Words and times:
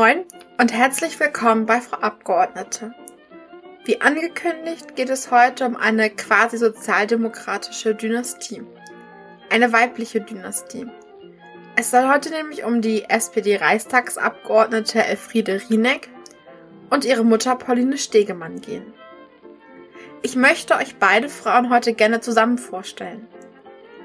Moin 0.00 0.26
und 0.60 0.72
herzlich 0.72 1.18
willkommen 1.18 1.66
bei 1.66 1.80
Frau 1.80 1.96
Abgeordnete. 1.96 2.94
Wie 3.84 4.00
angekündigt 4.00 4.94
geht 4.94 5.10
es 5.10 5.32
heute 5.32 5.66
um 5.66 5.74
eine 5.74 6.08
quasi 6.08 6.56
sozialdemokratische 6.56 7.96
Dynastie. 7.96 8.62
Eine 9.50 9.72
weibliche 9.72 10.20
Dynastie. 10.20 10.86
Es 11.74 11.90
soll 11.90 12.08
heute 12.08 12.30
nämlich 12.30 12.62
um 12.62 12.80
die 12.80 13.06
SPD-Reichstagsabgeordnete 13.10 15.04
Elfriede 15.04 15.62
Rieneck 15.68 16.08
und 16.90 17.04
ihre 17.04 17.24
Mutter 17.24 17.56
Pauline 17.56 17.98
Stegemann 17.98 18.60
gehen. 18.60 18.94
Ich 20.22 20.36
möchte 20.36 20.76
euch 20.76 20.94
beide 21.00 21.28
Frauen 21.28 21.70
heute 21.70 21.92
gerne 21.92 22.20
zusammen 22.20 22.58
vorstellen. 22.58 23.26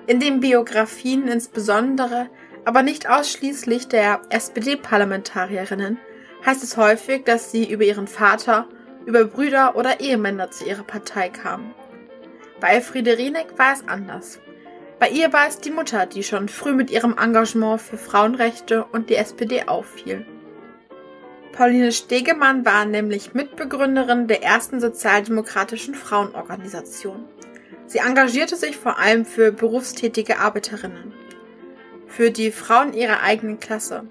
In 0.08 0.20
den 0.20 0.40
Biografien 0.40 1.28
insbesondere, 1.28 2.32
aber 2.66 2.84
nicht 2.84 3.10
ausschließlich 3.10 3.88
der 3.88 4.22
SPD-Parlamentarierinnen, 4.30 6.00
heißt 6.46 6.64
es 6.64 6.78
häufig, 6.78 7.24
dass 7.24 7.52
sie 7.52 7.70
über 7.70 7.84
ihren 7.84 8.08
Vater 8.08 8.68
über 9.06 9.26
Brüder 9.26 9.76
oder 9.76 10.00
Ehemänner 10.00 10.52
zu 10.52 10.66
ihrer 10.66 10.84
Partei 10.84 11.30
kamen. 11.30 11.74
Bei 12.60 12.70
Elfriede 12.70 13.18
Rieneck 13.18 13.58
war 13.58 13.74
es 13.74 13.88
anders. 13.88 14.40
Bei 15.00 15.10
ihr 15.10 15.34
war 15.34 15.48
es 15.48 15.60
die 15.60 15.72
Mutter, 15.72 16.06
die 16.06 16.24
schon 16.24 16.48
früh 16.48 16.74
mit 16.74 16.90
ihrem 16.90 17.18
Engagement 17.18 17.82
für 17.82 17.98
Frauenrechte 17.98 18.86
und 18.86 19.10
die 19.10 19.16
SPD 19.16 19.64
auffiel. 19.68 20.26
Pauline 21.52 21.92
Stegemann 21.92 22.66
war 22.66 22.86
nämlich 22.86 23.34
Mitbegründerin 23.34 24.28
der 24.28 24.44
ersten 24.44 24.80
sozialdemokratischen 24.80 25.94
Frauenorganisation. 25.94 27.26
Sie 27.86 28.00
engagierte 28.00 28.56
sich 28.56 28.78
vor 28.78 28.98
allem 28.98 29.26
für 29.26 29.52
berufstätige 29.52 30.40
Arbeiterinnen, 30.40 31.14
für 32.16 32.32
die 32.32 32.52
Frauen 32.52 32.94
ihrer 32.94 33.22
eigenen 33.22 33.60
Klasse 33.60 34.08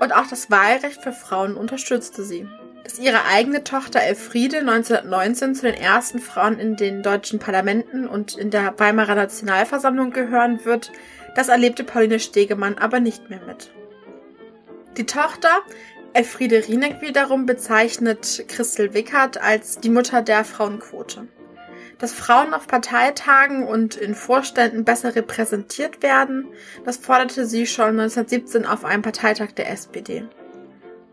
und 0.00 0.12
auch 0.12 0.26
das 0.26 0.50
Wahlrecht 0.50 1.02
für 1.02 1.12
Frauen 1.12 1.56
unterstützte 1.56 2.24
sie 2.24 2.46
dass 2.84 2.98
ihre 2.98 3.24
eigene 3.26 3.64
Tochter 3.64 4.00
Elfriede 4.00 4.58
1919 4.58 5.54
zu 5.54 5.62
den 5.62 5.74
ersten 5.74 6.18
Frauen 6.18 6.58
in 6.58 6.76
den 6.76 7.02
deutschen 7.02 7.38
Parlamenten 7.38 8.06
und 8.06 8.36
in 8.36 8.50
der 8.50 8.74
Weimarer 8.78 9.14
Nationalversammlung 9.14 10.10
gehören 10.10 10.64
wird, 10.64 10.90
das 11.34 11.48
erlebte 11.48 11.84
Pauline 11.84 12.18
Stegemann 12.18 12.78
aber 12.78 13.00
nicht 13.00 13.30
mehr 13.30 13.40
mit. 13.46 13.70
Die 14.96 15.06
Tochter 15.06 15.62
Elfriede 16.14 16.68
Rieneck 16.68 17.00
wiederum 17.00 17.46
bezeichnet 17.46 18.44
Christel 18.48 18.92
Wickert 18.92 19.40
als 19.40 19.78
die 19.78 19.88
Mutter 19.88 20.20
der 20.20 20.44
Frauenquote. 20.44 21.26
Dass 22.02 22.12
Frauen 22.12 22.52
auf 22.52 22.66
Parteitagen 22.66 23.64
und 23.64 23.94
in 23.94 24.16
Vorständen 24.16 24.84
besser 24.84 25.14
repräsentiert 25.14 26.02
werden, 26.02 26.48
das 26.84 26.96
forderte 26.96 27.46
sie 27.46 27.64
schon 27.64 27.90
1917 27.90 28.66
auf 28.66 28.84
einem 28.84 29.02
Parteitag 29.02 29.52
der 29.52 29.70
SPD. 29.70 30.24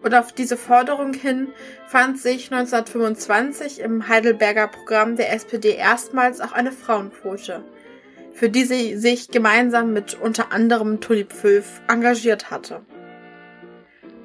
Und 0.02 0.16
auf 0.16 0.32
diese 0.32 0.58
Forderung 0.58 1.14
hin 1.14 1.50
fand 1.88 2.20
sich 2.20 2.52
1925 2.52 3.82
im 3.82 4.08
Heidelberger 4.08 4.68
Programm 4.68 5.16
der 5.16 5.32
SPD 5.32 5.76
erstmals 5.76 6.42
auch 6.42 6.54
eine 6.54 6.72
Frauenquote, 6.72 7.64
für 8.34 8.50
die 8.50 8.64
sie 8.64 8.98
sich 8.98 9.30
gemeinsam 9.30 9.94
mit 9.94 10.16
unter 10.20 10.52
anderem 10.52 11.02
Toni 11.02 11.26
Pföf 11.26 11.82
engagiert 11.88 12.50
hatte. 12.50 12.82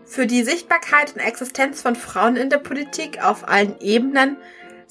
Für 0.07 0.27
die 0.27 0.43
Sichtbarkeit 0.43 1.13
und 1.15 1.21
Existenz 1.21 1.83
von 1.83 1.95
Frauen 1.95 2.37
in 2.37 2.49
der 2.49 2.57
Politik 2.57 3.23
auf 3.23 3.47
allen 3.47 3.79
Ebenen 3.81 4.39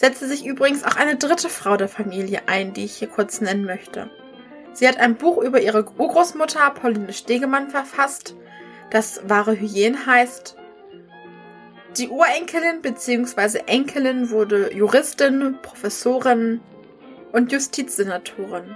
setzte 0.03 0.27
sich 0.27 0.45
übrigens 0.45 0.83
auch 0.83 0.97
eine 0.97 1.15
dritte 1.15 1.47
Frau 1.47 1.77
der 1.77 1.87
Familie 1.87 2.41
ein, 2.47 2.73
die 2.73 2.83
ich 2.83 2.97
hier 2.97 3.07
kurz 3.07 3.39
nennen 3.39 3.63
möchte. 3.63 4.09
Sie 4.73 4.85
hat 4.85 4.97
ein 4.97 5.15
Buch 5.15 5.41
über 5.41 5.61
ihre 5.61 5.85
Urgroßmutter 5.97 6.71
Pauline 6.71 7.13
Stegemann 7.13 7.69
verfasst, 7.69 8.35
das 8.89 9.21
wahre 9.29 9.57
Hygiene 9.57 10.05
heißt 10.05 10.57
die 11.97 12.09
Urenkelin 12.09 12.81
bzw. 12.81 13.59
Enkelin 13.67 14.31
wurde 14.31 14.73
Juristin, 14.73 15.59
Professorin 15.61 16.59
und 17.31 17.51
Justizsenatorin. 17.51 18.75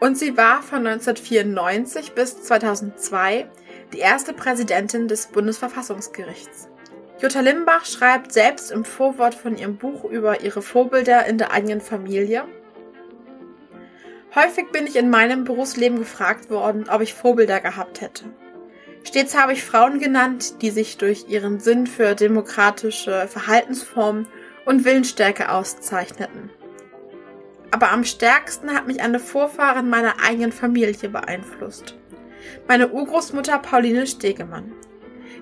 Und 0.00 0.18
sie 0.18 0.36
war 0.36 0.62
von 0.62 0.86
1994 0.86 2.12
bis 2.12 2.42
2002 2.42 3.48
die 3.92 4.00
erste 4.00 4.32
Präsidentin 4.32 5.06
des 5.06 5.28
Bundesverfassungsgerichts. 5.28 6.68
Jutta 7.20 7.40
Limbach 7.40 7.84
schreibt 7.84 8.32
selbst 8.32 8.70
im 8.70 8.84
Vorwort 8.84 9.34
von 9.34 9.56
ihrem 9.56 9.76
Buch 9.76 10.04
über 10.04 10.40
ihre 10.40 10.62
Vorbilder 10.62 11.26
in 11.26 11.36
der 11.36 11.52
eigenen 11.52 11.80
Familie. 11.80 12.44
Häufig 14.36 14.70
bin 14.70 14.86
ich 14.86 14.94
in 14.94 15.10
meinem 15.10 15.42
Berufsleben 15.42 15.98
gefragt 15.98 16.48
worden, 16.48 16.88
ob 16.88 17.00
ich 17.00 17.14
Vorbilder 17.14 17.60
gehabt 17.60 18.00
hätte. 18.00 18.26
Stets 19.02 19.36
habe 19.36 19.52
ich 19.52 19.64
Frauen 19.64 19.98
genannt, 19.98 20.62
die 20.62 20.70
sich 20.70 20.96
durch 20.96 21.28
ihren 21.28 21.58
Sinn 21.58 21.88
für 21.88 22.14
demokratische 22.14 23.26
Verhaltensformen 23.26 24.28
und 24.64 24.84
Willensstärke 24.84 25.50
auszeichneten. 25.50 26.50
Aber 27.70 27.90
am 27.90 28.04
stärksten 28.04 28.74
hat 28.74 28.86
mich 28.86 29.00
eine 29.00 29.18
Vorfahrin 29.18 29.90
meiner 29.90 30.20
eigenen 30.22 30.52
Familie 30.52 31.08
beeinflusst. 31.08 31.96
Meine 32.68 32.88
Urgroßmutter 32.88 33.58
Pauline 33.58 34.06
Stegemann. 34.06 34.72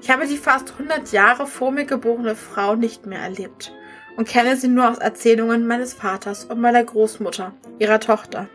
Ich 0.03 0.11
habe 0.11 0.27
die 0.27 0.37
fast 0.37 0.73
100 0.73 1.13
Jahre 1.13 1.47
vor 1.47 1.71
mir 1.71 1.85
geborene 1.85 2.37
Frau 2.37 2.77
nicht 2.77 3.07
mehr 3.07 3.21
erlebt 3.21 3.73
und 4.17 4.29
kenne 4.29 4.57
sie 4.57 4.69
nur 4.69 4.91
aus 4.91 4.99
Erzählungen 4.99 5.67
meines 5.67 5.95
Vaters 5.95 6.45
und 6.45 6.61
meiner 6.61 6.85
Großmutter, 6.85 7.53
ihrer 7.79 8.01
Tochter. 8.01 8.49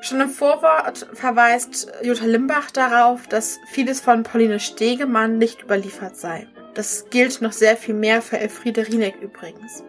Schon 0.00 0.20
im 0.20 0.30
Vorwort 0.30 1.06
verweist 1.12 1.92
Jutta 2.02 2.24
Limbach 2.24 2.72
darauf, 2.72 3.28
dass 3.28 3.60
vieles 3.68 4.00
von 4.00 4.24
Pauline 4.24 4.58
Stegemann 4.58 5.38
nicht 5.38 5.62
überliefert 5.62 6.16
sei. 6.16 6.48
Das 6.74 7.06
gilt 7.10 7.40
noch 7.40 7.52
sehr 7.52 7.76
viel 7.76 7.94
mehr 7.94 8.20
für 8.20 8.38
Elfriede 8.38 8.88
Rieneck 8.88 9.14
übrigens. 9.20 9.84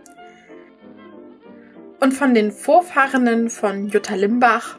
Und 2.00 2.14
von 2.14 2.34
den 2.36 2.52
Vorfahrenen 2.52 3.50
von 3.50 3.88
Jutta 3.88 4.14
Limbach, 4.14 4.78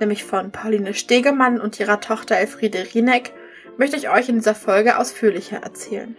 nämlich 0.00 0.24
von 0.24 0.50
Pauline 0.50 0.94
Stegemann 0.94 1.60
und 1.60 1.78
ihrer 1.78 2.00
Tochter 2.00 2.36
Elfriede 2.36 2.84
Rieneck, 2.94 3.32
möchte 3.76 3.96
ich 3.96 4.08
euch 4.08 4.28
in 4.28 4.36
dieser 4.36 4.54
Folge 4.54 4.98
ausführlicher 4.98 5.58
erzählen. 5.58 6.16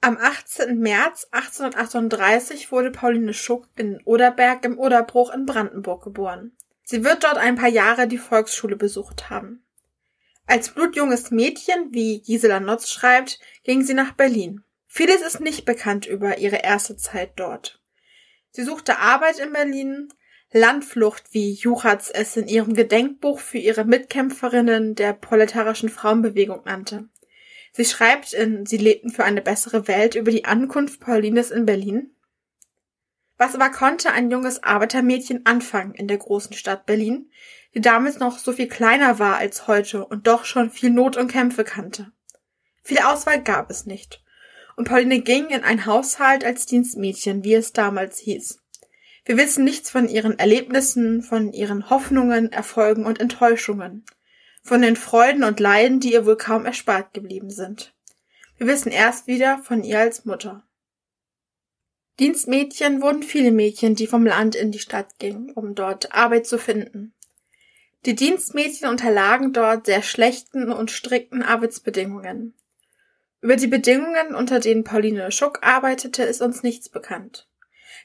Am 0.00 0.16
18. 0.16 0.78
März 0.78 1.28
1838 1.32 2.72
wurde 2.72 2.90
Pauline 2.90 3.34
Schuck 3.34 3.68
in 3.76 4.00
Oderberg 4.04 4.64
im 4.64 4.78
Oderbruch 4.78 5.32
in 5.34 5.44
Brandenburg 5.44 6.02
geboren. 6.02 6.52
Sie 6.82 7.04
wird 7.04 7.24
dort 7.24 7.36
ein 7.36 7.56
paar 7.56 7.68
Jahre 7.68 8.08
die 8.08 8.16
Volksschule 8.16 8.76
besucht 8.76 9.28
haben. 9.28 9.62
Als 10.46 10.70
blutjunges 10.70 11.30
Mädchen, 11.30 11.88
wie 11.90 12.22
Gisela 12.22 12.58
Notz 12.58 12.88
schreibt, 12.88 13.38
ging 13.64 13.82
sie 13.82 13.92
nach 13.92 14.12
Berlin. 14.12 14.64
Vieles 14.86 15.20
ist 15.20 15.40
nicht 15.40 15.66
bekannt 15.66 16.06
über 16.06 16.38
ihre 16.38 16.62
erste 16.62 16.96
Zeit 16.96 17.32
dort. 17.36 17.78
Sie 18.50 18.62
suchte 18.62 18.98
Arbeit 18.98 19.38
in 19.38 19.52
Berlin, 19.52 20.08
Landflucht, 20.52 21.24
wie 21.32 21.52
Juchatz 21.52 22.10
es 22.12 22.36
in 22.36 22.48
ihrem 22.48 22.72
Gedenkbuch 22.72 23.38
für 23.38 23.58
ihre 23.58 23.84
Mitkämpferinnen 23.84 24.94
der 24.94 25.12
proletarischen 25.12 25.90
Frauenbewegung 25.90 26.62
nannte. 26.64 27.08
Sie 27.72 27.84
schreibt 27.84 28.32
in 28.32 28.64
Sie 28.64 28.78
lebten 28.78 29.10
für 29.10 29.24
eine 29.24 29.42
bessere 29.42 29.86
Welt 29.88 30.14
über 30.14 30.30
die 30.30 30.46
Ankunft 30.46 31.00
Paulines 31.00 31.50
in 31.50 31.66
Berlin. 31.66 32.14
Was 33.36 33.54
aber 33.54 33.70
konnte 33.70 34.10
ein 34.10 34.30
junges 34.30 34.62
Arbeitermädchen 34.62 35.44
anfangen 35.44 35.94
in 35.94 36.08
der 36.08 36.18
großen 36.18 36.54
Stadt 36.54 36.86
Berlin, 36.86 37.30
die 37.74 37.82
damals 37.82 38.18
noch 38.18 38.38
so 38.38 38.52
viel 38.52 38.68
kleiner 38.68 39.18
war 39.18 39.36
als 39.36 39.66
heute 39.66 40.06
und 40.06 40.26
doch 40.26 40.46
schon 40.46 40.70
viel 40.70 40.90
Not 40.90 41.18
und 41.18 41.30
Kämpfe 41.30 41.62
kannte? 41.62 42.10
Viel 42.82 42.98
Auswahl 42.98 43.42
gab 43.42 43.70
es 43.70 43.84
nicht. 43.84 44.24
Und 44.76 44.88
Pauline 44.88 45.20
ging 45.20 45.48
in 45.48 45.62
ein 45.62 45.84
Haushalt 45.84 46.42
als 46.42 46.64
Dienstmädchen, 46.64 47.44
wie 47.44 47.54
es 47.54 47.72
damals 47.74 48.18
hieß. 48.18 48.60
Wir 49.28 49.36
wissen 49.36 49.62
nichts 49.62 49.90
von 49.90 50.08
ihren 50.08 50.38
Erlebnissen, 50.38 51.20
von 51.22 51.52
ihren 51.52 51.90
Hoffnungen, 51.90 52.50
Erfolgen 52.50 53.04
und 53.04 53.20
Enttäuschungen 53.20 54.06
von 54.62 54.80
den 54.80 54.96
Freuden 54.96 55.44
und 55.44 55.60
Leiden, 55.60 56.00
die 56.00 56.14
ihr 56.14 56.24
wohl 56.24 56.38
kaum 56.38 56.64
erspart 56.64 57.12
geblieben 57.12 57.50
sind. 57.50 57.94
Wir 58.56 58.66
wissen 58.66 58.90
erst 58.90 59.26
wieder 59.26 59.58
von 59.58 59.84
ihr 59.84 59.98
als 59.98 60.24
Mutter. 60.24 60.66
Dienstmädchen 62.18 63.02
wurden 63.02 63.22
viele 63.22 63.52
Mädchen, 63.52 63.94
die 63.94 64.06
vom 64.06 64.24
Land 64.24 64.54
in 64.54 64.72
die 64.72 64.78
Stadt 64.78 65.18
gingen, 65.18 65.50
um 65.50 65.74
dort 65.74 66.14
Arbeit 66.14 66.46
zu 66.46 66.58
finden. 66.58 67.12
Die 68.06 68.14
Dienstmädchen 68.14 68.88
unterlagen 68.88 69.52
dort 69.52 69.84
sehr 69.84 70.02
schlechten 70.02 70.72
und 70.72 70.90
strikten 70.90 71.42
Arbeitsbedingungen. 71.42 72.54
Über 73.42 73.56
die 73.56 73.66
Bedingungen, 73.66 74.34
unter 74.34 74.58
denen 74.58 74.84
Pauline 74.84 75.30
Schuck 75.32 75.60
arbeitete, 75.62 76.22
ist 76.22 76.40
uns 76.40 76.62
nichts 76.62 76.88
bekannt. 76.88 77.47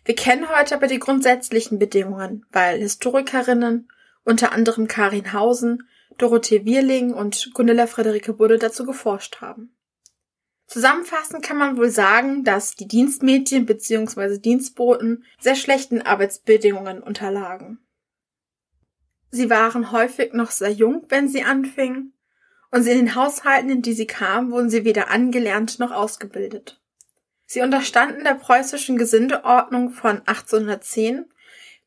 Wir 0.06 0.16
kennen 0.16 0.50
heute 0.50 0.76
aber 0.76 0.88
die 0.88 1.00
grundsätzlichen 1.00 1.80
Bedingungen, 1.80 2.46
weil 2.52 2.80
Historikerinnen, 2.80 3.90
unter 4.26 4.52
anderem 4.52 4.88
Karin 4.88 5.34
Hausen, 5.34 5.88
Dorothee 6.18 6.66
Wierling 6.66 7.14
und 7.14 7.52
Gunilla 7.54 7.88
Friederike 7.88 8.34
Budde 8.34 8.58
dazu 8.58 8.86
geforscht 8.86 9.42
haben. 9.42 9.76
Zusammenfassend 10.68 11.44
kann 11.44 11.58
man 11.58 11.78
wohl 11.78 11.90
sagen, 11.90 12.44
dass 12.44 12.76
die 12.76 12.88
Dienstmädchen 12.88 13.66
bzw. 13.66 14.38
Dienstboten 14.40 15.24
sehr 15.40 15.56
schlechten 15.56 16.02
Arbeitsbedingungen 16.02 17.02
unterlagen. 17.02 17.80
Sie 19.30 19.50
waren 19.50 19.92
häufig 19.92 20.34
noch 20.34 20.52
sehr 20.52 20.72
jung, 20.72 21.06
wenn 21.10 21.28
sie 21.28 21.44
anfingen, 21.44 22.14
und 22.72 22.88
in 22.88 22.98
den 22.98 23.16
Haushalten, 23.16 23.70
in 23.70 23.82
die 23.84 23.94
sie 23.94 24.08
kamen, 24.08 24.52
wurden 24.52 24.70
sie 24.72 24.84
weder 24.84 25.12
angelernt 25.12 25.78
noch 25.78 25.92
ausgebildet. 25.92 26.83
Sie 27.46 27.62
unterstanden 27.62 28.24
der 28.24 28.36
preußischen 28.36 28.98
Gesindeordnung 28.98 29.92
von 29.92 30.20
1810, 30.26 31.26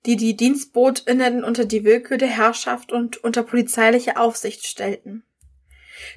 die 0.05 0.17
die 0.17 0.37
Dienstbotinnen 0.37 1.43
unter 1.43 1.65
die 1.65 1.85
Willkür 1.85 2.19
der 2.19 2.29
Herrschaft 2.29 2.93
und 2.93 3.23
unter 3.25 3.43
polizeiliche 3.43 4.17
Aufsicht 4.17 4.67
stellten. 4.67 5.25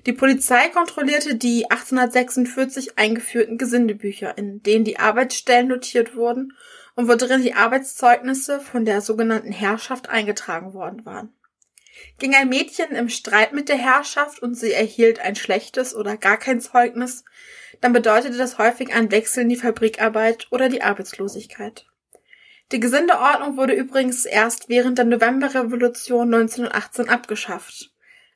Die 0.06 0.14
Polizei 0.14 0.68
kontrollierte 0.70 1.36
die 1.36 1.70
1846 1.72 2.98
eingeführten 2.98 3.58
Gesindebücher, 3.58 4.38
in 4.38 4.62
denen 4.62 4.84
die 4.84 5.00
Arbeitsstellen 5.00 5.68
notiert 5.68 6.16
wurden 6.16 6.54
und 6.96 7.08
wo 7.08 7.16
drin 7.16 7.42
die 7.42 7.54
Arbeitszeugnisse 7.54 8.60
von 8.60 8.86
der 8.86 9.02
sogenannten 9.02 9.52
Herrschaft 9.52 10.10
eingetragen 10.10 10.74
worden 10.74 11.06
waren. 11.06 11.34
Ging 12.18 12.36
ein 12.36 12.50
Mädchen 12.50 12.92
im 12.92 13.10
Streit 13.10 13.54
mit 13.54 13.70
der 13.70 13.78
Herrschaft 13.78 14.42
und 14.42 14.56
sie 14.56 14.74
erhielt 14.74 15.20
ein 15.20 15.36
schlechtes 15.36 15.96
oder 15.96 16.18
gar 16.18 16.38
kein 16.38 16.62
Zeugnis, 16.62 17.24
dann 17.82 17.94
bedeutete 17.94 18.38
das 18.38 18.58
häufig 18.58 18.94
ein 18.94 19.12
Wechsel 19.12 19.44
in 19.44 19.50
die 19.50 19.56
Fabrikarbeit 19.56 20.48
oder 20.52 20.70
die 20.70 20.82
Arbeitslosigkeit. 20.82 21.86
Die 22.72 22.80
Gesindeordnung 22.80 23.58
wurde 23.58 23.74
übrigens 23.74 24.26
erst 24.26 24.70
während 24.70 24.98
der 24.98 25.06
Novemberrevolution 25.06 26.34
1918 26.34 27.10
abgeschafft, 27.10 27.92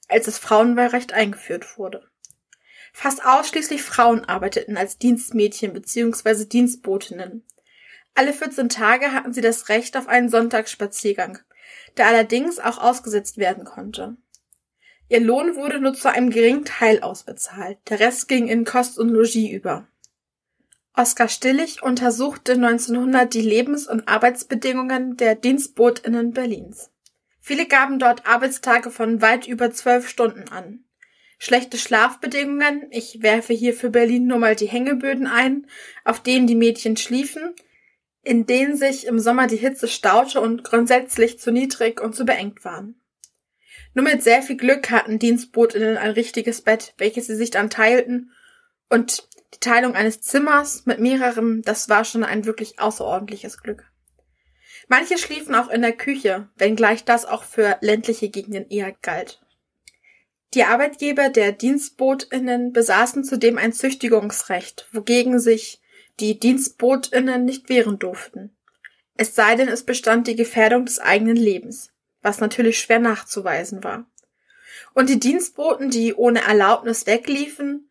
als 0.08 0.26
das 0.26 0.40
Frauenwahlrecht 0.40 1.14
eingeführt 1.14 1.78
wurde. 1.78 2.10
Fast 2.94 3.26
ausschließlich 3.26 3.84
Frauen 3.84 4.26
arbeiteten 4.26 4.78
als 4.78 4.98
Dienstmädchen 4.98 5.74
bzw. 5.74 6.46
Dienstbotinnen. 6.46 7.46
Alle 8.16 8.34
14 8.34 8.70
Tage 8.70 9.12
hatten 9.12 9.34
sie 9.34 9.42
das 9.42 9.70
Recht 9.70 9.98
auf 9.98 10.08
einen 10.08 10.30
Sonntagsspaziergang, 10.30 11.40
der 11.98 12.08
allerdings 12.08 12.60
auch 12.60 12.78
ausgesetzt 12.78 13.38
werden 13.38 13.64
konnte. 13.64 14.18
Ihr 15.10 15.20
Lohn 15.20 15.56
wurde 15.56 15.80
nur 15.80 15.94
zu 15.94 16.10
einem 16.10 16.30
geringen 16.30 16.66
Teil 16.66 17.02
ausbezahlt, 17.02 17.78
der 17.90 18.00
Rest 18.00 18.28
ging 18.28 18.48
in 18.48 18.66
Kost 18.66 18.98
und 18.98 19.10
Logis 19.10 19.52
über. 19.52 19.88
Oskar 20.96 21.28
Stillig 21.28 21.82
untersuchte 21.82 22.54
1900 22.54 23.34
die 23.34 23.42
Lebens- 23.42 23.88
und 23.88 24.08
Arbeitsbedingungen 24.08 25.18
der 25.18 25.36
Dienstbotinnen 25.36 26.34
Berlins. 26.34 26.92
Viele 27.40 27.66
gaben 27.66 28.00
dort 28.00 28.26
Arbeitstage 28.28 28.92
von 28.92 29.22
weit 29.22 29.48
über 29.48 29.72
zwölf 29.72 30.08
Stunden 30.08 30.50
an. 30.50 30.86
Schlechte 31.40 31.78
Schlafbedingungen, 31.78 32.88
ich 32.92 33.22
werfe 33.22 33.54
hier 33.54 33.74
für 33.74 33.90
Berlin 33.90 34.28
nur 34.28 34.38
mal 34.38 34.56
die 34.56 34.68
Hängeböden 34.68 35.28
ein, 35.28 35.68
auf 36.06 36.22
denen 36.22 36.48
die 36.48 36.56
Mädchen 36.56 36.96
schliefen, 36.96 37.54
in 38.24 38.46
denen 38.46 38.78
sich 38.78 39.06
im 39.06 39.20
Sommer 39.20 39.48
die 39.48 39.58
Hitze 39.58 39.88
staute 39.88 40.40
und 40.40 40.64
grundsätzlich 40.64 41.40
zu 41.40 41.52
niedrig 41.52 42.02
und 42.02 42.16
zu 42.16 42.26
beengt 42.26 42.64
waren. 42.64 42.96
Nur 43.94 44.06
mit 44.06 44.24
sehr 44.24 44.42
viel 44.42 44.58
Glück 44.58 44.90
hatten 44.90 45.20
Dienstbotinnen 45.20 45.98
ein 45.98 46.12
richtiges 46.12 46.62
Bett, 46.62 46.94
welches 46.98 47.28
sie 47.28 47.36
sich 47.36 47.52
dann 47.52 47.70
teilten, 47.70 48.32
und 48.90 49.28
die 49.54 49.60
Teilung 49.60 49.96
eines 49.96 50.22
Zimmers 50.22 50.86
mit 50.86 51.00
mehreren, 51.00 51.62
das 51.62 51.90
war 51.90 52.06
schon 52.06 52.24
ein 52.24 52.46
wirklich 52.46 52.80
außerordentliches 52.80 53.62
Glück. 53.62 53.86
Manche 54.88 55.18
schliefen 55.18 55.56
auch 55.56 55.70
in 55.70 55.82
der 55.82 55.94
Küche, 55.94 56.50
wenngleich 56.56 57.06
das 57.06 57.26
auch 57.26 57.44
für 57.44 57.78
ländliche 57.82 58.30
Gegenden 58.30 58.70
eher 58.70 58.92
galt. 59.02 59.42
Die 60.54 60.64
Arbeitgeber 60.64 61.30
der 61.30 61.52
Dienstbotinnen 61.52 62.74
besaßen 62.74 63.24
zudem 63.24 63.58
ein 63.58 63.74
Züchtigungsrecht, 63.74 64.88
wogegen 64.92 65.40
sich 65.40 65.82
die 66.20 66.40
Dienstbotinnen 66.40 67.46
nicht 67.46 67.70
wehren 67.70 68.00
durften. 68.00 68.56
Es 69.16 69.36
sei 69.36 69.56
denn, 69.56 69.68
es 69.68 69.84
bestand 69.84 70.28
die 70.28 70.36
Gefährdung 70.36 70.86
des 70.86 71.00
eigenen 71.00 71.36
Lebens, 71.36 71.92
was 72.22 72.40
natürlich 72.40 72.80
schwer 72.80 73.00
nachzuweisen 73.00 73.84
war. 73.84 74.06
Und 74.94 75.10
die 75.10 75.20
Dienstboten, 75.20 75.90
die 75.90 76.14
ohne 76.14 76.42
Erlaubnis 76.42 77.06
wegliefen, 77.06 77.90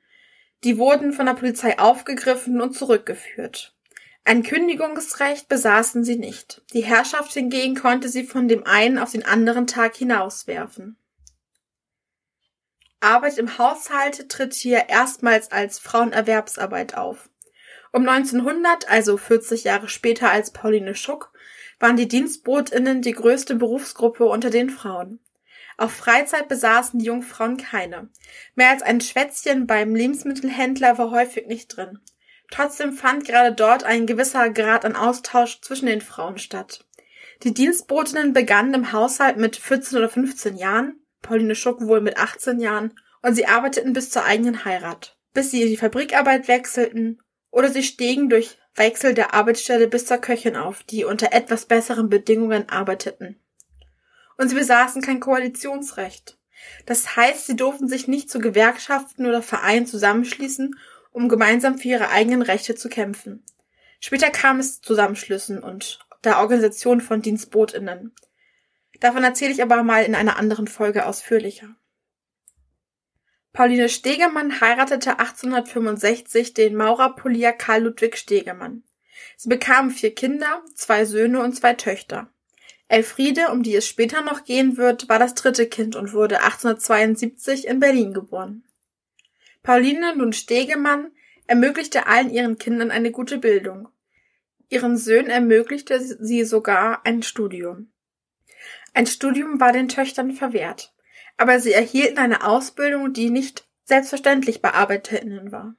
die 0.65 0.79
wurden 0.79 1.13
von 1.13 1.27
der 1.27 1.35
Polizei 1.35 1.79
aufgegriffen 1.79 2.61
und 2.61 2.77
zurückgeführt. 2.77 3.75
Ein 4.25 4.45
Kündigungsrecht 4.45 5.49
besaßen 5.49 6.05
sie 6.05 6.17
nicht. 6.17 6.63
Die 6.73 6.85
Herrschaft 6.85 7.33
hingegen 7.33 7.75
konnte 7.75 8.09
sie 8.09 8.23
von 8.25 8.47
dem 8.47 8.65
einen 8.65 8.99
auf 8.99 9.11
den 9.11 9.25
anderen 9.25 9.67
Tag 9.67 9.97
hinauswerfen. 9.97 10.97
Arbeit 13.01 13.39
im 13.39 13.59
Haushalt 13.59 14.29
tritt 14.29 14.55
hier 14.55 14.89
erstmals 14.89 15.51
als 15.51 15.81
Frauenerwerbsarbeit 15.81 16.97
auf. 16.97 17.29
Um 17.93 18.09
1900, 18.09 18.91
also 18.91 19.19
40 19.19 19.65
Jahre 19.65 19.87
später 19.89 20.31
als 20.31 20.50
Pauline 20.50 20.94
Schuck, 20.94 21.31
waren 21.79 21.97
die 21.97 22.09
Dienstbotinnen 22.09 23.03
die 23.03 23.12
größte 23.12 23.55
Berufsgruppe 23.55 24.25
unter 24.25 24.49
den 24.49 24.71
Frauen. 24.71 25.21
Auf 25.77 25.93
Freizeit 25.93 26.49
besaßen 26.49 26.99
die 26.99 27.06
Jungfrauen 27.06 27.59
keine. 27.59 28.09
Mehr 28.55 28.71
als 28.71 28.83
ein 28.83 29.00
Schwätzchen 29.00 29.67
beim 29.67 29.94
Lebensmittelhändler 29.94 30.97
war 30.97 31.11
häufig 31.11 31.47
nicht 31.47 31.77
drin. 31.77 31.99
Trotzdem 32.50 32.93
fand 32.93 33.27
gerade 33.27 33.55
dort 33.55 33.85
ein 33.85 34.06
gewisser 34.06 34.50
Grad 34.50 34.85
an 34.85 34.97
Austausch 34.97 35.61
zwischen 35.61 35.87
den 35.87 36.00
Frauen 36.00 36.39
statt. 36.39 36.87
Die 37.43 37.53
Dienstbotinnen 37.53 38.33
begannen 38.33 38.75
im 38.75 38.93
Haushalt 38.93 39.37
mit 39.37 39.56
14 39.56 39.99
oder 39.99 40.09
15 40.09 40.56
Jahren, 40.56 41.00
Pauline 41.21 41.55
Schuck 41.55 41.81
wohl 41.81 42.00
mit 42.00 42.17
18 42.17 42.61
Jahren, 42.61 42.94
und 43.23 43.35
sie 43.35 43.47
arbeiteten 43.47 43.93
bis 43.93 44.11
zur 44.11 44.25
eigenen 44.25 44.65
Heirat, 44.65 45.17
bis 45.35 45.50
sie 45.50 45.62
in 45.62 45.69
die 45.69 45.77
Fabrikarbeit 45.77 46.49
wechselten 46.49 47.22
oder 47.53 47.71
sie 47.71 47.85
stiegen 47.85 48.29
durch 48.29 48.59
Wechsel 48.75 49.15
der 49.15 49.35
Arbeitsstelle 49.35 49.87
bis 49.87 50.07
zur 50.07 50.19
Köchin 50.19 50.57
auf, 50.57 50.83
die 50.83 51.05
unter 51.05 51.33
etwas 51.33 51.67
besseren 51.67 52.09
Bedingungen 52.09 52.69
arbeiteten. 52.69 53.39
Und 54.37 54.49
sie 54.49 54.57
besaßen 54.57 55.03
kein 55.03 55.21
Koalitionsrecht. 55.21 56.39
Das 56.87 57.15
heißt, 57.15 57.47
sie 57.47 57.55
durften 57.55 57.89
sich 57.89 58.09
nicht 58.09 58.31
zu 58.31 58.39
Gewerkschaften 58.39 59.27
oder 59.27 59.43
Vereinen 59.43 59.87
zusammenschließen, 59.87 60.75
um 61.13 61.29
gemeinsam 61.29 61.79
für 61.79 61.89
ihre 61.89 62.09
eigenen 62.09 62.43
Rechte 62.43 62.75
zu 62.75 62.89
kämpfen. 62.89 63.45
Später 64.01 64.31
kam 64.31 64.59
es 64.59 64.81
zu 64.81 64.89
Zusammenschlüssen 64.89 65.63
und 65.63 66.01
der 66.25 66.39
Organisation 66.39 67.01
von 67.01 67.21
Dienstbotinnen. 67.21 68.15
Davon 69.01 69.25
erzähle 69.25 69.53
ich 69.53 69.63
aber 69.63 69.83
mal 69.83 70.05
in 70.05 70.15
einer 70.15 70.39
anderen 70.39 70.69
Folge 70.69 71.07
ausführlicher. 71.07 71.77
Pauline 73.53 73.91
Stegemann 73.91 74.63
heiratete 74.63 75.19
1865 75.19 76.55
den 76.55 76.75
Maurerpolier 76.75 77.53
Karl 77.53 77.83
Ludwig 77.83 78.17
Stegemann. 78.17 78.83
Sie 79.37 79.51
bekamen 79.51 79.91
vier 79.91 80.15
Kinder, 80.15 80.63
zwei 80.75 81.05
Söhne 81.05 81.43
und 81.43 81.55
zwei 81.55 81.75
Töchter. 81.75 82.32
Elfriede, 82.89 83.49
um 83.49 83.63
die 83.63 83.77
es 83.77 83.87
später 83.87 84.23
noch 84.23 84.44
gehen 84.44 84.79
wird, 84.79 85.11
war 85.11 85.19
das 85.19 85.35
dritte 85.35 85.67
Kind 85.67 85.97
und 85.97 86.15
wurde 86.15 86.41
1872 86.41 87.67
in 87.67 87.79
Berlin 87.79 88.15
geboren. 88.15 88.65
Pauline 89.63 90.17
nun 90.17 90.32
Stegemann 90.32 91.13
ermöglichte 91.47 92.06
allen 92.06 92.31
ihren 92.31 92.56
Kindern 92.56 92.91
eine 92.91 93.11
gute 93.11 93.37
Bildung. 93.37 93.89
Ihren 94.71 94.97
Söhnen 94.97 95.31
ermöglichte 95.31 96.01
sie 96.01 96.44
sogar 96.44 97.05
ein 97.05 97.23
Studium. 97.23 97.93
Ein 98.94 99.06
Studium 99.06 99.61
war 99.61 99.73
den 99.73 99.89
Töchtern 99.89 100.32
verwehrt 100.32 100.92
aber 101.43 101.58
sie 101.58 101.72
erhielten 101.72 102.19
eine 102.19 102.44
Ausbildung, 102.44 103.13
die 103.13 103.29
nicht 103.29 103.65
selbstverständlich 103.82 104.63
bei 104.63 104.75
ArbeiterInnen 104.75 105.51
war. 105.51 105.75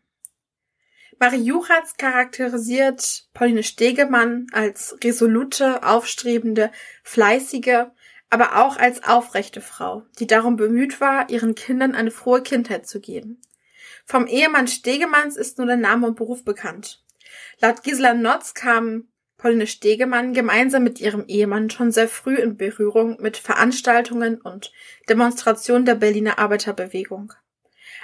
Marie 1.19 1.41
Juchatz 1.41 1.95
charakterisiert 1.95 3.29
Pauline 3.33 3.63
Stegemann 3.63 4.47
als 4.51 4.97
resolute, 5.01 5.81
aufstrebende, 5.83 6.69
fleißige, 7.03 7.85
aber 8.29 8.57
auch 8.61 8.75
als 8.75 9.05
aufrechte 9.05 9.61
Frau, 9.61 10.03
die 10.19 10.27
darum 10.27 10.57
bemüht 10.57 10.99
war, 10.99 11.29
ihren 11.29 11.55
Kindern 11.55 11.95
eine 11.95 12.11
frohe 12.11 12.43
Kindheit 12.43 12.85
zu 12.85 12.99
geben. 12.99 13.39
Vom 14.03 14.27
Ehemann 14.27 14.67
Stegemanns 14.67 15.37
ist 15.37 15.59
nur 15.59 15.67
der 15.67 15.77
Name 15.77 16.07
und 16.07 16.15
Beruf 16.15 16.43
bekannt. 16.43 17.01
Laut 17.61 17.83
Gisela 17.83 18.13
Notz 18.13 18.53
kam 18.53 19.07
Pauline 19.43 19.67
Stegemann 19.67 20.33
gemeinsam 20.33 20.85
mit 20.85 21.01
ihrem 21.01 21.25
Ehemann 21.27 21.69
schon 21.69 21.91
sehr 21.91 22.07
früh 22.07 22.35
in 22.35 22.55
Berührung 22.55 23.21
mit 23.21 23.35
Veranstaltungen 23.35 24.39
und 24.39 24.71
Demonstrationen 25.09 25.83
der 25.83 25.95
Berliner 25.95 26.39
Arbeiterbewegung. 26.39 27.33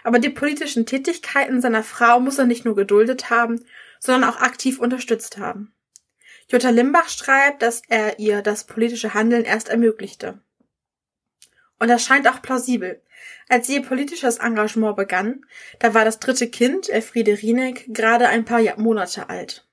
Aber 0.03 0.19
die 0.19 0.31
politischen 0.31 0.86
Tätigkeiten 0.86 1.62
seiner 1.62 1.84
Frau 1.84 2.19
muss 2.19 2.39
er 2.39 2.46
nicht 2.46 2.65
nur 2.65 2.75
geduldet 2.75 3.29
haben, 3.29 3.63
sondern 4.01 4.29
auch 4.29 4.41
aktiv 4.41 4.79
unterstützt 4.79 5.38
haben. 5.38 5.74
Jutta 6.50 6.72
Limbach 6.72 7.08
schreibt, 7.08 7.62
dass 7.62 7.84
er 7.88 8.19
ihr 8.19 8.41
das 8.41 8.65
politische 8.65 9.13
Handeln 9.13 9.46
erst 9.46 9.69
ermöglichte. 9.69 10.41
Und 11.79 11.88
das 11.88 12.03
scheint 12.03 12.27
auch 12.27 12.41
plausibel. 12.41 13.01
Als 13.48 13.69
ihr 13.69 13.81
politisches 13.81 14.39
Engagement 14.39 14.98
begann, 14.98 15.46
da 15.79 15.93
war 15.93 16.03
das 16.03 16.19
dritte 16.19 16.50
Kind, 16.50 16.89
Elfriede 16.89 17.41
Rieneck, 17.41 17.86
gerade 17.88 18.27
ein 18.27 18.43
paar 18.43 18.60
Monate 18.75 19.29
alt. 19.29 19.69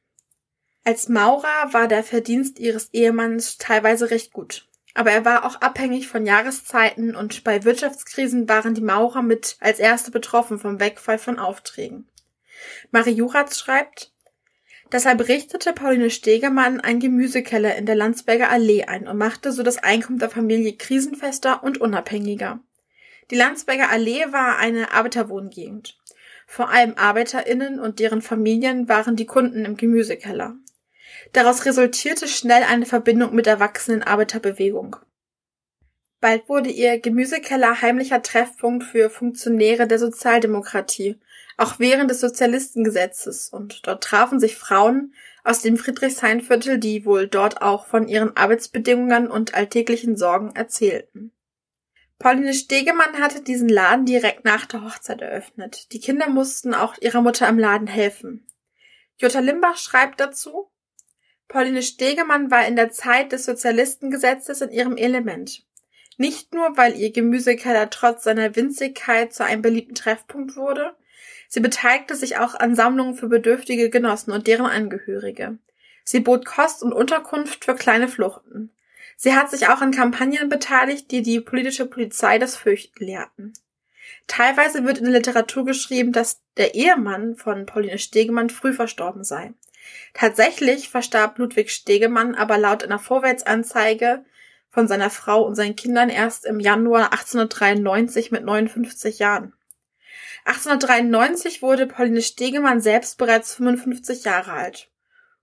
Als 0.86 1.08
Maurer 1.08 1.72
war 1.72 1.88
der 1.88 2.04
Verdienst 2.04 2.60
ihres 2.60 2.90
Ehemanns 2.92 3.58
teilweise 3.58 4.12
recht 4.12 4.32
gut. 4.32 4.68
Aber 4.94 5.10
er 5.10 5.24
war 5.24 5.44
auch 5.44 5.60
abhängig 5.60 6.06
von 6.06 6.24
Jahreszeiten 6.24 7.16
und 7.16 7.42
bei 7.42 7.64
Wirtschaftskrisen 7.64 8.48
waren 8.48 8.72
die 8.72 8.82
Maurer 8.82 9.22
mit 9.22 9.56
als 9.58 9.80
erste 9.80 10.12
betroffen 10.12 10.60
vom 10.60 10.78
Wegfall 10.78 11.18
von 11.18 11.40
Aufträgen. 11.40 12.06
Marie 12.92 13.14
Juratz 13.14 13.58
schreibt, 13.58 14.12
Deshalb 14.92 15.26
richtete 15.26 15.72
Pauline 15.72 16.08
Stegemann 16.08 16.80
einen 16.80 17.00
Gemüsekeller 17.00 17.74
in 17.74 17.86
der 17.86 17.96
Landsberger 17.96 18.48
Allee 18.48 18.84
ein 18.84 19.08
und 19.08 19.18
machte 19.18 19.50
so 19.50 19.64
das 19.64 19.78
Einkommen 19.78 20.20
der 20.20 20.30
Familie 20.30 20.76
krisenfester 20.76 21.64
und 21.64 21.80
unabhängiger. 21.80 22.60
Die 23.32 23.36
Landsberger 23.36 23.90
Allee 23.90 24.26
war 24.30 24.58
eine 24.58 24.92
Arbeiterwohngegend. 24.92 25.98
Vor 26.46 26.70
allem 26.70 26.94
ArbeiterInnen 26.96 27.80
und 27.80 27.98
deren 27.98 28.22
Familien 28.22 28.88
waren 28.88 29.16
die 29.16 29.26
Kunden 29.26 29.64
im 29.64 29.76
Gemüsekeller. 29.76 30.56
Daraus 31.32 31.64
resultierte 31.64 32.28
schnell 32.28 32.62
eine 32.62 32.86
Verbindung 32.86 33.34
mit 33.34 33.46
der 33.46 33.60
Arbeiterbewegung. 33.60 34.96
Bald 36.20 36.48
wurde 36.48 36.70
ihr 36.70 36.98
Gemüsekeller 36.98 37.82
heimlicher 37.82 38.22
Treffpunkt 38.22 38.84
für 38.84 39.10
Funktionäre 39.10 39.86
der 39.86 39.98
Sozialdemokratie 39.98 41.18
auch 41.56 41.78
während 41.78 42.10
des 42.10 42.20
Sozialistengesetzes, 42.20 43.48
und 43.48 43.86
dort 43.86 44.04
trafen 44.04 44.40
sich 44.40 44.56
Frauen 44.56 45.14
aus 45.42 45.62
dem 45.62 45.76
Friedrichshainviertel, 45.76 46.78
die 46.78 47.06
wohl 47.06 47.28
dort 47.28 47.62
auch 47.62 47.86
von 47.86 48.08
ihren 48.08 48.36
Arbeitsbedingungen 48.36 49.28
und 49.30 49.54
alltäglichen 49.54 50.16
Sorgen 50.16 50.54
erzählten. 50.54 51.32
Pauline 52.18 52.54
Stegemann 52.54 53.20
hatte 53.20 53.42
diesen 53.42 53.68
Laden 53.68 54.06
direkt 54.06 54.44
nach 54.44 54.66
der 54.66 54.84
Hochzeit 54.84 55.20
eröffnet. 55.20 55.92
Die 55.92 56.00
Kinder 56.00 56.28
mussten 56.28 56.74
auch 56.74 56.96
ihrer 57.00 57.20
Mutter 57.20 57.48
im 57.48 57.58
Laden 57.58 57.86
helfen. 57.86 58.46
Jutta 59.18 59.40
Limbach 59.40 59.76
schreibt 59.76 60.20
dazu, 60.20 60.70
Pauline 61.48 61.82
Stegemann 61.82 62.50
war 62.50 62.66
in 62.66 62.76
der 62.76 62.90
Zeit 62.90 63.32
des 63.32 63.44
Sozialistengesetzes 63.44 64.60
in 64.60 64.70
ihrem 64.70 64.96
Element. 64.96 65.64
Nicht 66.16 66.54
nur, 66.54 66.76
weil 66.76 66.96
ihr 66.96 67.12
Gemüsekeller 67.12 67.90
trotz 67.90 68.24
seiner 68.24 68.56
Winzigkeit 68.56 69.32
zu 69.32 69.44
einem 69.44 69.62
beliebten 69.62 69.94
Treffpunkt 69.94 70.56
wurde, 70.56 70.96
Sie 71.48 71.60
beteiligte 71.60 72.16
sich 72.16 72.38
auch 72.38 72.54
an 72.54 72.74
Sammlungen 72.74 73.14
für 73.14 73.28
bedürftige 73.28 73.90
Genossen 73.90 74.32
und 74.32 74.46
deren 74.46 74.66
Angehörige. 74.66 75.58
Sie 76.04 76.20
bot 76.20 76.44
Kost 76.44 76.82
und 76.82 76.92
Unterkunft 76.92 77.64
für 77.64 77.74
kleine 77.74 78.08
Fluchten. 78.08 78.72
Sie 79.16 79.34
hat 79.34 79.50
sich 79.50 79.68
auch 79.68 79.80
an 79.80 79.92
Kampagnen 79.92 80.48
beteiligt, 80.48 81.10
die 81.10 81.22
die 81.22 81.40
politische 81.40 81.86
Polizei 81.86 82.38
das 82.38 82.56
Fürchten 82.56 83.04
lehrten. 83.04 83.54
Teilweise 84.26 84.84
wird 84.84 84.98
in 84.98 85.04
der 85.04 85.14
Literatur 85.14 85.64
geschrieben, 85.64 86.12
dass 86.12 86.42
der 86.56 86.74
Ehemann 86.74 87.36
von 87.36 87.66
Pauline 87.66 87.98
Stegemann 87.98 88.50
früh 88.50 88.72
verstorben 88.72 89.24
sei. 89.24 89.54
Tatsächlich 90.14 90.88
verstarb 90.88 91.38
Ludwig 91.38 91.70
Stegemann 91.70 92.34
aber 92.34 92.58
laut 92.58 92.82
einer 92.84 92.98
Vorwärtsanzeige 92.98 94.24
von 94.68 94.88
seiner 94.88 95.10
Frau 95.10 95.42
und 95.42 95.54
seinen 95.54 95.76
Kindern 95.76 96.08
erst 96.08 96.44
im 96.44 96.60
Januar 96.60 97.12
1893 97.12 98.30
mit 98.30 98.44
59 98.44 99.18
Jahren. 99.18 99.54
1893 100.44 101.62
wurde 101.62 101.86
Pauline 101.86 102.22
Stegemann 102.22 102.80
selbst 102.80 103.18
bereits 103.18 103.54
55 103.54 104.24
Jahre 104.24 104.52
alt. 104.52 104.90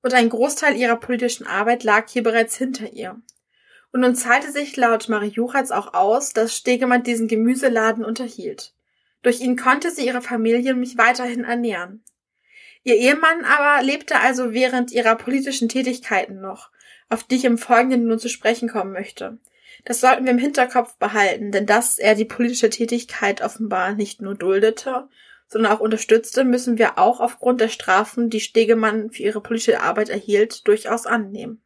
Und 0.02 0.14
ein 0.14 0.30
Großteil 0.30 0.76
ihrer 0.76 0.96
politischen 0.98 1.48
Arbeit 1.48 1.84
lag 1.84 2.10
hier 2.10 2.24
bereits 2.24 2.56
hinter 2.56 2.94
ihr. 2.94 3.22
Und 3.92 4.02
nun 4.02 4.16
zahlte 4.16 4.52
sich 4.52 4.76
laut 4.78 5.10
Marie 5.10 5.30
Juchatz 5.30 5.72
auch 5.72 5.94
aus, 5.94 6.34
dass 6.34 6.56
Stegemann 6.56 7.04
diesen 7.04 7.28
Gemüseladen 7.28 8.06
unterhielt. 8.06 8.74
Durch 9.24 9.40
ihn 9.40 9.56
konnte 9.56 9.92
sie 9.92 10.06
ihre 10.06 10.22
Familie 10.22 10.74
mich 10.74 10.98
weiterhin 10.98 11.44
ernähren. 11.44 12.04
Ihr 12.84 12.96
Ehemann 12.96 13.46
aber 13.46 13.82
lebte 13.84 14.20
also 14.20 14.54
während 14.54 14.92
ihrer 14.92 15.16
politischen 15.16 15.70
Tätigkeiten 15.70 16.42
noch, 16.42 16.70
auf 17.10 17.24
die 17.24 17.36
ich 17.36 17.46
im 17.46 17.58
Folgenden 17.58 18.08
nun 18.08 18.20
zu 18.20 18.30
sprechen 18.30 18.70
kommen 18.70 18.92
möchte. 18.92 19.38
Das 19.86 20.02
sollten 20.02 20.26
wir 20.26 20.32
im 20.32 20.38
Hinterkopf 20.38 20.98
behalten, 20.98 21.52
denn 21.52 21.66
dass 21.66 21.98
er 21.98 22.16
die 22.16 22.26
politische 22.26 22.70
Tätigkeit 22.70 23.42
offenbar 23.42 23.94
nicht 23.94 24.22
nur 24.22 24.36
duldete, 24.36 25.08
sondern 25.48 25.72
auch 25.72 25.80
unterstützte, 25.80 26.44
müssen 26.44 26.78
wir 26.78 26.98
auch 26.98 27.20
aufgrund 27.20 27.62
der 27.62 27.70
Strafen, 27.70 28.30
die 28.30 28.40
Stegemann 28.40 29.12
für 29.12 29.24
ihre 29.24 29.42
politische 29.42 29.82
Arbeit 29.82 30.10
erhielt, 30.10 30.68
durchaus 30.68 31.06
annehmen. 31.06 31.62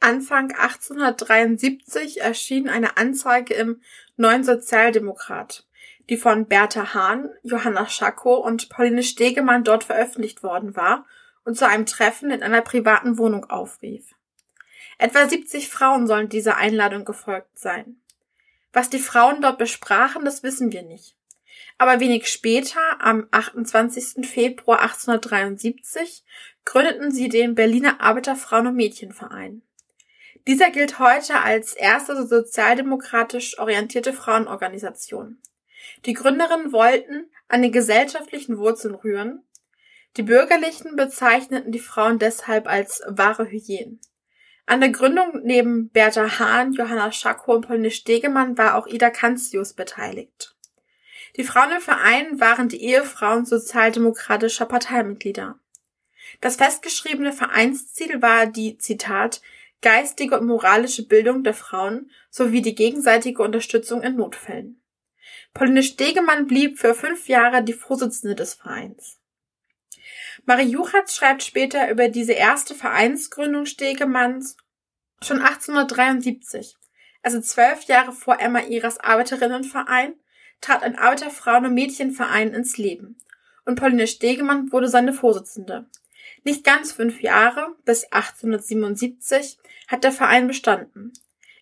Anfang 0.00 0.52
1873 0.52 2.20
erschien 2.20 2.68
eine 2.68 2.96
Anzeige 2.96 3.54
im 3.54 3.80
Neuen 4.16 4.44
Sozialdemokrat, 4.44 5.66
die 6.08 6.16
von 6.16 6.46
Bertha 6.46 6.94
Hahn, 6.94 7.30
Johanna 7.42 7.86
Schacko 7.88 8.36
und 8.36 8.68
Pauline 8.68 9.02
Stegemann 9.02 9.64
dort 9.64 9.84
veröffentlicht 9.84 10.42
worden 10.42 10.74
war 10.76 11.04
und 11.44 11.56
zu 11.56 11.66
einem 11.66 11.86
Treffen 11.86 12.30
in 12.30 12.42
einer 12.42 12.62
privaten 12.62 13.18
Wohnung 13.18 13.44
aufrief. 13.44 14.14
Etwa 14.98 15.28
70 15.28 15.68
Frauen 15.68 16.06
sollen 16.06 16.28
dieser 16.28 16.56
Einladung 16.56 17.04
gefolgt 17.04 17.58
sein. 17.58 17.96
Was 18.72 18.90
die 18.90 18.98
Frauen 18.98 19.40
dort 19.40 19.58
besprachen, 19.58 20.24
das 20.24 20.42
wissen 20.42 20.72
wir 20.72 20.82
nicht. 20.82 21.14
Aber 21.78 22.00
wenig 22.00 22.28
später, 22.28 22.80
am 22.98 23.28
28. 23.30 24.26
Februar 24.28 24.80
1873, 24.80 26.24
gründeten 26.64 27.12
sie 27.12 27.28
den 27.28 27.54
Berliner 27.54 28.00
Arbeiterfrauen- 28.00 28.68
und 28.68 28.76
Mädchenverein. 28.76 29.62
Dieser 30.46 30.70
gilt 30.70 30.98
heute 30.98 31.40
als 31.40 31.74
erste 31.74 32.26
sozialdemokratisch 32.26 33.58
orientierte 33.58 34.12
Frauenorganisation. 34.12 35.38
Die 36.04 36.12
Gründerinnen 36.12 36.72
wollten 36.72 37.30
an 37.48 37.62
den 37.62 37.72
gesellschaftlichen 37.72 38.58
Wurzeln 38.58 38.94
rühren. 38.94 39.42
Die 40.16 40.22
Bürgerlichen 40.22 40.96
bezeichneten 40.96 41.72
die 41.72 41.78
Frauen 41.78 42.18
deshalb 42.18 42.66
als 42.66 43.02
wahre 43.06 43.46
Hyänen. 43.46 44.00
An 44.66 44.80
der 44.80 44.90
Gründung 44.90 45.40
neben 45.44 45.88
Bertha 45.88 46.38
Hahn, 46.38 46.72
Johanna 46.72 47.10
Schacko 47.10 47.54
und 47.54 47.66
Pauline 47.66 47.90
Stegemann 47.90 48.58
war 48.58 48.74
auch 48.74 48.86
Ida 48.86 49.08
Kanzius 49.10 49.72
beteiligt. 49.72 50.56
Die 51.36 51.44
Frauen 51.44 51.72
im 51.72 51.80
Verein 51.80 52.40
waren 52.40 52.68
die 52.68 52.82
Ehefrauen 52.82 53.46
sozialdemokratischer 53.46 54.66
Parteimitglieder. 54.66 55.58
Das 56.40 56.56
festgeschriebene 56.56 57.32
Vereinsziel 57.32 58.20
war 58.20 58.46
die, 58.46 58.76
Zitat, 58.76 59.40
geistige 59.80 60.38
und 60.38 60.46
moralische 60.46 61.06
Bildung 61.06 61.44
der 61.44 61.54
Frauen 61.54 62.10
sowie 62.30 62.60
die 62.60 62.74
gegenseitige 62.74 63.42
Unterstützung 63.42 64.02
in 64.02 64.16
Notfällen. 64.16 64.82
Pauline 65.54 65.82
Stegemann 65.82 66.46
blieb 66.46 66.78
für 66.78 66.94
fünf 66.94 67.28
Jahre 67.28 67.62
die 67.62 67.72
Vorsitzende 67.72 68.34
des 68.34 68.54
Vereins. 68.54 69.18
Marie 70.44 70.68
Juchatz 70.68 71.14
schreibt 71.14 71.42
später 71.42 71.90
über 71.90 72.08
diese 72.08 72.32
erste 72.32 72.74
Vereinsgründung 72.74 73.66
Stegemanns 73.66 74.56
schon 75.20 75.40
1873, 75.40 76.76
also 77.22 77.40
zwölf 77.40 77.84
Jahre 77.84 78.12
vor 78.12 78.40
Emma 78.40 78.60
Ihres 78.60 78.98
Arbeiterinnenverein, 78.98 80.14
trat 80.60 80.82
ein 80.82 80.96
Arbeiterfrauen- 80.96 81.66
und 81.66 81.74
Mädchenverein 81.74 82.54
ins 82.54 82.78
Leben 82.78 83.18
und 83.68 83.74
Pauline 83.74 84.06
Stegemann 84.06 84.72
wurde 84.72 84.88
seine 84.88 85.12
Vorsitzende. 85.12 85.84
Nicht 86.42 86.64
ganz 86.64 86.92
fünf 86.92 87.20
Jahre, 87.20 87.76
bis 87.84 88.04
1877, 88.04 89.58
hat 89.88 90.04
der 90.04 90.12
Verein 90.12 90.46
bestanden. 90.46 91.12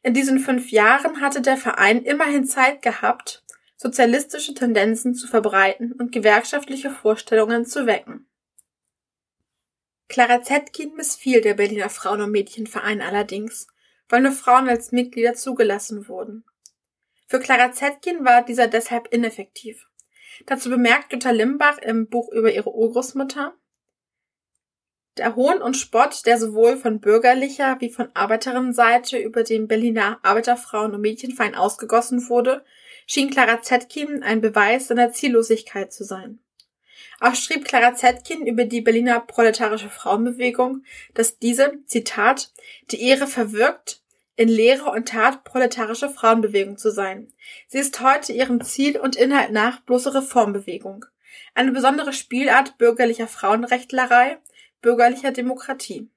In 0.04 0.14
diesen 0.14 0.38
fünf 0.38 0.70
Jahren 0.70 1.20
hatte 1.20 1.40
der 1.40 1.56
Verein 1.56 2.04
immerhin 2.04 2.44
Zeit 2.44 2.80
gehabt, 2.80 3.42
sozialistische 3.76 4.54
Tendenzen 4.54 5.14
zu 5.14 5.26
verbreiten 5.26 5.92
und 5.92 6.12
gewerkschaftliche 6.12 6.90
Vorstellungen 6.90 7.66
zu 7.66 7.86
wecken. 7.86 8.26
Clara 10.08 10.42
Zetkin 10.42 10.94
missfiel 10.94 11.40
der 11.40 11.54
Berliner 11.54 11.90
Frauen- 11.90 12.22
und 12.22 12.30
Mädchenverein 12.30 13.02
allerdings, 13.02 13.66
weil 14.08 14.22
nur 14.22 14.32
Frauen 14.32 14.68
als 14.68 14.92
Mitglieder 14.92 15.34
zugelassen 15.34 16.08
wurden. 16.08 16.44
Für 17.26 17.40
Clara 17.40 17.72
Zetkin 17.72 18.24
war 18.24 18.44
dieser 18.44 18.68
deshalb 18.68 19.12
ineffektiv. 19.12 19.88
Dazu 20.46 20.70
bemerkt 20.70 21.12
Jutta 21.12 21.30
Limbach 21.30 21.78
im 21.78 22.08
Buch 22.08 22.30
über 22.32 22.52
ihre 22.52 22.72
Urgroßmutter, 22.72 23.54
der 25.16 25.34
Hohn 25.34 25.62
und 25.62 25.76
Spott, 25.76 26.26
der 26.26 26.38
sowohl 26.38 26.76
von 26.76 27.00
bürgerlicher 27.00 27.80
wie 27.80 27.90
von 27.90 28.10
Arbeiterinnenseite 28.14 29.18
über 29.18 29.44
den 29.44 29.66
Berliner 29.66 30.20
Arbeiterfrauen- 30.22 30.92
und 30.92 31.00
Mädchenverein 31.00 31.54
ausgegossen 31.54 32.28
wurde, 32.28 32.64
schien 33.06 33.30
Clara 33.30 33.62
Zetkin 33.62 34.22
ein 34.22 34.40
Beweis 34.40 34.88
seiner 34.88 35.12
Ziellosigkeit 35.12 35.92
zu 35.92 36.04
sein. 36.04 36.40
Auch 37.20 37.34
schrieb 37.34 37.64
Clara 37.64 37.94
Zetkin 37.94 38.46
über 38.46 38.64
die 38.64 38.82
Berliner 38.82 39.20
proletarische 39.20 39.88
Frauenbewegung, 39.88 40.84
dass 41.14 41.38
diese, 41.38 41.78
Zitat, 41.86 42.52
die 42.90 43.00
Ehre 43.00 43.26
verwirkt, 43.26 44.02
in 44.36 44.48
Lehre 44.48 44.90
und 44.90 45.08
Tat 45.08 45.44
proletarische 45.44 46.10
Frauenbewegung 46.10 46.76
zu 46.76 46.90
sein. 46.90 47.32
Sie 47.68 47.78
ist 47.78 48.00
heute 48.00 48.34
ihrem 48.34 48.62
Ziel 48.62 48.98
und 48.98 49.16
Inhalt 49.16 49.50
nach 49.50 49.80
bloße 49.80 50.14
Reformbewegung. 50.14 51.06
Eine 51.54 51.72
besondere 51.72 52.12
Spielart 52.12 52.76
bürgerlicher 52.76 53.28
Frauenrechtlerei, 53.28 54.38
bürgerlicher 54.82 55.32
Demokratie. 55.32 56.10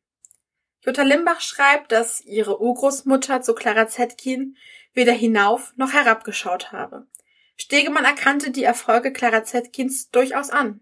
Jutta 0.82 1.04
Limbach 1.04 1.42
schreibt, 1.42 1.92
dass 1.92 2.22
ihre 2.22 2.62
Urgroßmutter 2.62 3.42
zu 3.42 3.54
Clara 3.54 3.88
Zetkin 3.88 4.58
weder 4.94 5.14
hinauf 5.14 5.74
noch 5.76 5.94
herabgeschaut 5.94 6.72
habe. 6.72 7.08
Stegemann 7.56 8.06
erkannte 8.06 8.52
die 8.52 8.64
Erfolge 8.64 9.12
Clara 9.12 9.44
Zetkins 9.44 10.10
durchaus 10.12 10.50
an. 10.50 10.82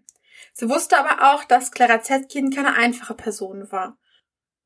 Sie 0.52 0.68
wusste 0.68 0.98
aber 0.98 1.32
auch, 1.32 1.44
dass 1.44 1.72
Clara 1.72 2.02
Zetkin 2.02 2.50
keine 2.50 2.74
einfache 2.74 3.14
Person 3.14 3.70
war 3.70 3.98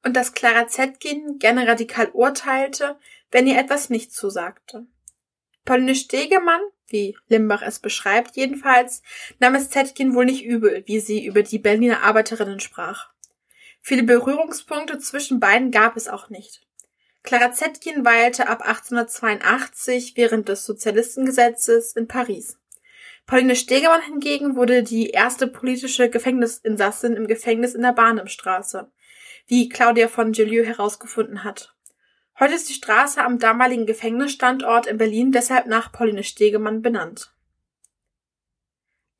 und 0.04 0.14
dass 0.14 0.32
Clara 0.34 0.68
Zetkin 0.68 1.38
gerne 1.38 1.66
radikal 1.66 2.08
urteilte, 2.10 2.98
wenn 3.30 3.46
ihr 3.46 3.58
etwas 3.58 3.90
nicht 3.90 4.12
zusagte. 4.12 4.86
Pauline 5.64 5.94
Stegemann, 5.94 6.60
wie 6.88 7.16
Limbach 7.28 7.62
es 7.62 7.78
beschreibt, 7.78 8.36
jedenfalls 8.36 9.02
nahm 9.38 9.54
es 9.54 9.70
Zetkin 9.70 10.14
wohl 10.14 10.24
nicht 10.24 10.44
übel, 10.44 10.82
wie 10.86 11.00
sie 11.00 11.24
über 11.24 11.42
die 11.42 11.58
Berliner 11.58 12.02
Arbeiterinnen 12.02 12.60
sprach. 12.60 13.10
Viele 13.80 14.02
Berührungspunkte 14.02 14.98
zwischen 14.98 15.40
beiden 15.40 15.70
gab 15.70 15.96
es 15.96 16.08
auch 16.08 16.28
nicht. 16.28 16.62
Clara 17.22 17.52
Zetkin 17.52 18.04
weilte 18.04 18.48
ab 18.48 18.62
1882 18.62 20.16
während 20.16 20.48
des 20.48 20.64
Sozialistengesetzes 20.64 21.94
in 21.94 22.08
Paris. 22.08 22.58
Pauline 23.26 23.54
Stegemann 23.54 24.02
hingegen 24.02 24.56
wurde 24.56 24.82
die 24.82 25.10
erste 25.10 25.46
politische 25.46 26.10
Gefängnisinsassin 26.10 27.14
im 27.14 27.28
Gefängnis 27.28 27.74
in 27.74 27.82
der 27.82 27.92
Barnumstraße, 27.92 28.90
wie 29.46 29.68
Claudia 29.68 30.08
von 30.08 30.32
Gelieu 30.32 30.64
herausgefunden 30.64 31.44
hat. 31.44 31.74
Heute 32.40 32.54
ist 32.54 32.68
die 32.68 32.74
Straße 32.74 33.22
am 33.22 33.38
damaligen 33.38 33.86
Gefängnisstandort 33.86 34.86
in 34.86 34.98
Berlin 34.98 35.30
deshalb 35.30 35.66
nach 35.66 35.92
Pauline 35.92 36.24
Stegemann 36.24 36.82
benannt. 36.82 37.32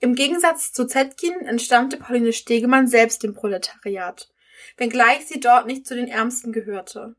Im 0.01 0.17
Gegensatz 0.17 0.73
zu 0.73 0.87
Zetkin 0.87 1.47
entstammte 1.47 1.97
Pauline 1.97 2.33
Stegemann 2.33 2.89
selbst 2.89 3.23
dem 3.23 3.35
Proletariat, 3.35 4.33
wenngleich 4.77 5.27
sie 5.27 5.39
dort 5.39 5.67
nicht 5.67 5.87
zu 5.87 5.95
den 5.95 6.09
Ärmsten 6.09 6.53
gehörte. 6.53 7.15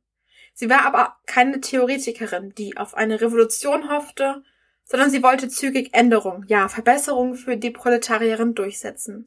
Sie 0.54 0.70
war 0.70 0.86
aber 0.86 1.18
keine 1.26 1.62
Theoretikerin, 1.62 2.54
die 2.56 2.78
auf 2.78 2.94
eine 2.94 3.22
Revolution 3.22 3.90
hoffte, 3.90 4.44
sondern 4.86 5.10
sie 5.10 5.24
wollte 5.24 5.48
zügig 5.48 5.94
Änderung, 5.94 6.46
ja 6.48 6.68
Verbesserung 6.68 7.36
für 7.36 7.58
die 7.58 7.72
Proletarierin 7.72 8.54
durchsetzen. 8.54 9.26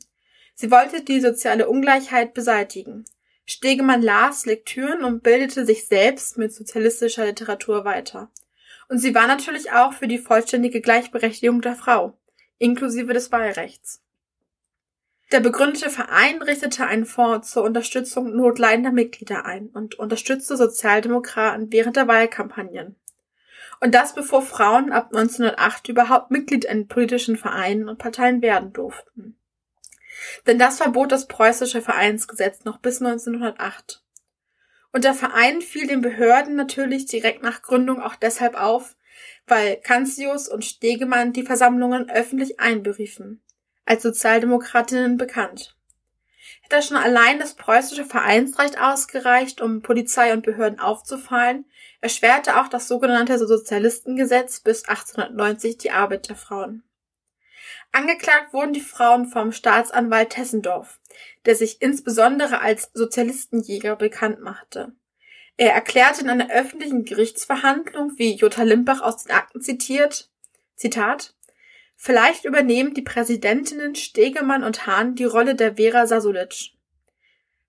Sie 0.55 0.71
wollte 0.71 1.03
die 1.03 1.21
soziale 1.21 1.69
Ungleichheit 1.69 2.33
beseitigen. 2.33 3.05
Stegemann 3.45 4.03
las 4.03 4.47
Lektüren 4.47 5.05
und 5.05 5.23
bildete 5.23 5.67
sich 5.67 5.87
selbst 5.87 6.39
mit 6.39 6.53
sozialistischer 6.53 7.27
Literatur 7.27 7.85
weiter. 7.85 8.31
Und 8.89 8.99
sie 8.99 9.15
war 9.15 9.27
natürlich 9.27 9.73
auch 9.73 9.93
für 9.93 10.09
die 10.09 10.19
vollständige 10.19 10.81
Gleichberechtigung 10.81 11.61
der 11.61 11.77
Frau, 11.77 12.17
inklusive 12.59 13.13
des 13.13 13.33
Wahlrechts. 13.33 14.01
Der 15.33 15.41
begründete 15.41 15.91
Verein 15.91 16.41
richtete 16.41 16.87
einen 16.87 17.05
Fonds 17.05 17.51
zur 17.51 17.65
Unterstützung 17.65 18.37
notleidender 18.37 18.93
Mitglieder 18.93 19.45
ein 19.45 19.69
und 19.69 19.97
unterstützte 19.97 20.57
Sozialdemokraten 20.57 21.73
während 21.73 21.97
der 21.97 22.07
Wahlkampagnen. 22.07 22.95
Und 23.81 23.95
das 23.95 24.15
bevor 24.15 24.43
Frauen 24.43 24.93
ab 24.93 25.09
1908 25.13 25.89
überhaupt 25.89 26.31
Mitglied 26.31 26.65
in 26.65 26.87
politischen 26.87 27.37
Vereinen 27.37 27.89
und 27.89 27.99
Parteien 27.99 28.41
werden 28.41 28.73
durften. 28.73 29.37
Denn 30.47 30.59
das 30.59 30.79
verbot 30.79 31.11
das 31.11 31.27
preußische 31.27 31.83
Vereinsgesetz 31.83 32.65
noch 32.65 32.79
bis 32.79 33.03
1908. 33.03 34.03
Und 34.93 35.05
der 35.05 35.13
Verein 35.13 35.61
fiel 35.61 35.89
den 35.89 36.03
Behörden 36.03 36.55
natürlich 36.55 37.05
direkt 37.07 37.43
nach 37.43 37.63
Gründung 37.63 38.01
auch 38.01 38.15
deshalb 38.15 38.55
auf, 38.55 38.97
weil 39.47 39.77
Kanzius 39.77 40.49
und 40.49 40.65
Stegemann 40.65 41.33
die 41.33 41.43
Versammlungen 41.43 42.09
öffentlich 42.09 42.61
einberiefen 42.61 43.43
als 43.87 44.03
Sozialdemokratinnen 44.03 45.17
bekannt. 45.17 45.75
Hätte 46.63 46.83
schon 46.83 46.97
allein 46.97 47.39
das 47.39 47.55
preußische 47.55 48.05
Vereinsrecht 48.05 48.81
ausgereicht, 48.81 49.61
um 49.61 49.83
Polizei 49.83 50.33
und 50.33 50.45
Behörden 50.45 50.81
aufzufallen, 50.81 51.65
erschwerte 52.01 52.61
auch 52.61 52.69
das 52.69 52.89
sogenannte 52.89 53.39
Sozialistengesetz 53.39 54.61
bis 54.61 54.85
1890 54.87 55.79
die 55.79 55.93
Arbeit 55.93 56.29
der 56.29 56.37
Frauen. 56.37 56.83
Angeklagt 57.93 58.53
wurden 58.53 58.73
die 58.73 58.81
Frauen 58.81 59.27
vom 59.27 59.53
Staatsanwalt 59.53 60.31
Tessendorf, 60.31 60.99
der 61.47 61.55
sich 61.55 61.81
insbesondere 61.81 62.61
als 62.61 62.91
Sozialistenjäger 62.93 63.97
bekannt 63.97 64.41
machte. 64.41 64.93
Er 65.57 65.73
erklärte 65.73 66.23
in 66.23 66.29
einer 66.29 66.51
öffentlichen 66.51 67.05
Gerichtsverhandlung, 67.05 68.15
wie 68.17 68.35
Jutta 68.35 68.65
Limbach 68.65 69.01
aus 69.01 69.23
den 69.23 69.33
Akten 69.35 69.63
zitiert, 69.63 70.31
Zitat, 70.75 71.36
Vielleicht 71.97 72.45
übernehmen 72.45 72.95
die 72.95 73.03
Präsidentinnen 73.03 73.95
Stegemann 73.95 74.63
und 74.63 74.87
Hahn 74.87 75.15
die 75.15 75.25
Rolle 75.25 75.55
der 75.55 75.77
Vera 75.77 76.07
Sasulic. 76.07 76.73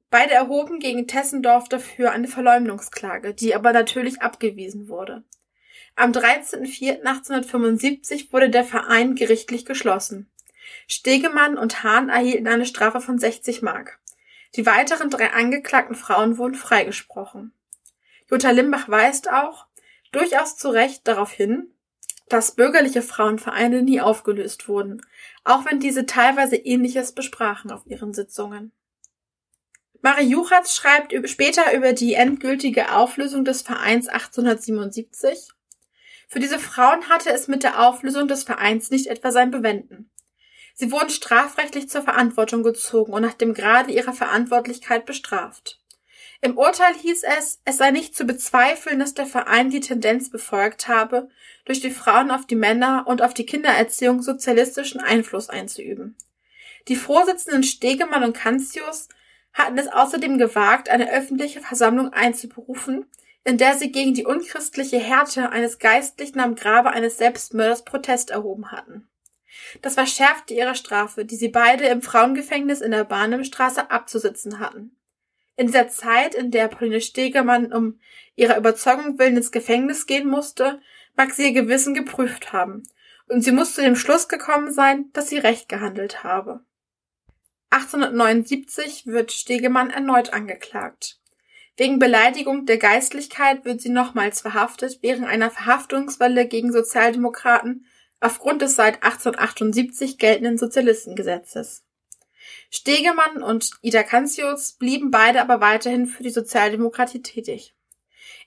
Beide 0.10 0.34
erhoben 0.34 0.79
gegen 0.79 1.07
Tessendorf 1.07 1.69
dafür 1.69 2.12
eine 2.12 2.27
Verleumdungsklage, 2.27 3.33
die 3.33 3.55
aber 3.55 3.72
natürlich 3.74 4.22
abgewiesen 4.22 4.90
wurde. 4.90 5.24
Am 5.96 6.11
13.04.1875 6.11 8.31
wurde 8.31 8.50
der 8.50 8.63
Verein 8.63 9.16
gerichtlich 9.16 9.66
geschlossen. 9.66 10.29
Stegemann 10.87 11.57
und 11.57 11.83
Hahn 11.83 12.09
erhielten 12.09 12.48
eine 12.48 12.66
Strafe 12.66 13.01
von 13.01 13.18
60 13.18 13.61
Mark. 13.61 14.00
Die 14.55 14.66
weiteren 14.66 15.09
drei 15.09 15.33
angeklagten 15.33 15.96
Frauen 15.96 16.37
wurden 16.37 16.55
freigesprochen. 16.55 17.53
Jutta 18.29 18.51
Limbach 18.51 18.90
weist 18.90 19.31
auch, 19.31 19.68
durchaus 20.11 20.57
zu 20.57 20.70
Recht 20.70 21.07
darauf 21.07 21.31
hin, 21.31 21.74
dass 22.29 22.55
bürgerliche 22.55 23.01
Frauenvereine 23.01 23.81
nie 23.81 24.01
aufgelöst 24.01 24.68
wurden, 24.68 25.01
auch 25.44 25.66
wenn 25.66 25.79
diese 25.79 26.05
teilweise 26.05 26.55
Ähnliches 26.55 27.13
besprachen 27.13 27.72
auf 27.72 27.85
ihren 27.85 28.13
Sitzungen. 28.13 28.72
Marie 30.01 30.27
Juchatz 30.27 30.75
schreibt 30.75 31.13
später 31.29 31.74
über 31.74 31.94
die 31.94 32.13
endgültige 32.13 32.94
Auflösung 32.94 33.46
des 33.46 33.61
Vereins 33.61 34.07
1877. 34.07 35.50
Für 36.27 36.40
diese 36.40 36.59
Frauen 36.59 37.09
hatte 37.09 37.31
es 37.31 37.48
mit 37.48 37.63
der 37.63 37.85
Auflösung 37.85 38.27
des 38.27 38.44
Vereins 38.44 38.92
nicht 38.92 39.07
etwa 39.07 39.31
sein 39.31 39.50
Bewenden. 39.50 40.09
Sie 40.75 40.92
wurden 40.92 41.09
strafrechtlich 41.09 41.90
zur 41.90 42.03
Verantwortung 42.03 42.61
gezogen 42.61 43.11
und 43.13 43.24
nach 43.24 43.33
dem 43.33 43.55
Grade 43.55 43.92
ihrer 43.92 44.13
Verantwortlichkeit 44.13 45.05
bestraft. 45.05 45.81
Im 46.42 46.57
Urteil 46.57 46.94
hieß 46.94 47.24
es, 47.40 47.61
es 47.66 47.77
sei 47.77 47.90
nicht 47.90 48.16
zu 48.16 48.25
bezweifeln, 48.25 49.00
dass 49.00 49.16
der 49.16 49.25
Verein 49.25 49.72
die 49.72 49.79
Tendenz 49.79 50.29
befolgt 50.29 50.87
habe, 50.87 51.29
durch 51.68 51.82
die 51.82 51.92
Frauen 51.92 52.32
auf 52.32 52.48
die 52.48 52.56
Männer 52.56 53.03
und 53.08 53.22
auf 53.22 53.34
die 53.34 53.46
Kindererziehung 53.46 54.22
sozialistischen 54.22 55.01
Einfluss 55.01 55.50
einzuüben. 55.50 56.16
Die 56.88 56.96
Vorsitzenden 56.96 57.64
Stegemann 57.64 58.24
und 58.24 58.38
Kanzius 58.38 59.10
hatten 59.51 59.77
es 59.77 59.90
außerdem 59.90 60.38
gewagt, 60.38 60.88
eine 60.88 61.12
öffentliche 61.12 61.60
Versammlung 61.60 62.14
einzuberufen, 62.14 63.06
in 63.44 63.58
der 63.58 63.75
sie 63.75 63.92
gegen 63.92 64.14
die 64.14 64.25
unchristliche 64.25 64.98
Härte 64.98 65.50
eines 65.50 65.77
Geistlichen 65.77 66.40
am 66.40 66.56
Grabe 66.56 66.92
eines 66.92 67.18
Selbstmörders 67.18 67.84
Protest 67.84 68.30
erhoben 68.30 68.72
hatten. 68.72 69.10
Das 69.82 69.96
verschärfte 69.96 70.53
ihre 70.53 70.75
Strafe, 70.75 71.25
die 71.25 71.36
sie 71.36 71.50
beide 71.50 71.86
im 71.88 72.01
Frauengefängnis 72.01 72.80
in 72.80 72.92
der 72.92 73.03
Bahnemstraße 73.03 73.92
abzusitzen 73.92 74.60
hatten. 74.60 74.96
In 75.58 75.68
dieser 75.68 75.90
Zeit, 75.90 76.34
in 76.34 76.51
der 76.51 76.70
Pauline 76.70 77.01
Stegemann 77.01 77.74
um 77.74 78.00
ihrer 78.38 78.56
Überzeugung 78.56 79.20
willen 79.20 79.36
ins 79.36 79.51
Gefängnis 79.51 80.06
gehen 80.06 80.30
musste, 80.30 80.80
mag 81.18 81.34
sie 81.34 81.48
ihr 81.48 81.53
Gewissen 81.53 81.94
geprüft 81.94 82.53
haben, 82.53 82.84
und 83.27 83.42
sie 83.42 83.51
muss 83.51 83.74
zu 83.74 83.82
dem 83.82 83.98
Schluss 83.98 84.30
gekommen 84.30 84.72
sein, 84.72 85.10
dass 85.12 85.27
sie 85.27 85.38
recht 85.38 85.68
gehandelt 85.68 86.24
habe. 86.24 86.62
1879 87.72 89.08
wird 89.08 89.34
Stegemann 89.34 89.90
erneut 89.90 90.32
angeklagt. 90.32 91.20
Wegen 91.75 92.00
Beleidigung 92.00 92.66
der 92.66 92.77
Geistlichkeit 92.77 93.66
wird 93.66 93.82
sie 93.82 93.90
nochmals 93.90 94.42
verhaftet 94.42 95.00
während 95.01 95.27
einer 95.27 95.51
Verhaftungswelle 95.51 96.48
gegen 96.48 96.72
Sozialdemokraten 96.72 97.86
aufgrund 98.20 98.62
des 98.62 98.75
seit 98.75 99.03
1878 99.03 100.18
geltenden 100.18 100.58
Sozialistengesetzes. 100.58 101.84
Stegemann 102.70 103.44
und 103.44 103.72
Ida 103.82 104.03
Kanzius 104.03 104.74
blieben 104.74 105.12
beide 105.12 105.42
aber 105.42 105.62
weiterhin 105.62 106.08
für 106.08 106.24
die 106.24 106.32
Sozialdemokratie 106.32 107.22
tätig. 107.22 107.75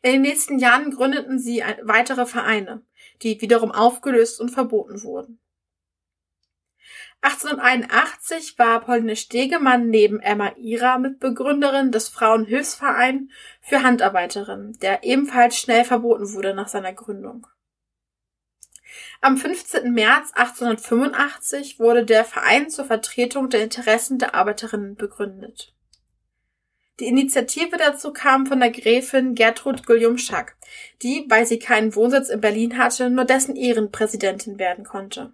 In 0.03 0.13
den 0.13 0.23
nächsten 0.23 0.59
Jahren 0.59 0.91
gründeten 0.91 1.39
sie 1.39 1.63
weitere 1.83 2.27
Vereine, 2.27 2.83
die 3.23 3.41
wiederum 3.41 3.71
aufgelöst 3.71 4.41
und 4.41 4.51
verboten 4.51 5.03
wurden. 5.03 5.41
1881 7.23 8.59
war 8.59 8.81
Pauline 8.81 9.15
Stegemann 9.15 9.91
neben 9.91 10.21
Emma 10.21 10.53
Ira 10.57 10.97
Mitbegründerin 10.97 11.93
des 11.93 12.09
Frauenhilfsverein 12.09 13.31
für 13.61 13.83
Handarbeiterinnen, 13.83 14.79
der 14.81 15.05
ebenfalls 15.05 15.59
schnell 15.59 15.85
verboten 15.85 16.33
wurde 16.33 16.55
nach 16.55 16.69
seiner 16.69 16.95
Gründung. 16.95 17.47
Am 19.21 19.37
15. 19.37 19.93
März 19.93 20.33
1885 20.33 21.79
wurde 21.79 22.07
der 22.07 22.25
Verein 22.25 22.71
zur 22.71 22.87
Vertretung 22.87 23.51
der 23.51 23.63
Interessen 23.63 24.19
der 24.19 24.35
Arbeiterinnen 24.35 24.97
begründet. 24.97 25.75
Die 27.01 27.07
Initiative 27.07 27.79
dazu 27.79 28.13
kam 28.13 28.47
von 28.47 28.61
der 28.61 28.71
Gräfin 28.71 29.35
Gertrud 29.35 29.87
Guillaume-Schack, 29.87 30.57
die, 31.03 31.25
weil 31.31 31.47
sie 31.47 31.59
keinen 31.59 31.95
Wohnsitz 31.95 32.29
in 32.29 32.43
Berlin 32.43 32.77
hatte, 32.77 33.09
nur 33.09 33.25
dessen 33.25 33.57
Ehrenpräsidentin 33.57 34.59
werden 34.59 34.85
konnte. 34.85 35.33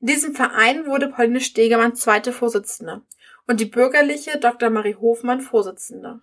In 0.00 0.06
diesem 0.06 0.34
Verein 0.36 0.86
wurde 0.86 1.08
Pauline 1.08 1.40
Stegemann 1.40 1.96
zweite 1.96 2.32
Vorsitzende 2.32 3.02
und 3.48 3.58
die 3.58 3.64
bürgerliche 3.64 4.38
Dr. 4.38 4.70
Marie 4.70 4.94
Hofmann 4.94 5.40
Vorsitzende. 5.40 6.20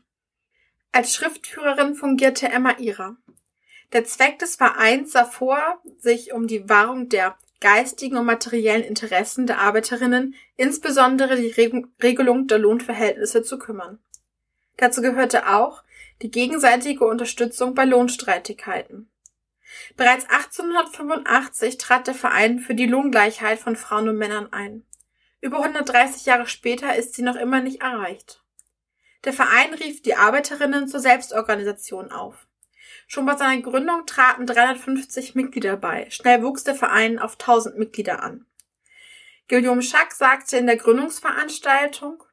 Als 0.93 1.13
Schriftführerin 1.13 1.95
fungierte 1.95 2.47
Emma 2.47 2.77
Ira. 2.79 3.17
Der 3.91 4.05
Zweck 4.05 4.39
des 4.39 4.55
Vereins 4.55 5.11
sah 5.11 5.25
vor, 5.25 5.81
sich 5.97 6.31
um 6.31 6.47
die 6.47 6.69
Wahrung 6.69 7.09
der 7.09 7.37
geistigen 7.59 8.15
und 8.15 8.25
materiellen 8.25 8.83
Interessen 8.83 9.45
der 9.45 9.59
Arbeiterinnen, 9.59 10.35
insbesondere 10.55 11.35
die 11.35 11.53
Regelung 12.01 12.47
der 12.47 12.59
Lohnverhältnisse 12.59 13.43
zu 13.43 13.59
kümmern. 13.59 13.99
Dazu 14.77 15.01
gehörte 15.01 15.49
auch 15.49 15.83
die 16.21 16.31
gegenseitige 16.31 17.05
Unterstützung 17.05 17.73
bei 17.73 17.85
Lohnstreitigkeiten. 17.85 19.09
Bereits 19.95 20.25
1885 20.29 21.77
trat 21.77 22.07
der 22.07 22.13
Verein 22.13 22.59
für 22.59 22.75
die 22.75 22.85
Lohngleichheit 22.85 23.59
von 23.59 23.75
Frauen 23.75 24.09
und 24.09 24.17
Männern 24.17 24.51
ein. 24.53 24.85
Über 25.41 25.57
130 25.57 26.25
Jahre 26.25 26.47
später 26.47 26.95
ist 26.95 27.15
sie 27.15 27.21
noch 27.21 27.35
immer 27.35 27.59
nicht 27.59 27.81
erreicht. 27.81 28.43
Der 29.25 29.33
Verein 29.33 29.73
rief 29.73 30.01
die 30.01 30.15
Arbeiterinnen 30.15 30.87
zur 30.87 30.99
Selbstorganisation 30.99 32.11
auf. 32.11 32.47
Schon 33.07 33.25
bei 33.25 33.35
seiner 33.35 33.61
Gründung 33.61 34.05
traten 34.05 34.45
350 34.45 35.35
Mitglieder 35.35 35.77
bei. 35.77 36.09
Schnell 36.09 36.43
wuchs 36.43 36.63
der 36.63 36.75
Verein 36.75 37.19
auf 37.19 37.33
1000 37.33 37.77
Mitglieder 37.77 38.23
an. 38.23 38.45
Guillaume 39.49 39.81
Schack 39.81 40.13
sagte 40.13 40.57
in 40.57 40.67
der 40.67 40.77
Gründungsveranstaltung, 40.77 42.23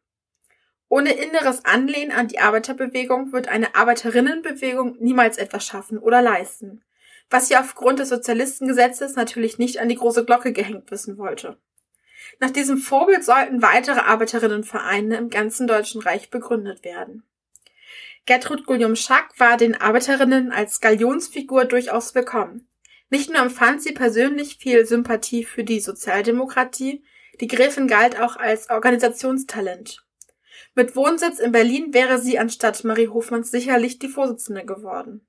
ohne 0.90 1.12
inneres 1.12 1.64
Anlehnen 1.64 2.10
an 2.10 2.26
die 2.26 2.40
Arbeiterbewegung 2.40 3.32
wird 3.32 3.46
eine 3.46 3.76
Arbeiterinnenbewegung 3.76 4.96
niemals 4.98 5.38
etwas 5.38 5.64
schaffen 5.64 5.98
oder 5.98 6.20
leisten, 6.20 6.82
was 7.30 7.46
sie 7.46 7.56
aufgrund 7.56 8.00
des 8.00 8.08
Sozialistengesetzes 8.08 9.14
natürlich 9.14 9.56
nicht 9.56 9.78
an 9.78 9.88
die 9.88 9.94
große 9.94 10.24
Glocke 10.24 10.52
gehängt 10.52 10.90
wissen 10.90 11.16
wollte. 11.16 11.56
Nach 12.40 12.50
diesem 12.50 12.76
Vorbild 12.76 13.24
sollten 13.24 13.62
weitere 13.62 14.00
Arbeiterinnenvereine 14.00 15.16
im 15.16 15.30
ganzen 15.30 15.68
Deutschen 15.68 16.02
Reich 16.02 16.28
begründet 16.28 16.84
werden. 16.84 17.22
Gertrud 18.26 18.66
Guillaume-Schack 18.66 19.38
war 19.38 19.56
den 19.56 19.80
Arbeiterinnen 19.80 20.50
als 20.50 20.80
Galionsfigur 20.80 21.66
durchaus 21.66 22.16
willkommen. 22.16 22.68
Nicht 23.10 23.30
nur 23.30 23.40
empfand 23.40 23.80
sie 23.80 23.92
persönlich 23.92 24.56
viel 24.56 24.84
Sympathie 24.86 25.44
für 25.44 25.62
die 25.62 25.78
Sozialdemokratie, 25.78 27.04
die 27.40 27.46
Gräfin 27.46 27.86
galt 27.86 28.20
auch 28.20 28.36
als 28.36 28.70
Organisationstalent. 28.70 30.04
Mit 30.74 30.94
Wohnsitz 30.94 31.38
in 31.38 31.52
Berlin 31.52 31.92
wäre 31.92 32.18
sie 32.18 32.38
anstatt 32.38 32.84
Marie 32.84 33.08
Hofmanns 33.08 33.50
sicherlich 33.50 33.98
die 33.98 34.08
Vorsitzende 34.08 34.64
geworden. 34.64 35.26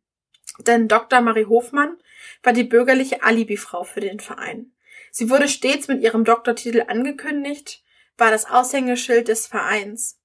Denn 0.59 0.87
Dr. 0.87 1.21
Marie 1.21 1.45
Hofmann 1.45 1.97
war 2.43 2.53
die 2.53 2.63
bürgerliche 2.63 3.23
Alibifrau 3.23 3.83
für 3.83 4.01
den 4.01 4.19
Verein. 4.19 4.73
Sie 5.11 5.29
wurde 5.29 5.47
stets 5.47 5.87
mit 5.87 6.01
ihrem 6.01 6.23
Doktortitel 6.23 6.85
angekündigt, 6.87 7.83
war 8.17 8.31
das 8.31 8.49
Aushängeschild 8.49 9.27
des 9.27 9.47
Vereins. 9.47 10.19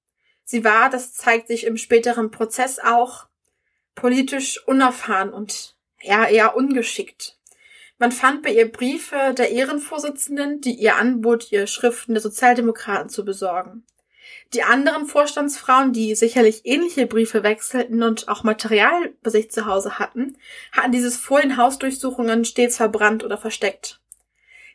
Sie 0.45 0.65
war, 0.65 0.91
das 0.91 1.15
zeigt 1.15 1.49
sich 1.49 1.65
im 1.65 1.77
späteren 1.77 2.31
Prozess 2.31 2.79
auch, 2.79 3.27
politisch 3.95 4.65
unerfahren 4.67 5.33
und 5.33 5.77
eher, 5.99 6.29
eher 6.29 6.57
ungeschickt. 6.57 7.39
Man 7.99 8.13
fand 8.13 8.43
bei 8.43 8.51
ihr 8.51 8.71
Briefe 8.71 9.35
der 9.37 9.51
Ehrenvorsitzenden, 9.51 10.61
die 10.61 10.75
ihr 10.75 10.97
anbot, 10.97 11.51
ihr 11.51 11.67
Schriften 11.67 12.13
der 12.13 12.21
Sozialdemokraten 12.21 13.09
zu 13.09 13.25
besorgen. 13.25 13.85
Die 14.55 14.63
anderen 14.63 15.07
Vorstandsfrauen, 15.07 15.93
die 15.93 16.15
sicherlich 16.15 16.63
ähnliche 16.65 17.07
Briefe 17.07 17.43
wechselten 17.43 18.03
und 18.03 18.29
auch 18.29 18.45
Material 18.45 19.13
bei 19.23 19.31
sich 19.31 19.51
zu 19.51 19.67
Hause 19.67 19.99
hatten, 19.99 20.37
hatten 20.73 20.93
dieses 20.93 21.17
vor 21.17 21.41
den 21.41 21.57
Hausdurchsuchungen 21.57 22.45
stets 22.45 22.77
verbrannt 22.77 23.25
oder 23.25 23.39
versteckt. 23.39 24.01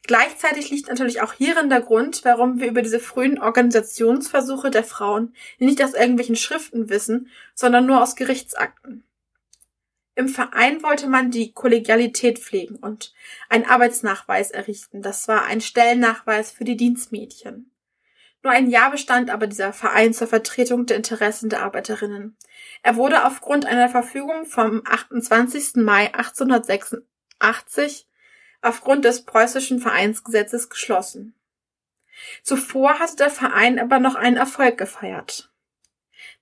Gleichzeitig 0.04 0.72
liegt 0.72 0.90
natürlich 0.90 1.22
auch 1.22 1.34
hierin 1.34 1.70
der 1.70 1.82
Grund, 1.82 2.26
warum 2.26 2.60
wir 2.60 2.68
über 2.68 2.82
diese 2.82 3.00
frühen 3.00 3.40
Organisationsversuche 3.40 4.72
der 4.72 4.84
Frauen 4.84 5.36
nicht 5.60 5.82
aus 5.84 5.94
irgendwelchen 5.94 6.36
Schriften 6.36 6.90
wissen, 6.90 7.30
sondern 7.54 7.86
nur 7.86 8.02
aus 8.02 8.16
Gerichtsakten. 8.16 9.04
Im 10.16 10.28
Verein 10.28 10.84
wollte 10.84 11.08
man 11.08 11.32
die 11.32 11.54
Kollegialität 11.54 12.40
pflegen 12.40 12.76
und 12.76 13.14
einen 13.48 13.66
Arbeitsnachweis 13.66 14.52
errichten. 14.52 15.02
Das 15.02 15.28
war 15.28 15.46
ein 15.46 15.62
Stellennachweis 15.62 16.52
für 16.52 16.66
die 16.66 16.76
Dienstmädchen. 16.76 17.71
Nur 18.44 18.54
ein 18.54 18.70
Jahr 18.70 18.92
bestand 18.92 19.30
aber 19.30 19.46
dieser 19.46 19.72
Verein 19.72 20.14
zur 20.14 20.28
Vertretung 20.28 20.86
der 20.88 20.98
Interessen 20.98 21.50
der 21.50 21.64
Arbeiterinnen. 21.64 22.38
Er 22.82 22.96
wurde 22.96 23.26
aufgrund 23.26 23.68
einer 23.68 23.88
Verfügung 23.88 24.46
vom 24.46 24.82
28. 24.86 25.76
Mai 25.76 26.14
1886 26.14 28.08
aufgrund 28.62 29.06
des 29.06 29.26
preußischen 29.26 29.80
Vereinsgesetzes 29.80 30.70
geschlossen. 30.70 31.36
Zuvor 32.44 33.00
hatte 33.00 33.16
der 33.18 33.30
Verein 33.30 33.80
aber 33.80 34.00
noch 34.00 34.16
einen 34.16 34.38
Erfolg 34.38 34.78
gefeiert. 34.78 35.52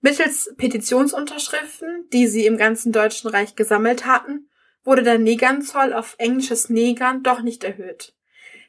Mittels 0.01 0.53
Petitionsunterschriften, 0.57 2.07
die 2.11 2.27
sie 2.27 2.45
im 2.45 2.57
ganzen 2.57 2.93
Deutschen 2.93 3.29
Reich 3.29 3.55
gesammelt 3.55 4.05
hatten, 4.05 4.49
wurde 4.83 5.03
der 5.03 5.19
Negernzoll 5.19 5.93
auf 5.93 6.15
englisches 6.17 6.69
Negern 6.69 7.23
doch 7.23 7.41
nicht 7.41 7.65
erhöht 7.65 8.13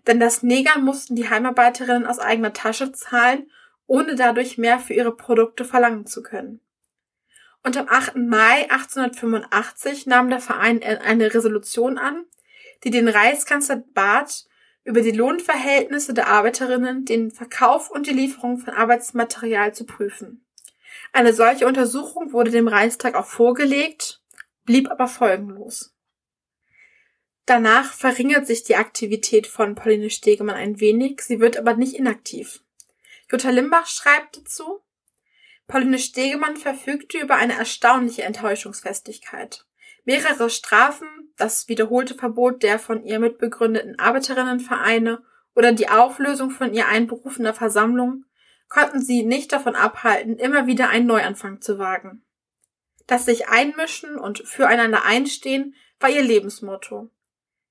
denn 0.07 0.21
das 0.21 0.43
Negern 0.43 0.85
mussten 0.85 1.17
die 1.17 1.29
Heimarbeiterinnen 1.29 2.07
aus 2.07 2.19
eigener 2.19 2.53
Tasche 2.53 2.93
zahlen, 2.93 3.51
ohne 3.87 4.15
dadurch 4.15 4.59
mehr 4.59 4.79
für 4.79 4.95
ihre 4.95 5.15
Produkte 5.15 5.65
verlangen 5.65 6.07
zu 6.07 6.23
können. 6.23 6.61
Und 7.63 7.77
am 7.77 7.89
8. 7.89 8.17
Mai 8.17 8.71
1885 8.71 10.07
nahm 10.07 10.31
der 10.31 10.41
Verein 10.41 10.83
eine 10.83 11.35
Resolution 11.35 11.99
an, 11.99 12.25
die 12.85 12.91
den 12.91 13.09
Reichskanzler 13.09 13.83
bat, 13.93 14.47
über 14.83 15.03
die 15.03 15.11
Lohnverhältnisse 15.11 16.15
der 16.15 16.29
Arbeiterinnen 16.29 17.05
den 17.05 17.31
Verkauf 17.31 17.91
und 17.91 18.07
die 18.07 18.15
Lieferung 18.15 18.59
von 18.59 18.73
Arbeitsmaterial 18.73 19.75
zu 19.75 19.85
prüfen. 19.85 20.47
Eine 21.13 21.35
solche 21.35 21.67
Untersuchung 21.67 22.33
wurde 22.33 22.51
dem 22.51 22.69
Reichstag 22.69 23.15
auch 23.15 23.27
vorgelegt, 23.27 24.23
blieb 24.65 24.91
aber 24.91 25.07
folgenlos. 25.07 25.95
Danach 27.51 27.95
verringert 27.95 28.47
sich 28.47 28.63
die 28.63 28.77
Aktivität 28.77 29.49
von 29.49 29.75
Pauline 29.75 30.09
Stegemann 30.09 30.55
ein 30.55 30.79
wenig, 30.79 31.21
sie 31.21 31.41
wird 31.41 31.57
aber 31.57 31.75
nicht 31.75 31.97
inaktiv. 31.97 32.63
Jutta 33.29 33.51
Limbach 33.51 33.89
schreibt 33.89 34.37
dazu, 34.37 34.85
Pauline 35.67 35.99
Stegemann 35.99 36.57
verfügte 36.57 37.19
über 37.19 37.35
eine 37.35 37.55
erstaunliche 37.55 38.23
Enttäuschungsfestigkeit. 38.23 39.67
Mehrere 40.05 40.49
Strafen, 40.49 41.09
das 41.39 41.67
wiederholte 41.67 42.15
Verbot 42.15 42.63
der 42.63 42.79
von 42.79 43.03
ihr 43.03 43.19
mitbegründeten 43.19 43.99
Arbeiterinnenvereine 43.99 45.21
oder 45.57 45.73
die 45.73 45.89
Auflösung 45.89 46.51
von 46.51 46.73
ihr 46.73 46.87
einberufener 46.87 47.53
Versammlung 47.53 48.27
konnten 48.69 49.03
sie 49.03 49.25
nicht 49.25 49.51
davon 49.51 49.75
abhalten, 49.75 50.39
immer 50.39 50.69
wieder 50.69 50.89
einen 50.89 51.09
Neuanfang 51.09 51.61
zu 51.61 51.81
wagen. 51.81 52.23
Das 53.09 53.25
sich 53.25 53.49
einmischen 53.49 54.21
und 54.21 54.39
füreinander 54.47 55.05
einstehen 55.05 55.75
war 55.99 56.11
ihr 56.11 56.23
Lebensmotto. 56.23 57.11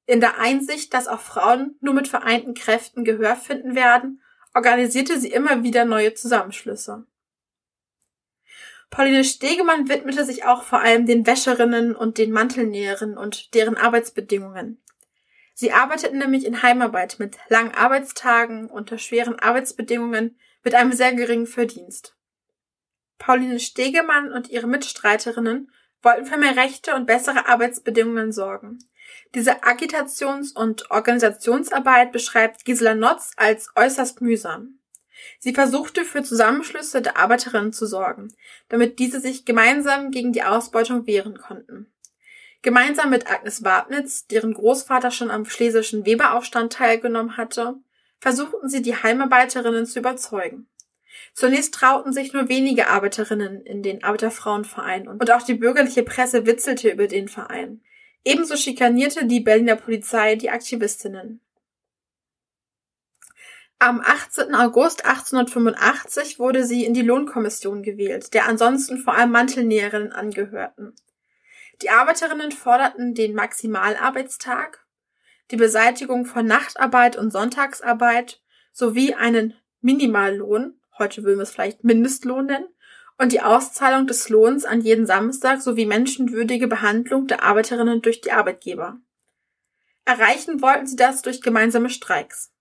In 0.09 0.21
der 0.21 0.39
Einsicht, 0.39 0.95
dass 0.95 1.07
auch 1.07 1.19
Frauen 1.19 1.75
nur 1.81 1.93
mit 1.93 2.07
vereinten 2.07 2.55
Kräften 2.55 3.03
Gehör 3.03 3.35
finden 3.35 3.75
werden, 3.75 4.23
organisierte 4.55 5.19
sie 5.19 5.31
immer 5.31 5.61
wieder 5.61 5.85
neue 5.85 6.15
Zusammenschlüsse. 6.15 7.05
Pauline 8.89 9.23
Stegemann 9.23 9.87
widmete 9.87 10.25
sich 10.25 10.45
auch 10.45 10.63
vor 10.63 10.79
allem 10.79 11.05
den 11.05 11.27
Wäscherinnen 11.27 11.95
und 11.95 12.17
den 12.17 12.31
Mantelnäherinnen 12.31 13.19
und 13.19 13.53
deren 13.53 13.77
Arbeitsbedingungen. 13.77 14.81
Sie 15.53 15.73
arbeiteten 15.73 16.17
nämlich 16.17 16.43
in 16.43 16.63
Heimarbeit 16.63 17.17
mit 17.19 17.37
langen 17.49 17.75
Arbeitstagen 17.75 18.67
unter 18.67 18.97
schweren 18.97 19.37
Arbeitsbedingungen 19.37 20.39
mit 20.63 20.73
einem 20.73 20.91
sehr 20.91 21.13
geringen 21.13 21.45
Verdienst. 21.45 22.17
Pauline 23.19 23.59
Stegemann 23.59 24.31
und 24.31 24.49
ihre 24.49 24.65
Mitstreiterinnen 24.65 25.71
wollten 26.01 26.25
für 26.25 26.37
mehr 26.37 26.55
Rechte 26.55 26.95
und 26.95 27.05
bessere 27.05 27.47
Arbeitsbedingungen 27.47 28.31
sorgen. 28.31 28.79
Diese 29.35 29.63
Agitations- 29.63 30.53
und 30.53 30.89
Organisationsarbeit 30.91 32.11
beschreibt 32.11 32.65
Gisela 32.65 32.95
Notz 32.95 33.31
als 33.37 33.69
äußerst 33.75 34.21
mühsam. 34.21 34.79
Sie 35.39 35.53
versuchte 35.53 36.05
für 36.05 36.23
Zusammenschlüsse 36.23 37.01
der 37.01 37.17
Arbeiterinnen 37.17 37.73
zu 37.73 37.85
sorgen, 37.85 38.33
damit 38.69 38.99
diese 38.99 39.19
sich 39.19 39.45
gemeinsam 39.45 40.11
gegen 40.11 40.33
die 40.33 40.43
Ausbeutung 40.43 41.05
wehren 41.05 41.37
konnten. 41.37 41.91
Gemeinsam 42.61 43.09
mit 43.09 43.31
Agnes 43.31 43.63
Wabnitz, 43.63 44.27
deren 44.27 44.53
Großvater 44.53 45.11
schon 45.11 45.31
am 45.31 45.45
schlesischen 45.45 46.05
Weberaufstand 46.05 46.73
teilgenommen 46.73 47.37
hatte, 47.37 47.75
versuchten 48.19 48.67
sie 48.67 48.81
die 48.81 48.95
Heimarbeiterinnen 48.95 49.85
zu 49.85 49.99
überzeugen. 49.99 50.67
Zunächst 51.33 51.73
trauten 51.73 52.11
sich 52.11 52.33
nur 52.33 52.49
wenige 52.49 52.87
Arbeiterinnen 52.87 53.61
in 53.61 53.81
den 53.81 54.03
Arbeiterfrauenverein 54.03 55.07
und 55.07 55.31
auch 55.31 55.41
die 55.41 55.53
bürgerliche 55.53 56.03
Presse 56.03 56.45
witzelte 56.45 56.89
über 56.89 57.07
den 57.07 57.27
Verein. 57.27 57.81
Ebenso 58.23 58.57
schikanierte 58.57 59.25
die 59.25 59.39
Berliner 59.39 59.75
Polizei 59.75 60.35
die 60.35 60.49
Aktivistinnen. 60.49 61.41
Am 63.81 64.01
18. 64.01 64.53
August 64.55 65.05
1885 65.05 66.37
wurde 66.37 66.65
sie 66.65 66.83
in 66.83 66.93
die 66.93 67.01
Lohnkommission 67.01 67.81
gewählt, 67.81 68.33
der 68.33 68.45
ansonsten 68.45 68.97
vor 68.97 69.13
allem 69.13 69.31
Mantelnäherinnen 69.31 70.11
angehörten. 70.11 70.93
Die 71.81 71.89
Arbeiterinnen 71.89 72.51
forderten 72.51 73.13
den 73.13 73.33
Maximalarbeitstag, 73.35 74.85
die 75.51 75.55
Beseitigung 75.55 76.25
von 76.25 76.45
Nachtarbeit 76.45 77.15
und 77.15 77.31
Sonntagsarbeit 77.31 78.41
sowie 78.73 79.13
einen 79.13 79.55
Minimallohn, 79.79 80.77
heute 80.97 81.23
würden 81.23 81.37
wir 81.37 81.43
es 81.43 81.51
vielleicht 81.51 81.85
Mindestlohn 81.85 82.47
nennen, 82.47 82.67
und 83.19 83.33
die 83.33 83.41
Auszahlung 83.41 84.07
des 84.07 84.29
Lohns 84.29 84.65
an 84.65 84.81
jeden 84.81 85.05
Samstag 85.05 85.61
sowie 85.61 85.85
menschenwürdige 85.85 86.67
Behandlung 86.67 87.27
der 87.27 87.43
Arbeiterinnen 87.43 88.01
durch 88.01 88.21
die 88.21 88.31
Arbeitgeber. 88.31 88.97
Erreichen 90.05 90.61
wollten 90.61 90.87
sie 90.87 90.95
das 90.95 91.21
durch 91.21 91.41
gemeinsame 91.41 91.89
Streiks. 91.89 92.51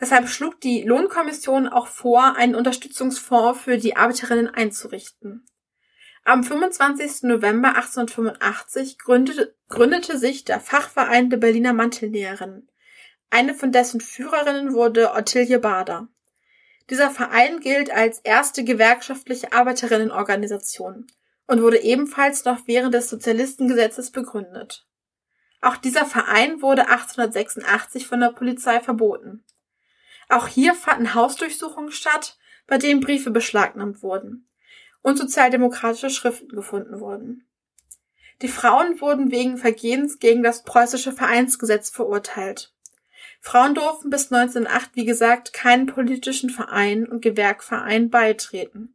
Deshalb 0.00 0.28
schlug 0.28 0.60
die 0.60 0.82
Lohnkommission 0.82 1.68
auch 1.68 1.88
vor, 1.88 2.36
einen 2.36 2.54
Unterstützungsfonds 2.54 3.60
für 3.60 3.76
die 3.76 3.96
Arbeiterinnen 3.96 4.48
einzurichten. 4.48 5.44
Am 6.24 6.44
25. 6.44 7.24
November 7.24 7.70
1885 7.70 8.98
gründete, 8.98 9.54
gründete 9.68 10.16
sich 10.16 10.44
der 10.44 10.60
Fachverein 10.60 11.28
der 11.28 11.38
Berliner 11.38 11.72
Mantelnäherinnen. 11.72 12.70
Eine 13.30 13.54
von 13.54 13.72
dessen 13.72 14.00
Führerinnen 14.00 14.74
wurde 14.74 15.12
Ottilie 15.12 15.58
Bader. 15.58 16.08
Dieser 16.90 17.10
Verein 17.10 17.60
gilt 17.60 17.90
als 17.90 18.18
erste 18.18 18.64
gewerkschaftliche 18.64 19.52
Arbeiterinnenorganisation 19.52 21.06
und 21.46 21.62
wurde 21.62 21.80
ebenfalls 21.80 22.44
noch 22.44 22.66
während 22.66 22.94
des 22.94 23.08
Sozialistengesetzes 23.08 24.10
begründet. 24.10 24.88
Auch 25.60 25.76
dieser 25.76 26.04
Verein 26.04 26.62
wurde 26.62 26.88
1886 26.88 28.08
von 28.08 28.18
der 28.20 28.30
Polizei 28.32 28.80
verboten. 28.80 29.44
Auch 30.28 30.48
hier 30.48 30.74
fanden 30.74 31.14
Hausdurchsuchungen 31.14 31.92
statt, 31.92 32.38
bei 32.66 32.78
denen 32.78 33.00
Briefe 33.00 33.30
beschlagnahmt 33.30 34.02
wurden 34.02 34.48
und 35.02 35.16
sozialdemokratische 35.16 36.10
Schriften 36.10 36.48
gefunden 36.48 36.98
wurden. 36.98 37.46
Die 38.42 38.48
Frauen 38.48 39.00
wurden 39.00 39.30
wegen 39.30 39.58
Vergehens 39.58 40.18
gegen 40.18 40.42
das 40.42 40.64
preußische 40.64 41.12
Vereinsgesetz 41.12 41.90
verurteilt. 41.90 42.72
Frauen 43.40 43.74
durften 43.74 44.10
bis 44.10 44.30
1908, 44.32 44.90
wie 44.94 45.06
gesagt, 45.06 45.52
keinen 45.52 45.86
politischen 45.86 46.50
Verein 46.50 47.06
und 47.06 47.22
Gewerkverein 47.22 48.10
beitreten. 48.10 48.94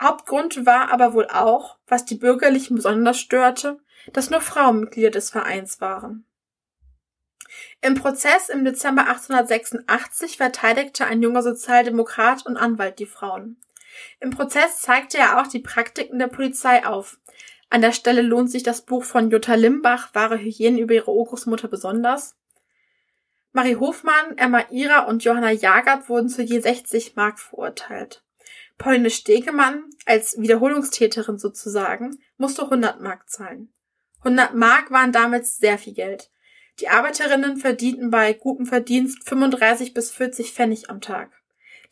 Hauptgrund 0.00 0.64
war 0.64 0.90
aber 0.90 1.12
wohl 1.12 1.26
auch, 1.28 1.78
was 1.86 2.04
die 2.04 2.14
Bürgerlichen 2.14 2.76
besonders 2.76 3.20
störte, 3.20 3.78
dass 4.12 4.30
nur 4.30 4.40
Frauen 4.40 4.80
Mitglieder 4.80 5.10
des 5.10 5.30
Vereins 5.30 5.80
waren. 5.80 6.24
Im 7.82 7.94
Prozess 7.94 8.48
im 8.48 8.64
Dezember 8.64 9.02
1886 9.02 10.36
verteidigte 10.36 11.04
ein 11.06 11.22
junger 11.22 11.42
Sozialdemokrat 11.42 12.46
und 12.46 12.56
Anwalt 12.56 12.98
die 12.98 13.06
Frauen. 13.06 13.56
Im 14.20 14.30
Prozess 14.30 14.80
zeigte 14.80 15.18
er 15.18 15.40
auch 15.40 15.48
die 15.48 15.58
Praktiken 15.58 16.18
der 16.18 16.28
Polizei 16.28 16.86
auf. 16.86 17.18
An 17.68 17.82
der 17.82 17.92
Stelle 17.92 18.22
lohnt 18.22 18.50
sich 18.50 18.62
das 18.62 18.82
Buch 18.82 19.04
von 19.04 19.30
Jutta 19.30 19.54
Limbach, 19.54 20.14
Wahre 20.14 20.38
Hygiene 20.38 20.80
über 20.80 20.94
ihre 20.94 21.12
Urgroßmutter 21.12 21.68
besonders. 21.68 22.36
Marie 23.52 23.76
Hofmann, 23.76 24.38
Emma 24.38 24.64
Ira 24.70 25.06
und 25.06 25.24
Johanna 25.24 25.50
Jagert 25.50 26.08
wurden 26.08 26.28
zu 26.28 26.42
je 26.42 26.60
60 26.60 27.16
Mark 27.16 27.40
verurteilt. 27.40 28.22
Pauline 28.78 29.10
Stegemann, 29.10 29.84
als 30.06 30.38
Wiederholungstäterin 30.38 31.38
sozusagen, 31.38 32.18
musste 32.38 32.62
100 32.62 33.00
Mark 33.00 33.28
zahlen. 33.28 33.72
100 34.20 34.54
Mark 34.54 34.90
waren 34.90 35.12
damals 35.12 35.58
sehr 35.58 35.78
viel 35.78 35.94
Geld. 35.94 36.30
Die 36.78 36.88
Arbeiterinnen 36.88 37.56
verdienten 37.56 38.10
bei 38.10 38.32
gutem 38.32 38.66
Verdienst 38.66 39.28
35 39.28 39.92
bis 39.92 40.10
40 40.12 40.52
Pfennig 40.52 40.88
am 40.88 41.00
Tag. 41.00 41.30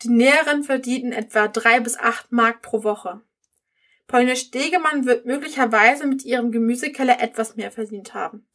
Die 0.03 0.09
Näheren 0.09 0.63
verdienten 0.63 1.13
etwa 1.13 1.49
drei 1.49 1.81
bis 1.81 1.99
acht 1.99 2.31
Mark 2.33 2.63
pro 2.63 2.85
Woche. 2.85 3.21
Pauline 4.07 4.37
Stegemann 4.37 5.05
wird 5.05 5.27
möglicherweise 5.27 6.07
mit 6.07 6.25
ihrem 6.25 6.53
Gemüsekeller 6.53 7.21
etwas 7.21 7.57
mehr 7.57 7.71
verdient 7.71 8.15
haben. 8.15 8.47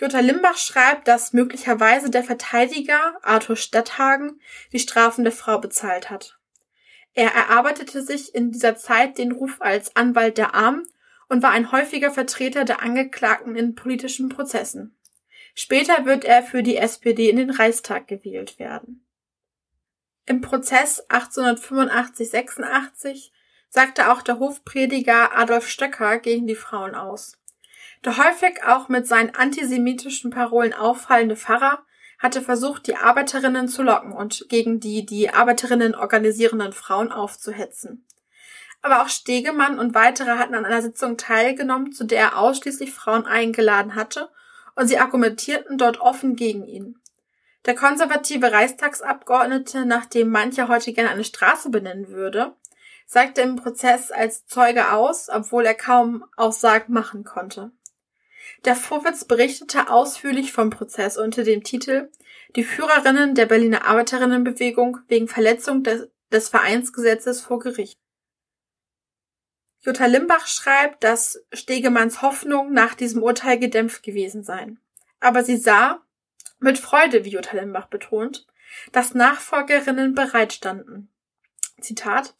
Jutta 0.00 0.20
Limbach 0.20 0.56
schreibt, 0.56 1.08
dass 1.08 1.34
möglicherweise 1.34 2.08
der 2.08 2.24
Verteidiger 2.24 3.18
Arthur 3.20 3.56
Stadthagen 3.56 4.40
die 4.72 4.78
Strafen 4.78 5.24
der 5.24 5.32
Frau 5.32 5.58
bezahlt 5.58 6.08
hat. 6.08 6.38
Er 7.12 7.34
erarbeitete 7.34 8.02
sich 8.02 8.34
in 8.34 8.50
dieser 8.50 8.76
Zeit 8.76 9.18
den 9.18 9.32
Ruf 9.32 9.60
als 9.60 9.94
Anwalt 9.96 10.38
der 10.38 10.54
Armen 10.54 10.86
und 11.28 11.42
war 11.42 11.50
ein 11.50 11.70
häufiger 11.70 12.10
Vertreter 12.10 12.64
der 12.64 12.80
Angeklagten 12.82 13.56
in 13.56 13.74
politischen 13.74 14.30
Prozessen. 14.30 14.96
Später 15.54 16.06
wird 16.06 16.24
er 16.24 16.42
für 16.42 16.62
die 16.62 16.78
SPD 16.78 17.28
in 17.28 17.36
den 17.36 17.50
Reichstag 17.50 18.08
gewählt 18.08 18.58
werden. 18.58 19.04
Im 20.24 20.40
Prozess 20.40 21.06
1885-86 21.10 23.32
sagte 23.68 24.10
auch 24.10 24.22
der 24.22 24.38
Hofprediger 24.38 25.36
Adolf 25.36 25.68
Stöcker 25.68 26.18
gegen 26.18 26.46
die 26.46 26.54
Frauen 26.54 26.94
aus. 26.94 27.36
Der 28.04 28.16
häufig 28.16 28.62
auch 28.64 28.88
mit 28.88 29.06
seinen 29.06 29.34
antisemitischen 29.34 30.30
Parolen 30.30 30.72
auffallende 30.72 31.36
Pfarrer 31.36 31.84
hatte 32.18 32.42
versucht, 32.42 32.86
die 32.86 32.96
Arbeiterinnen 32.96 33.68
zu 33.68 33.82
locken 33.82 34.12
und 34.12 34.46
gegen 34.48 34.80
die 34.80 35.04
die 35.04 35.30
Arbeiterinnen 35.30 35.94
organisierenden 35.94 36.72
Frauen 36.72 37.12
aufzuhetzen. 37.12 38.06
Aber 38.82 39.02
auch 39.02 39.08
Stegemann 39.08 39.78
und 39.78 39.94
weitere 39.94 40.38
hatten 40.38 40.54
an 40.54 40.64
einer 40.64 40.82
Sitzung 40.82 41.16
teilgenommen, 41.18 41.92
zu 41.92 42.04
der 42.04 42.20
er 42.20 42.38
ausschließlich 42.38 42.92
Frauen 42.92 43.26
eingeladen 43.26 43.94
hatte, 43.94 44.30
und 44.76 44.86
sie 44.86 44.98
argumentierten 44.98 45.76
dort 45.76 46.00
offen 46.00 46.36
gegen 46.36 46.64
ihn. 46.64 46.98
Der 47.66 47.74
konservative 47.74 48.52
Reichstagsabgeordnete, 48.52 49.84
nach 49.84 50.06
dem 50.06 50.30
mancher 50.30 50.68
heute 50.68 50.94
gerne 50.94 51.10
eine 51.10 51.24
Straße 51.24 51.68
benennen 51.68 52.08
würde, 52.08 52.54
sagte 53.04 53.42
im 53.42 53.56
Prozess 53.56 54.10
als 54.10 54.46
Zeuge 54.46 54.92
aus, 54.92 55.28
obwohl 55.28 55.66
er 55.66 55.74
kaum 55.74 56.24
Aussagen 56.36 56.92
machen 56.94 57.24
konnte. 57.24 57.72
Der 58.64 58.76
Vorwitz 58.76 59.24
berichtete 59.24 59.88
ausführlich 59.90 60.52
vom 60.52 60.68
Prozess 60.70 61.16
unter 61.16 61.44
dem 61.44 61.62
Titel 61.62 62.10
Die 62.56 62.64
Führerinnen 62.64 63.34
der 63.34 63.46
Berliner 63.46 63.86
Arbeiterinnenbewegung 63.86 64.98
wegen 65.08 65.28
Verletzung 65.28 65.82
des, 65.82 66.08
des 66.30 66.50
Vereinsgesetzes 66.50 67.40
vor 67.40 67.58
Gericht. 67.58 67.98
Jutta 69.80 70.04
Limbach 70.04 70.46
schreibt, 70.46 71.04
dass 71.04 71.42
Stegemanns 71.54 72.20
Hoffnung 72.20 72.72
nach 72.72 72.94
diesem 72.94 73.22
Urteil 73.22 73.58
gedämpft 73.58 74.02
gewesen 74.02 74.44
seien. 74.44 74.78
Aber 75.20 75.42
sie 75.42 75.56
sah, 75.56 76.02
mit 76.58 76.78
Freude, 76.78 77.24
wie 77.24 77.30
Jutta 77.30 77.56
Limbach 77.56 77.86
betont, 77.86 78.46
dass 78.92 79.14
Nachfolgerinnen 79.14 80.14
bereitstanden. 80.14 81.10
Zitat, 81.80 82.34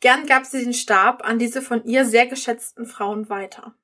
gern 0.00 0.26
gab 0.26 0.46
sie 0.46 0.64
den 0.64 0.72
Stab 0.72 1.22
an 1.22 1.38
diese 1.38 1.60
von 1.60 1.84
ihr 1.84 2.06
sehr 2.06 2.26
geschätzten 2.26 2.86
Frauen 2.86 3.28
weiter. 3.28 3.74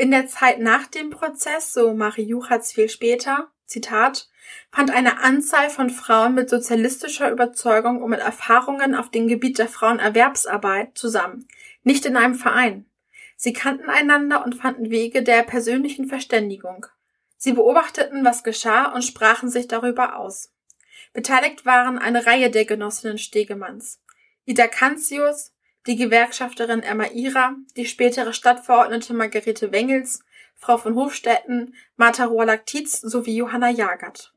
In 0.00 0.10
der 0.10 0.28
Zeit 0.28 0.60
nach 0.60 0.86
dem 0.86 1.10
Prozess, 1.10 1.74
so 1.74 1.92
Marie 1.92 2.22
Juchatz 2.22 2.72
viel 2.72 2.88
später, 2.88 3.48
Zitat, 3.66 4.30
fand 4.72 4.90
eine 4.90 5.22
Anzahl 5.22 5.68
von 5.68 5.90
Frauen 5.90 6.34
mit 6.34 6.48
sozialistischer 6.48 7.30
Überzeugung 7.30 8.00
und 8.00 8.08
mit 8.08 8.20
Erfahrungen 8.20 8.94
auf 8.94 9.10
dem 9.10 9.28
Gebiet 9.28 9.58
der 9.58 9.68
Frauenerwerbsarbeit 9.68 10.96
zusammen, 10.96 11.46
nicht 11.82 12.06
in 12.06 12.16
einem 12.16 12.34
Verein. 12.34 12.86
Sie 13.36 13.52
kannten 13.52 13.90
einander 13.90 14.42
und 14.42 14.54
fanden 14.54 14.88
Wege 14.88 15.22
der 15.22 15.42
persönlichen 15.42 16.06
Verständigung. 16.06 16.86
Sie 17.36 17.52
beobachteten, 17.52 18.24
was 18.24 18.42
geschah 18.42 18.86
und 18.94 19.02
sprachen 19.02 19.50
sich 19.50 19.68
darüber 19.68 20.16
aus. 20.16 20.50
Beteiligt 21.12 21.66
waren 21.66 21.98
eine 21.98 22.24
Reihe 22.24 22.48
der 22.48 22.64
Genossinnen 22.64 23.18
Stegemanns. 23.18 24.00
Ida 24.46 24.66
Kanzius, 24.66 25.52
die 25.86 25.96
Gewerkschafterin 25.96 26.82
Emma 26.82 27.06
Ira, 27.06 27.54
die 27.76 27.86
spätere 27.86 28.32
Stadtverordnete 28.32 29.14
Margarete 29.14 29.72
Wengels, 29.72 30.24
Frau 30.56 30.76
von 30.76 30.94
Hofstetten, 30.94 31.74
Martha 31.96 32.26
Rohrlack-Tietz 32.26 33.00
sowie 33.00 33.36
Johanna 33.36 33.70
Jagert. 33.70 34.34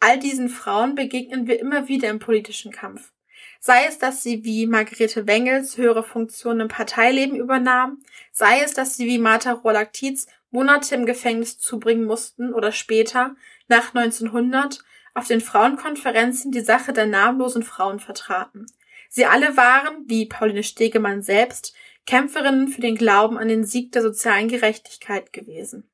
All 0.00 0.18
diesen 0.18 0.48
Frauen 0.48 0.94
begegnen 0.94 1.46
wir 1.46 1.60
immer 1.60 1.88
wieder 1.88 2.08
im 2.08 2.18
politischen 2.18 2.72
Kampf. 2.72 3.12
Sei 3.60 3.84
es, 3.86 3.98
dass 3.98 4.22
sie 4.22 4.44
wie 4.44 4.66
Margarete 4.66 5.26
Wengels 5.26 5.76
höhere 5.76 6.02
Funktionen 6.02 6.62
im 6.62 6.68
Parteileben 6.68 7.36
übernahmen, 7.36 8.02
sei 8.32 8.62
es, 8.62 8.74
dass 8.74 8.96
sie 8.96 9.06
wie 9.06 9.18
Martha 9.18 9.52
Rohrlack-Tietz 9.52 10.26
Monate 10.50 10.94
im 10.94 11.06
Gefängnis 11.06 11.58
zubringen 11.58 12.04
mussten 12.04 12.52
oder 12.52 12.72
später, 12.72 13.36
nach 13.68 13.94
1900, 13.94 14.82
auf 15.14 15.26
den 15.26 15.40
Frauenkonferenzen 15.40 16.50
die 16.50 16.60
Sache 16.60 16.92
der 16.92 17.06
namenlosen 17.06 17.62
Frauen 17.62 18.00
vertraten. 18.00 18.66
Sie 19.14 19.26
alle 19.26 19.58
waren, 19.58 20.04
wie 20.06 20.24
Pauline 20.24 20.62
Stegemann 20.62 21.20
selbst, 21.20 21.74
Kämpferinnen 22.06 22.68
für 22.68 22.80
den 22.80 22.96
Glauben 22.96 23.36
an 23.36 23.46
den 23.48 23.62
Sieg 23.62 23.92
der 23.92 24.00
sozialen 24.00 24.48
Gerechtigkeit 24.48 25.34
gewesen. 25.34 25.86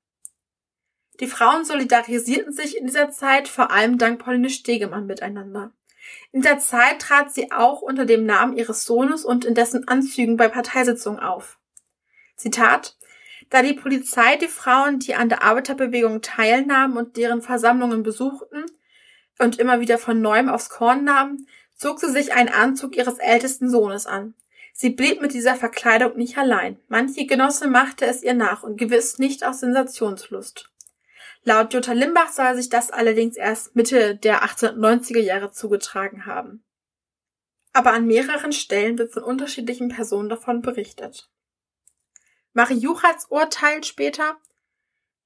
Die 1.19 1.27
Frauen 1.27 1.65
solidarisierten 1.65 2.53
sich 2.53 2.77
in 2.77 2.87
dieser 2.87 3.11
Zeit 3.11 3.49
vor 3.49 3.73
allem 3.73 3.99
dank 3.99 4.21
Pauline 4.21 4.51
Stegemann 4.51 5.07
miteinander. 5.07 5.73
In 6.31 6.43
der 6.43 6.61
Zeit 6.61 7.01
trat 7.01 7.35
sie 7.35 7.51
auch 7.51 7.83
unter 7.83 8.07
dem 8.07 8.25
Namen 8.25 8.57
ihres 8.57 8.85
Sohnes 8.85 9.25
und 9.25 9.45
in 9.45 9.57
dessen 9.57 9.89
Anzügen 9.89 10.37
bei 10.37 10.47
Parteisitzungen 10.47 11.19
auf. 11.19 11.59
Zitat 12.37 12.97
Da 13.51 13.63
die 13.63 13.75
Polizei 13.75 14.37
die 14.37 14.47
Frauen, 14.47 15.01
die 15.01 15.17
an 15.17 15.29
der 15.29 15.43
Arbeiterbewegung 15.43 16.23
teilnahmen 16.23 16.97
und 16.97 17.17
deren 17.17 17.43
Versammlungen 17.43 18.05
besuchten 18.05 18.67
und 19.41 19.59
immer 19.59 19.81
wieder 19.81 19.99
von 19.99 20.21
neuem 20.21 20.49
aufs 20.49 20.69
Korn 20.69 21.03
nahmen, 21.03 21.49
zog 21.79 22.01
sie 22.01 22.11
sich 22.11 22.35
einen 22.35 22.49
Anzug 22.51 22.97
ihres 22.97 23.19
ältesten 23.19 23.71
Sohnes 23.71 24.07
an. 24.07 24.35
Sie 24.75 24.91
blieb 24.91 25.23
mit 25.23 25.33
dieser 25.33 25.57
Verkleidung 25.57 26.17
nicht 26.17 26.37
allein. 26.37 26.79
Manche 26.89 27.27
Genosse 27.27 27.69
machte 27.69 28.05
es 28.05 28.23
ihr 28.23 28.35
nach 28.35 28.63
und 28.63 28.77
gewiss 28.77 29.19
nicht 29.19 29.45
aus 29.45 29.61
Sensationslust. 29.61 30.71
Laut 31.45 31.73
Jutta 31.73 31.93
Limbach 31.93 32.31
soll 32.31 32.57
sich 32.57 32.69
das 32.69 32.91
allerdings 32.91 33.37
erst 33.37 33.75
Mitte 33.75 34.17
der 34.17 34.45
1890er 34.45 35.21
Jahre 35.21 35.51
zugetragen 35.51 36.27
haben. 36.27 36.65
Aber 37.73 37.93
an 37.93 38.07
mehreren 38.07 38.53
Stellen 38.53 38.99
wird 38.99 39.13
von 39.13 39.23
unterschiedlichen 39.23 39.89
Personen 39.89 40.29
davon 40.29 40.63
berichtet. 40.63 41.31
Marie 42.53 42.79
Juchatz 42.79 43.27
urteilt 43.31 43.87
später, 43.87 44.37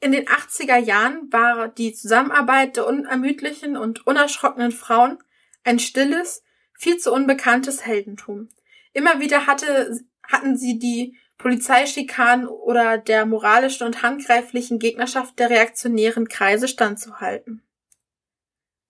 in 0.00 0.12
den 0.12 0.26
80er 0.26 0.76
Jahren 0.76 1.32
war 1.32 1.68
die 1.68 1.94
Zusammenarbeit 1.94 2.76
der 2.76 2.86
unermüdlichen 2.86 3.76
und 3.76 4.06
unerschrockenen 4.06 4.72
Frauen 4.72 5.22
ein 5.64 5.78
stilles, 5.78 6.42
viel 6.72 6.98
zu 6.98 7.12
unbekanntes 7.12 7.86
Heldentum. 7.86 8.48
Immer 8.92 9.20
wieder 9.20 9.46
hatte, 9.46 10.00
hatten 10.22 10.56
sie 10.56 10.78
die 10.78 11.16
Polizeischikanen 11.38 12.46
oder 12.46 12.98
der 12.98 13.26
moralischen 13.26 13.86
und 13.86 14.02
handgreiflichen 14.02 14.78
Gegnerschaft 14.78 15.38
der 15.38 15.50
reaktionären 15.50 16.28
Kreise 16.28 16.68
standzuhalten. 16.68 17.62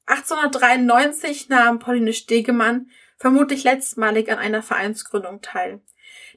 1893 0.06 1.48
nahm 1.48 1.78
Pauline 1.78 2.12
Stegemann 2.12 2.90
vermutlich 3.16 3.64
letztmalig 3.64 4.30
an 4.30 4.38
einer 4.38 4.62
Vereinsgründung 4.62 5.40
teil. 5.40 5.80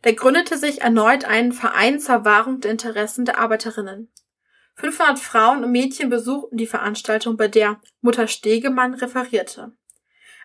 Da 0.04 0.12
gründete 0.12 0.58
sich 0.58 0.82
erneut 0.82 1.26
ein 1.26 1.52
Verein 1.52 2.00
zur 2.00 2.24
Wahrung 2.26 2.62
der 2.62 2.72
Interessen 2.72 3.26
der 3.26 3.40
Arbeiterinnen. 3.40 4.12
500 4.76 5.20
Frauen 5.20 5.64
und 5.64 5.72
Mädchen 5.72 6.10
besuchten 6.10 6.58
die 6.58 6.68
Veranstaltung, 6.68 7.38
bei 7.38 7.48
der 7.48 7.82
Mutter 8.02 8.28
Stegemann 8.28 8.94
referierte. 8.94 9.74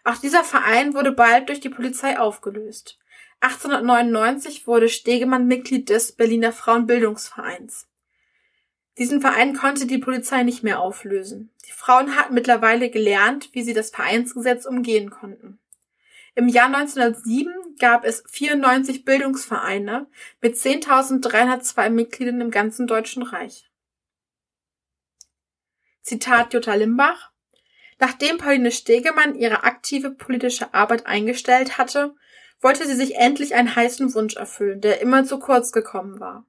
Auch 0.04 0.16
dieser 0.16 0.44
Verein 0.44 0.94
wurde 0.94 1.12
bald 1.12 1.48
durch 1.48 1.60
die 1.60 1.68
Polizei 1.68 2.18
aufgelöst. 2.18 2.98
1899 3.40 4.66
wurde 4.66 4.88
Stegemann 4.88 5.46
Mitglied 5.46 5.88
des 5.88 6.12
Berliner 6.12 6.52
Frauenbildungsvereins. 6.52 7.86
Diesen 8.98 9.20
Verein 9.20 9.56
konnte 9.56 9.86
die 9.86 9.98
Polizei 9.98 10.42
nicht 10.42 10.62
mehr 10.62 10.80
auflösen. 10.80 11.50
Die 11.66 11.72
Frauen 11.72 12.16
hatten 12.16 12.34
mittlerweile 12.34 12.90
gelernt, 12.90 13.48
wie 13.52 13.62
sie 13.62 13.72
das 13.72 13.90
Vereinsgesetz 13.90 14.66
umgehen 14.66 15.10
konnten. 15.10 15.58
Im 16.34 16.48
Jahr 16.48 16.66
1907 16.66 17.76
gab 17.78 18.04
es 18.04 18.22
94 18.28 19.04
Bildungsvereine 19.04 20.06
mit 20.40 20.54
10.302 20.54 21.90
Mitgliedern 21.90 22.40
im 22.40 22.50
ganzen 22.50 22.86
Deutschen 22.86 23.22
Reich. 23.22 23.70
Zitat 26.02 26.52
Jutta 26.52 26.74
Limbach 26.74 27.29
Nachdem 28.00 28.38
Pauline 28.38 28.72
Stegemann 28.72 29.34
ihre 29.34 29.62
aktive 29.62 30.10
politische 30.10 30.72
Arbeit 30.72 31.06
eingestellt 31.06 31.76
hatte, 31.76 32.14
wollte 32.60 32.86
sie 32.86 32.94
sich 32.94 33.16
endlich 33.16 33.54
einen 33.54 33.76
heißen 33.76 34.14
Wunsch 34.14 34.36
erfüllen, 34.36 34.80
der 34.80 35.02
immer 35.02 35.24
zu 35.24 35.38
kurz 35.38 35.70
gekommen 35.70 36.18
war. 36.18 36.46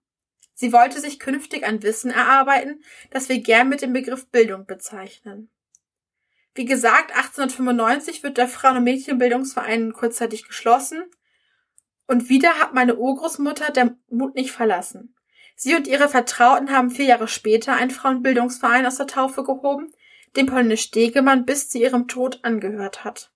Sie 0.54 0.72
wollte 0.72 1.02
sich 1.02 1.20
künftig 1.20 1.66
ein 1.66 1.84
Wissen 1.84 2.10
erarbeiten, 2.10 2.82
das 3.10 3.28
wir 3.28 3.40
gern 3.42 3.68
mit 3.68 3.82
dem 3.82 3.92
Begriff 3.92 4.28
Bildung 4.30 4.66
bezeichnen. 4.66 5.50
Wie 6.54 6.66
gesagt, 6.66 7.16
1895 7.16 8.24
wird 8.24 8.38
der 8.38 8.48
Frauen- 8.48 8.78
und 8.78 8.84
Mädchenbildungsverein 8.86 9.92
kurzzeitig 9.92 10.48
geschlossen 10.48 11.04
und 12.08 12.30
wieder 12.30 12.60
hat 12.60 12.74
meine 12.74 12.96
Urgroßmutter 12.96 13.72
der 13.72 13.98
Mut 14.10 14.36
nicht 14.36 14.52
verlassen. 14.52 15.16
Sie 15.56 15.76
und 15.76 15.88
ihre 15.88 16.08
Vertrauten 16.08 16.72
haben 16.72 16.92
vier 16.92 17.06
Jahre 17.06 17.28
später 17.28 17.74
einen 17.74 17.92
Frauenbildungsverein 17.92 18.86
aus 18.86 18.98
der 18.98 19.08
Taufe 19.08 19.44
gehoben, 19.44 19.92
dem 20.36 20.46
Pauline 20.46 20.78
Stegemann 20.78 21.46
bis 21.46 21.70
zu 21.70 21.78
ihrem 21.78 22.08
Tod 22.08 22.40
angehört 22.44 23.04
hat. 23.04 23.32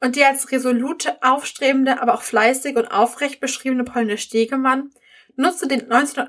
Und 0.00 0.16
die 0.16 0.24
als 0.24 0.50
resolute, 0.50 1.22
aufstrebende, 1.22 2.00
aber 2.00 2.14
auch 2.14 2.22
fleißig 2.22 2.76
und 2.76 2.86
aufrecht 2.86 3.40
beschriebene 3.40 3.84
Pauline 3.84 4.18
Stegemann 4.18 4.90
nutzte 5.36 5.68
den, 5.68 5.88
19, 5.88 6.28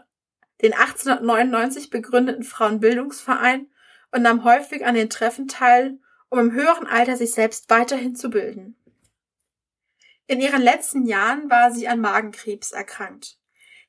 den 0.62 0.74
1899 0.74 1.90
begründeten 1.90 2.44
Frauenbildungsverein 2.44 3.68
und 4.12 4.22
nahm 4.22 4.44
häufig 4.44 4.86
an 4.86 4.96
den 4.96 5.10
Treffen 5.10 5.48
teil, 5.48 6.00
um 6.30 6.40
im 6.40 6.52
höheren 6.52 6.88
Alter 6.88 7.16
sich 7.16 7.32
selbst 7.34 7.70
weiterhin 7.70 8.16
zu 8.16 8.30
bilden. 8.30 8.76
In 10.28 10.40
ihren 10.40 10.62
letzten 10.62 11.06
Jahren 11.06 11.50
war 11.50 11.72
sie 11.72 11.88
an 11.88 12.00
Magenkrebs 12.00 12.72
erkrankt. 12.72 13.38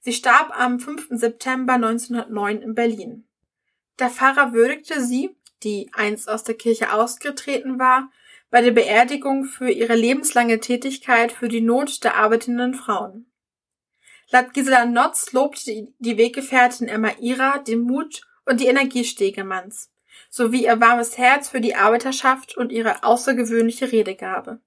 Sie 0.01 0.13
starb 0.13 0.51
am 0.59 0.81
5. 0.81 1.09
September 1.11 1.75
1909 1.75 2.63
in 2.63 2.75
Berlin. 2.75 3.29
Der 4.01 4.11
Pfarrer 4.11 4.53
würdigte 4.53 5.01
sie 5.01 5.37
die 5.65 5.91
einst 5.93 6.29
aus 6.29 6.45
der 6.45 6.55
Kirche 6.55 6.93
ausgetreten 6.93 7.79
war, 7.79 8.11
bei 8.51 8.61
der 8.61 8.73
Beerdigung 8.73 9.45
für 9.45 9.71
ihre 9.71 9.95
lebenslange 9.95 10.61
Tätigkeit 10.61 11.33
für 11.33 11.49
die 11.49 11.61
Not 11.61 12.05
der 12.05 12.17
arbeitenden 12.17 12.75
Frauen. 12.75 13.27
Laut 14.31 14.53
Gisela 14.55 14.85
Notz 14.87 15.33
lobte 15.33 15.89
die 15.99 16.17
Weggefährtin 16.17 16.89
Emma 16.89 17.11
Ira 17.21 17.59
den 17.59 17.81
Mut 17.81 18.23
und 18.45 18.61
die 18.61 18.67
Energie 18.67 19.05
Stegemanns, 19.05 19.91
sowie 20.31 20.65
ihr 20.65 20.81
warmes 20.81 21.19
Herz 21.19 21.49
für 21.49 21.61
die 21.61 21.75
Arbeiterschaft 21.75 22.57
und 22.57 22.73
ihre 22.73 23.05
außergewöhnliche 23.05 23.93
Redegabe. 23.93 24.61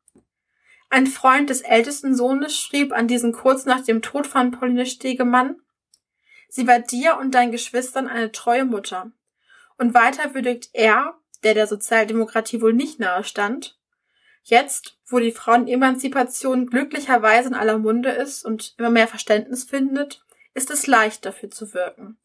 Ein 0.89 1.07
Freund 1.07 1.49
des 1.49 1.61
ältesten 1.61 2.15
Sohnes 2.15 2.57
schrieb 2.57 2.93
an 2.93 3.07
diesen 3.07 3.33
kurz 3.33 3.65
nach 3.65 3.81
dem 3.81 4.01
Tod 4.01 4.27
von 4.27 4.51
Pauline 4.51 4.85
Stegemann, 4.85 5.57
Sie 6.55 6.67
war 6.67 6.79
dir 6.79 7.17
und 7.17 7.35
deinen 7.35 7.51
Geschwistern 7.51 8.07
eine 8.07 8.31
treue 8.31 8.63
Mutter. 8.63 9.11
Und 9.77 9.93
weiter 9.93 10.33
würdigt 10.33 10.69
er, 10.73 11.15
der 11.43 11.53
der 11.53 11.67
Sozialdemokratie 11.67 12.61
wohl 12.61 12.73
nicht 12.73 12.99
nahe 12.99 13.23
stand, 13.23 13.77
jetzt, 14.43 14.97
wo 15.05 15.19
die 15.19 15.31
Frauenemanzipation 15.31 16.67
glücklicherweise 16.67 17.49
in 17.49 17.55
aller 17.55 17.77
Munde 17.77 18.09
ist 18.09 18.45
und 18.45 18.75
immer 18.77 18.89
mehr 18.89 19.07
Verständnis 19.07 19.63
findet, 19.63 20.23
ist 20.53 20.71
es 20.71 20.87
leicht 20.87 21.25
dafür 21.25 21.51
zu 21.51 21.73
wirken. 21.73 22.17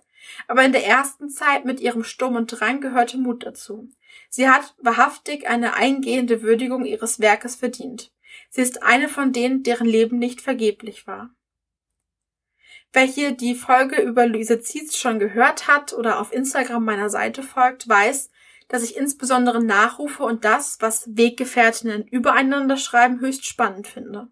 Aber 0.47 0.63
in 0.65 0.73
der 0.73 0.87
ersten 0.87 1.29
Zeit 1.29 1.65
mit 1.65 1.81
ihrem 1.81 2.05
Sturm 2.05 2.37
und 2.37 2.47
Drang 2.47 2.81
gehörte 2.81 3.19
Mut 3.19 3.45
dazu. 3.45 3.89
Sie 4.29 4.49
hat 4.49 4.75
wahrhaftig 4.79 5.49
eine 5.49 5.75
eingehende 5.75 6.43
Würdigung 6.43 6.85
ihres 6.85 7.21
Werkes 7.21 7.57
verdient. 7.57 8.13
Sie 8.49 8.63
ist 8.63 8.83
eine 8.83 9.09
von 9.09 9.33
denen, 9.33 9.63
deren 9.63 9.87
Leben 9.87 10.19
nicht 10.19 10.41
vergeblich 10.41 11.07
war. 11.07 11.31
Wer 12.93 13.05
hier 13.05 13.33
die 13.33 13.55
Folge 13.55 14.03
über 14.03 14.27
Luise 14.27 14.61
Zietz 14.61 14.97
schon 14.97 15.21
gehört 15.21 15.69
hat 15.69 15.93
oder 15.93 16.21
auf 16.21 16.33
Instagram 16.33 16.85
meiner 16.85 17.09
Seite 17.09 17.45
folgt, 17.45 17.89
weiß, 17.89 18.31
dass 18.67 18.83
ich 18.83 18.97
insbesondere 18.97 19.63
Nachrufe 19.63 20.25
und 20.25 20.45
das, 20.45 20.79
was 20.81 21.05
Weggefährtinnen 21.17 22.07
übereinander 22.09 22.77
schreiben, 22.77 23.21
höchst 23.21 23.47
spannend 23.47 23.87
finde. 23.87 24.29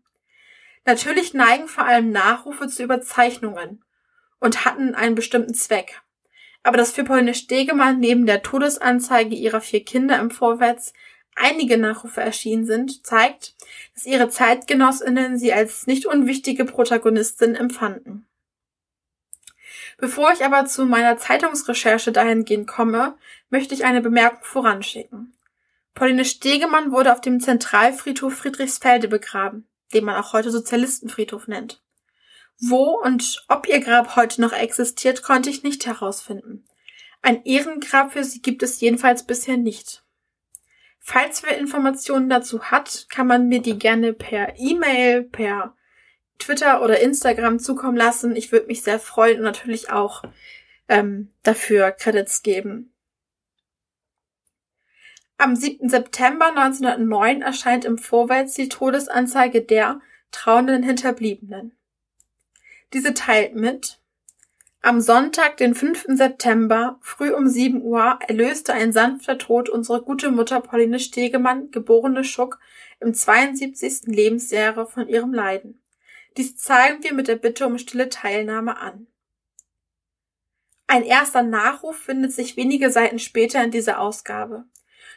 Natürlich 0.85 1.35
neigen 1.35 1.69
vor 1.69 1.85
allem 1.85 2.11
Nachrufe 2.11 2.67
zu 2.69 2.83
Überzeichnungen 2.83 3.85
und 4.41 4.65
hatten 4.65 4.95
einen 4.95 5.15
bestimmten 5.15 5.55
Zweck. 5.55 6.01
Aber 6.65 6.77
dass 6.77 6.93
für 6.93 7.05
Pauline 7.05 7.35
Stegemann 7.35 8.01
neben 8.01 8.27
der 8.27 8.43
Todesanzeige 8.43 9.35
ihrer 9.37 9.61
vier 9.61 9.85
Kinder 9.85 10.19
im 10.19 10.31
Vorwärts 10.31 10.93
einige 11.37 11.79
Nachrufe 11.79 12.21
erschienen 12.21 12.67
sind, 12.67 13.07
zeigt, 13.07 13.55
dass 13.95 14.07
ihre 14.07 14.29
Zeitgenossinnen 14.29 15.39
sie 15.39 15.53
als 15.53 15.87
nicht 15.87 16.07
unwichtige 16.07 16.65
Protagonistin 16.65 17.55
empfanden. 17.55 18.28
Bevor 19.99 20.33
ich 20.33 20.45
aber 20.45 20.65
zu 20.65 20.87
meiner 20.87 21.19
Zeitungsrecherche 21.19 22.13
dahingehend 22.13 22.69
komme, 22.69 23.19
möchte 23.51 23.75
ich 23.75 23.85
eine 23.85 24.01
Bemerkung 24.01 24.43
voranschicken. 24.43 25.37
Pauline 25.95 26.25
Stegemann 26.25 26.93
wurde 26.93 27.13
auf 27.13 27.21
dem 27.21 27.41
Zentralfriedhof 27.41 28.33
Friedrichsfelde 28.33 29.09
begraben, 29.09 29.67
den 29.93 30.05
man 30.05 30.15
auch 30.15 30.33
heute 30.33 30.53
Sozialistenfriedhof 30.53 31.49
nennt. 31.49 31.83
Wo 32.61 33.01
und 33.01 33.45
ob 33.49 33.69
ihr 33.69 33.81
Grab 33.81 34.15
heute 34.15 34.41
noch 34.41 34.53
existiert, 34.53 35.25
konnte 35.25 35.51
ich 35.51 35.65
nicht 35.65 35.87
herausfinden. 35.87 36.65
Ein 37.21 37.45
Ehrengrab 37.45 38.13
für 38.13 38.23
sie 38.23 38.41
gibt 38.41 38.63
es 38.63 38.81
jedenfalls 38.81 39.27
bisher 39.27 39.57
nicht. 39.57 40.05
Falls 41.01 41.43
wer 41.43 41.59
Informationen 41.59 42.29
dazu 42.29 42.65
hat, 42.65 43.07
kann 43.09 43.27
man 43.27 43.49
mir 43.49 43.63
die 43.63 43.79
gerne 43.79 44.13
per 44.13 44.57
E-Mail, 44.59 45.25
per 45.25 45.75
Twitter 46.39 46.83
oder 46.83 47.01
Instagram 47.01 47.59
zukommen 47.59 47.97
lassen. 47.97 48.37
Ich 48.37 48.53
würde 48.53 48.67
mich 48.67 48.83
sehr 48.83 48.99
freuen 48.99 49.39
und 49.39 49.45
natürlich 49.45 49.91
auch 49.91 50.23
ähm, 50.89 51.33
dafür 51.43 51.91
Credits 51.93 52.43
geben. 52.43 52.93
Am 55.37 55.55
7. 55.55 55.89
September 55.89 56.49
1909 56.49 57.43
erscheint 57.43 57.85
im 57.85 57.99
Vorwärts 57.99 58.55
die 58.55 58.69
Todesanzeige 58.69 59.63
der 59.63 60.01
trauenden 60.33 60.83
Hinterbliebenen. 60.83 61.77
Diese 62.93 63.15
teilt 63.15 63.55
mit, 63.55 64.01
am 64.81 65.01
Sonntag, 65.01 65.57
den 65.57 65.75
5. 65.75 66.07
September, 66.11 66.99
früh 67.03 67.33
um 67.35 67.49
7 67.49 67.83
Uhr, 67.83 68.19
erlöste 68.27 68.73
ein 68.73 68.93
sanfter 68.93 69.37
Tod 69.37 69.69
unsere 69.69 70.03
gute 70.03 70.31
Mutter 70.31 70.61
Pauline 70.61 71.01
Stegemann, 71.01 71.73
geborene 71.73 72.23
Schuck, 72.23 72.61
im 73.01 73.13
72. 73.13 74.03
Lebensjahre 74.07 74.87
von 74.87 75.09
ihrem 75.09 75.35
Leiden. 75.35 75.83
Dies 76.37 76.57
zeigen 76.57 77.03
wir 77.03 77.15
mit 77.15 77.29
der 77.29 77.37
Bitte 77.37 77.67
um 77.67 77.79
stille 77.79 78.09
Teilnahme 78.09 78.79
an. 78.79 79.07
Ein 80.87 81.05
erster 81.05 81.43
Nachruf 81.43 81.97
findet 81.97 82.33
sich 82.33 82.57
wenige 82.57 82.91
Seiten 82.91 83.19
später 83.19 83.63
in 83.63 83.71
dieser 83.71 84.01
Ausgabe. 84.01 84.65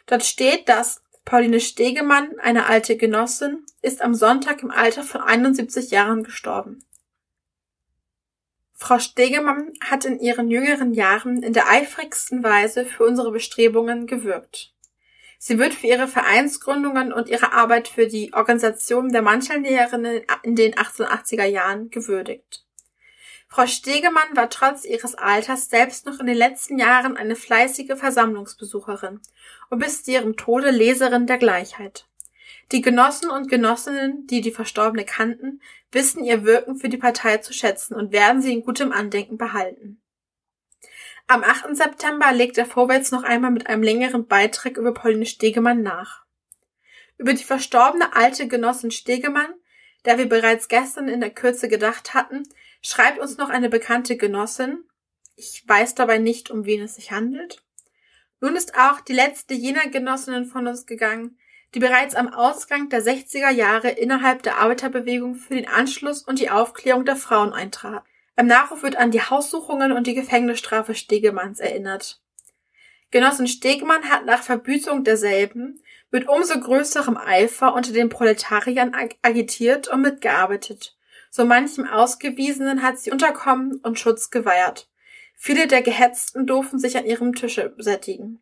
Dort 0.06 0.24
steht, 0.24 0.68
dass 0.68 1.02
Pauline 1.24 1.60
Stegemann, 1.60 2.40
eine 2.40 2.66
alte 2.66 2.98
Genossin, 2.98 3.66
ist 3.82 4.02
am 4.02 4.14
Sonntag 4.14 4.64
im 4.64 4.72
Alter 4.72 5.04
von 5.04 5.22
71 5.22 5.92
Jahren 5.92 6.24
gestorben. 6.24 6.84
Frau 8.74 8.98
Stegemann 8.98 9.74
hat 9.80 10.06
in 10.06 10.20
ihren 10.20 10.50
jüngeren 10.50 10.94
Jahren 10.94 11.44
in 11.44 11.54
der 11.54 11.70
eifrigsten 11.70 12.44
Weise 12.44 12.84
für 12.84 13.06
unsere 13.06 13.32
Bestrebungen 13.32 14.08
gewirkt. 14.08 14.74
Sie 15.44 15.58
wird 15.58 15.74
für 15.74 15.88
ihre 15.88 16.08
Vereinsgründungen 16.08 17.12
und 17.12 17.28
ihre 17.28 17.52
Arbeit 17.52 17.88
für 17.88 18.06
die 18.06 18.32
Organisation 18.32 19.10
der 19.10 19.24
Mantelnäherinnen 19.24 20.22
in 20.44 20.56
den 20.56 20.76
1880er 20.76 21.46
Jahren 21.46 21.90
gewürdigt. 21.90 22.64
Frau 23.48 23.66
Stegemann 23.66 24.36
war 24.36 24.52
trotz 24.52 24.86
ihres 24.86 25.16
Alters 25.16 25.68
selbst 25.68 26.06
noch 26.06 26.20
in 26.20 26.28
den 26.28 26.38
letzten 26.38 26.78
Jahren 26.78 27.18
eine 27.18 27.36
fleißige 27.36 27.98
Versammlungsbesucherin 27.98 29.20
und 29.72 29.80
bis 29.80 30.04
zu 30.04 30.12
ihrem 30.12 30.38
Tode 30.38 30.70
Leserin 30.70 31.26
der 31.26 31.40
Gleichheit. 31.40 32.06
Die 32.72 32.84
Genossen 32.84 33.32
und 33.32 33.50
Genossinnen, 33.50 34.28
die 34.28 34.42
die 34.42 34.52
Verstorbene 34.52 35.06
kannten, 35.06 35.60
wissen 35.92 36.24
ihr 36.24 36.44
Wirken 36.44 36.76
für 36.76 36.88
die 36.88 36.98
Partei 36.98 37.38
zu 37.38 37.52
schätzen 37.52 37.96
und 37.96 38.12
werden 38.12 38.44
sie 38.44 38.54
in 38.54 38.62
gutem 38.62 38.92
Andenken 38.92 39.40
behalten. 39.40 40.01
Am 41.32 41.46
8. 41.46 41.78
September 41.78 42.34
legt 42.34 42.58
er 42.58 42.66
Vorwärts 42.66 43.12
noch 43.12 43.24
einmal 43.24 43.52
mit 43.52 43.68
einem 43.68 43.84
längeren 43.84 44.28
Beitrag 44.28 44.76
über 44.76 44.94
Pauline 44.94 45.26
Stegemann 45.26 45.82
nach. 45.82 46.26
Über 47.18 47.34
die 47.34 47.46
verstorbene 47.46 48.14
alte 48.18 48.50
Genossin 48.50 48.92
Stegemann, 48.92 49.54
der 50.04 50.18
wir 50.18 50.28
bereits 50.28 50.68
gestern 50.68 51.08
in 51.08 51.22
der 51.22 51.30
Kürze 51.30 51.70
gedacht 51.70 52.14
hatten, 52.14 52.44
schreibt 52.82 53.18
uns 53.18 53.38
noch 53.38 53.48
eine 53.48 53.70
bekannte 53.70 54.18
Genossin. 54.18 54.84
Ich 55.38 55.64
weiß 55.66 55.96
dabei 55.96 56.18
nicht, 56.18 56.52
um 56.52 56.66
wen 56.66 56.82
es 56.82 56.96
sich 56.96 57.14
handelt. 57.14 57.64
Nun 58.42 58.58
ist 58.58 58.78
auch 58.78 59.00
die 59.00 59.14
letzte 59.14 59.54
jener 59.54 59.88
Genossinnen 59.88 60.48
von 60.48 60.68
uns 60.68 60.86
gegangen, 60.86 61.40
die 61.74 61.80
bereits 61.80 62.14
am 62.14 62.34
Ausgang 62.34 62.90
der 62.90 63.02
60er 63.02 63.52
Jahre 63.52 63.92
innerhalb 63.92 64.44
der 64.44 64.58
Arbeiterbewegung 64.58 65.36
für 65.36 65.56
den 65.56 65.70
Anschluss 65.70 66.24
und 66.24 66.40
die 66.40 66.50
Aufklärung 66.50 67.06
der 67.06 67.16
Frauen 67.16 67.54
eintrat. 67.54 68.04
Im 68.42 68.48
Nachruf 68.48 68.82
wird 68.82 68.96
an 68.96 69.12
die 69.12 69.22
Haussuchungen 69.22 69.92
und 69.92 70.08
die 70.08 70.16
Gefängnisstrafe 70.16 70.96
Stegemanns 70.96 71.60
erinnert. 71.60 72.20
Genossin 73.12 73.46
Stegemann 73.46 74.10
hat 74.10 74.26
nach 74.26 74.42
Verbüßung 74.42 75.04
derselben 75.04 75.80
mit 76.10 76.28
umso 76.28 76.60
größerem 76.60 77.18
Eifer 77.18 77.76
unter 77.76 77.94
den 77.94 78.10
Proletariern 78.10 78.96
ag 78.96 79.10
agitiert 79.22 79.90
und 79.90 80.02
mitgearbeitet. 80.02 80.98
So 81.30 81.46
manchem 81.46 81.86
Ausgewiesenen 81.86 82.82
hat 82.82 82.98
sie 82.98 83.12
Unterkommen 83.12 83.76
und 83.84 84.00
Schutz 84.00 84.32
gewährt. 84.32 84.90
Viele 85.36 85.68
der 85.68 85.84
Gehetzten 85.84 86.48
durften 86.48 86.80
sich 86.80 86.98
an 86.98 87.06
ihrem 87.06 87.36
Tische 87.36 87.76
sättigen. 87.78 88.42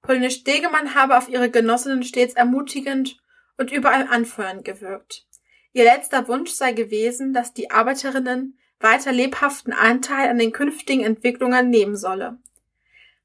Pauline 0.00 0.30
Stegemann 0.30 0.94
habe 0.94 1.18
auf 1.18 1.28
ihre 1.28 1.50
Genossinnen 1.50 2.04
stets 2.04 2.32
ermutigend 2.32 3.18
und 3.58 3.70
überall 3.70 4.08
anfeuernd 4.10 4.64
gewirkt. 4.64 5.26
Ihr 5.74 5.84
letzter 5.84 6.26
Wunsch 6.26 6.52
sei 6.52 6.72
gewesen, 6.72 7.34
dass 7.34 7.52
die 7.52 7.70
Arbeiterinnen 7.70 8.56
weiter 8.80 9.12
lebhaften 9.12 9.72
Anteil 9.72 10.28
an 10.28 10.38
den 10.38 10.52
künftigen 10.52 11.04
Entwicklungen 11.04 11.70
nehmen 11.70 11.96
solle. 11.96 12.38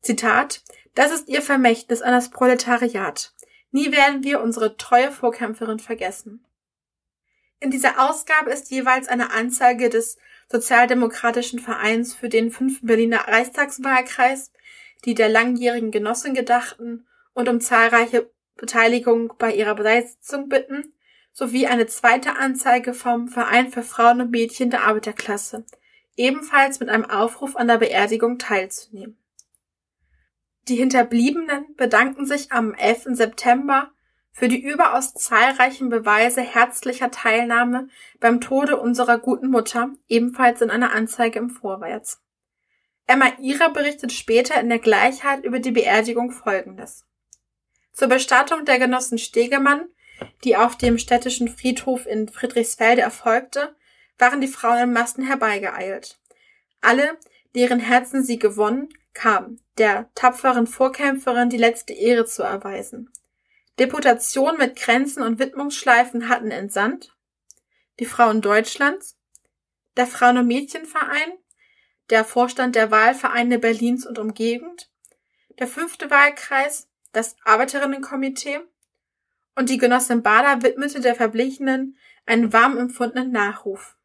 Zitat, 0.02 0.62
das 0.94 1.12
ist 1.12 1.28
ihr 1.28 1.42
Vermächtnis 1.42 2.02
an 2.02 2.12
das 2.12 2.30
Proletariat. 2.30 3.34
Nie 3.72 3.92
werden 3.92 4.24
wir 4.24 4.42
unsere 4.42 4.78
treue 4.78 5.12
Vorkämpferin 5.12 5.80
vergessen. 5.80 6.46
In 7.60 7.72
dieser 7.72 8.10
Ausgabe 8.10 8.52
ist 8.52 8.70
jeweils 8.70 9.08
eine 9.08 9.32
Anzeige 9.32 9.90
des 9.90 10.18
Sozialdemokratischen 10.52 11.60
Vereins 11.60 12.14
für 12.14 12.30
den 12.30 12.52
fünften 12.52 12.86
Berliner 12.86 13.28
Reichstagswahlkreis, 13.28 14.52
die 15.04 15.16
der 15.16 15.30
langjährigen 15.30 15.92
Genossin 15.92 16.34
gedachten 16.34 17.08
und 17.34 17.50
um 17.50 17.60
zahlreiche 17.60 18.30
Beteiligung 18.56 19.34
bei 19.38 19.54
ihrer 19.54 19.76
Besetzung 19.76 20.48
bitten, 20.48 20.94
sowie 21.36 21.68
eine 21.68 21.86
zweite 21.86 22.38
Anzeige 22.38 22.94
vom 22.94 23.28
Verein 23.28 23.70
für 23.70 23.84
Frauen 23.84 24.22
und 24.22 24.32
Mädchen 24.32 24.70
der 24.70 24.84
Arbeiterklasse, 24.84 25.66
ebenfalls 26.16 26.80
mit 26.80 26.88
einem 26.88 27.04
Aufruf 27.04 27.58
an 27.58 27.68
der 27.68 27.78
Beerdigung 27.78 28.40
teilzunehmen. 28.40 29.18
Die 30.70 30.78
Hinterbliebenen 30.78 31.76
bedanken 31.76 32.26
sich 32.26 32.54
am 32.54 32.74
11. 32.74 33.18
September 33.18 33.92
für 34.32 34.48
die 34.48 34.62
überaus 34.62 35.14
zahlreichen 35.14 35.90
Beweise 35.90 36.42
herzlicher 36.42 37.12
Teilnahme 37.12 37.90
beim 38.22 38.40
Tode 38.40 38.80
unserer 38.80 39.20
guten 39.20 39.50
Mutter, 39.50 39.90
ebenfalls 40.08 40.62
in 40.62 40.70
einer 40.70 40.94
Anzeige 40.94 41.38
im 41.40 41.50
Vorwärts. 41.50 42.22
Emma 43.08 43.34
Ira 43.40 43.68
berichtet 43.68 44.14
später 44.14 44.60
in 44.60 44.70
der 44.70 44.80
Gleichheit 44.80 45.44
über 45.44 45.60
die 45.60 45.72
Beerdigung 45.72 46.32
Folgendes. 46.32 47.06
Zur 47.92 48.08
Bestattung 48.08 48.66
der 48.66 48.80
Genossen 48.80 49.18
Stegemann 49.18 49.90
die 50.44 50.56
auf 50.56 50.78
dem 50.78 50.98
städtischen 50.98 51.48
Friedhof 51.48 52.06
in 52.06 52.28
Friedrichsfelde 52.30 53.02
erfolgte, 53.02 53.76
waren 54.18 54.42
die 54.42 54.48
Frauen 54.48 54.80
in 54.80 54.94
Massen 54.94 55.26
herbeigeeilt. 55.26 56.20
Alle, 56.82 57.18
deren 57.56 57.80
Herzen 57.80 58.24
sie 58.24 58.40
gewonnen, 58.40 58.90
kamen, 59.14 59.62
der 59.78 60.10
tapferen 60.16 60.68
Vorkämpferin 60.68 61.50
die 61.50 61.58
letzte 61.58 61.94
Ehre 61.94 62.26
zu 62.26 62.44
erweisen. 62.44 63.10
Deputationen 63.80 64.58
mit 64.58 64.76
Kränzen 64.76 65.24
und 65.24 65.40
Widmungsschleifen 65.40 66.30
hatten 66.30 66.52
entsandt, 66.52 67.16
die 68.00 68.06
Frauen 68.06 68.42
Deutschlands, 68.42 69.18
der 69.98 70.08
Frauen- 70.08 70.38
und 70.38 70.48
Mädchenverein, 70.48 71.34
der 72.10 72.24
Vorstand 72.24 72.76
der 72.76 72.92
Wahlvereine 72.92 73.60
Berlins 73.60 74.06
und 74.06 74.20
Umgegend, 74.20 74.90
der 75.60 75.68
fünfte 75.68 76.10
Wahlkreis, 76.10 76.88
das 77.12 77.36
Arbeiterinnenkomitee, 77.44 78.60
und 79.56 79.70
die 79.70 79.78
Genossin 79.78 80.22
Bader 80.22 80.62
widmete 80.64 81.00
der 81.00 81.16
Verblichenen 81.16 81.98
einen 82.26 82.54
warm 82.54 82.78
empfundenen 82.78 83.32
Nachruf. 83.32 83.96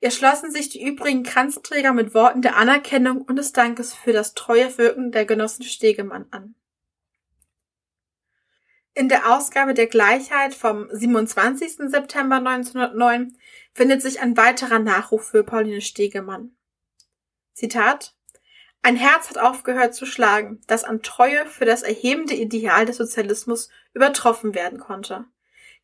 Ihr 0.00 0.10
schlossen 0.10 0.50
sich 0.50 0.68
die 0.68 0.84
übrigen 0.84 1.22
Kranzträger 1.22 1.92
mit 1.92 2.12
Worten 2.12 2.42
der 2.42 2.56
Anerkennung 2.56 3.22
und 3.22 3.36
des 3.36 3.52
Dankes 3.52 3.94
für 3.94 4.12
das 4.12 4.34
treue 4.34 4.76
Wirken 4.76 5.12
der 5.12 5.24
Genossen 5.24 5.62
Stegemann 5.62 6.26
an. 6.32 6.56
In 8.94 9.08
der 9.08 9.32
Ausgabe 9.32 9.72
der 9.72 9.86
Gleichheit 9.86 10.54
vom 10.54 10.88
27. 10.90 11.88
September 11.88 12.36
1909 12.36 13.38
findet 13.72 14.02
sich 14.02 14.20
ein 14.20 14.36
weiterer 14.36 14.80
Nachruf 14.80 15.28
für 15.28 15.44
Pauline 15.44 15.80
Stegemann. 15.80 16.54
Zitat 17.54 18.14
ein 18.82 18.96
Herz 18.96 19.30
hat 19.30 19.38
aufgehört 19.38 19.94
zu 19.94 20.06
schlagen, 20.06 20.60
das 20.66 20.82
an 20.82 21.02
Treue 21.02 21.46
für 21.46 21.64
das 21.64 21.82
erhebende 21.82 22.34
Ideal 22.34 22.84
des 22.84 22.96
Sozialismus 22.96 23.70
übertroffen 23.94 24.54
werden 24.54 24.78
konnte. 24.80 25.24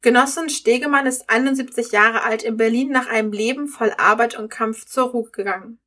Genossin 0.01 0.49
Stegemann 0.49 1.07
ist 1.07 1.31
71 1.31 1.93
Jahre 1.93 2.23
alt 2.23 2.43
in 2.43 2.57
Berlin 2.57 2.91
nach 2.91 3.09
einem 3.09 3.33
Leben 3.33 3.69
voll 3.69 3.93
Arbeit 3.99 4.37
und 4.37 4.49
Kampf 4.49 4.85
zur 4.85 5.11
Ruhe 5.11 5.31
gegangen. 5.31 5.81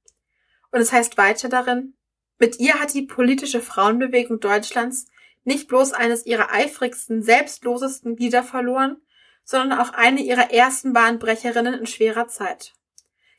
Und 0.72 0.80
es 0.80 0.92
heißt 0.92 1.18
weiter 1.18 1.50
darin, 1.50 1.94
mit 2.40 2.60
ihr 2.60 2.80
hat 2.80 2.94
die 2.94 3.04
politische 3.04 3.62
Frauenbewegung 3.62 4.40
Deutschlands 4.40 5.08
nicht 5.44 5.68
bloß 5.68 5.94
eines 5.94 6.26
ihrer 6.26 6.52
eifrigsten, 6.52 7.22
selbstlosesten 7.24 8.16
Glieder 8.16 8.44
verloren, 8.44 8.98
sondern 9.44 9.80
auch 9.80 9.94
eine 9.94 10.22
ihrer 10.22 10.52
ersten 10.52 10.94
Bahnbrecherinnen 10.94 11.74
in 11.74 11.88
schwerer 11.88 12.28
Zeit. 12.28 12.74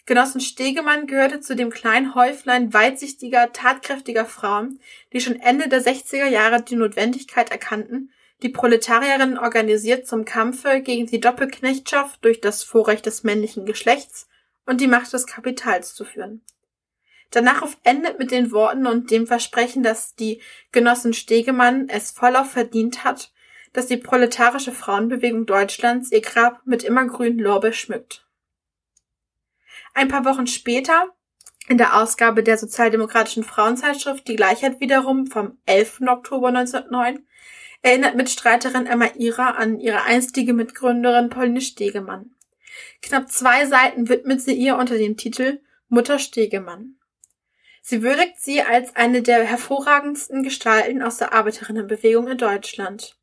Genossin 0.04 0.40
Stegemann 0.40 1.06
gehörte 1.06 1.40
zu 1.40 1.54
dem 1.54 1.70
kleinen 1.70 2.14
Häuflein 2.16 2.72
weitsichtiger, 2.72 3.52
tatkräftiger 3.52 4.26
Frauen, 4.26 4.80
die 5.12 5.20
schon 5.20 5.38
Ende 5.38 5.68
der 5.68 5.80
60er 5.80 6.26
Jahre 6.26 6.62
die 6.62 6.74
Notwendigkeit 6.74 7.52
erkannten, 7.52 8.12
die 8.42 8.48
Proletarierinnen 8.48 9.38
organisiert 9.38 10.08
zum 10.08 10.24
Kampfe 10.24 10.80
gegen 10.80 11.06
die 11.06 11.20
Doppelknechtschaft 11.20 12.24
durch 12.24 12.40
das 12.40 12.64
Vorrecht 12.64 13.06
des 13.06 13.22
männlichen 13.22 13.64
Geschlechts 13.64 14.28
und 14.66 14.80
die 14.80 14.88
Macht 14.88 15.12
des 15.12 15.28
Kapitals 15.28 15.94
zu 15.94 16.04
führen. 16.04 16.44
Der 17.32 17.42
Nachruf 17.42 17.78
endet 17.84 18.18
mit 18.18 18.32
den 18.32 18.50
Worten 18.50 18.86
und 18.86 19.10
dem 19.12 19.28
Versprechen, 19.28 19.84
dass 19.84 20.16
die 20.16 20.42
Genossin 20.72 21.14
Stegemann 21.14 21.88
es 21.88 22.10
vollauf 22.10 22.50
verdient 22.50 23.04
hat, 23.04 23.32
dass 23.72 23.86
die 23.86 23.96
proletarische 23.96 24.72
Frauenbewegung 24.72 25.46
Deutschlands 25.46 26.10
ihr 26.10 26.20
Grab 26.20 26.60
mit 26.66 26.82
immergrünen 26.82 27.38
Lorbeer 27.38 27.72
schmückt. 27.72 28.26
Ein 29.94 30.08
paar 30.08 30.24
Wochen 30.24 30.46
später, 30.46 31.14
in 31.68 31.78
der 31.78 32.00
Ausgabe 32.00 32.42
der 32.42 32.58
Sozialdemokratischen 32.58 33.44
Frauenzeitschrift 33.44 34.26
Die 34.26 34.36
Gleichheit 34.36 34.80
wiederum 34.80 35.26
vom 35.26 35.58
11. 35.66 36.00
Oktober 36.08 36.48
1909, 36.48 37.26
erinnert 37.82 38.16
Mitstreiterin 38.16 38.86
Emma 38.86 39.08
Ira 39.16 39.50
an 39.50 39.80
ihre 39.80 40.02
einstige 40.04 40.54
Mitgründerin 40.54 41.28
Pauline 41.28 41.60
Stegemann. 41.60 42.34
Knapp 43.02 43.30
zwei 43.30 43.66
Seiten 43.66 44.08
widmet 44.08 44.40
sie 44.40 44.54
ihr 44.54 44.76
unter 44.76 44.96
dem 44.96 45.16
Titel 45.16 45.60
Mutter 45.88 46.18
Stegemann. 46.18 46.96
Sie 47.82 48.02
würdigt 48.02 48.40
sie 48.40 48.62
als 48.62 48.94
eine 48.94 49.22
der 49.22 49.44
hervorragendsten 49.44 50.42
Gestalten 50.42 51.02
aus 51.02 51.18
der 51.18 51.32
Arbeiterinnenbewegung 51.32 52.28
in 52.28 52.38
Deutschland. 52.38 53.18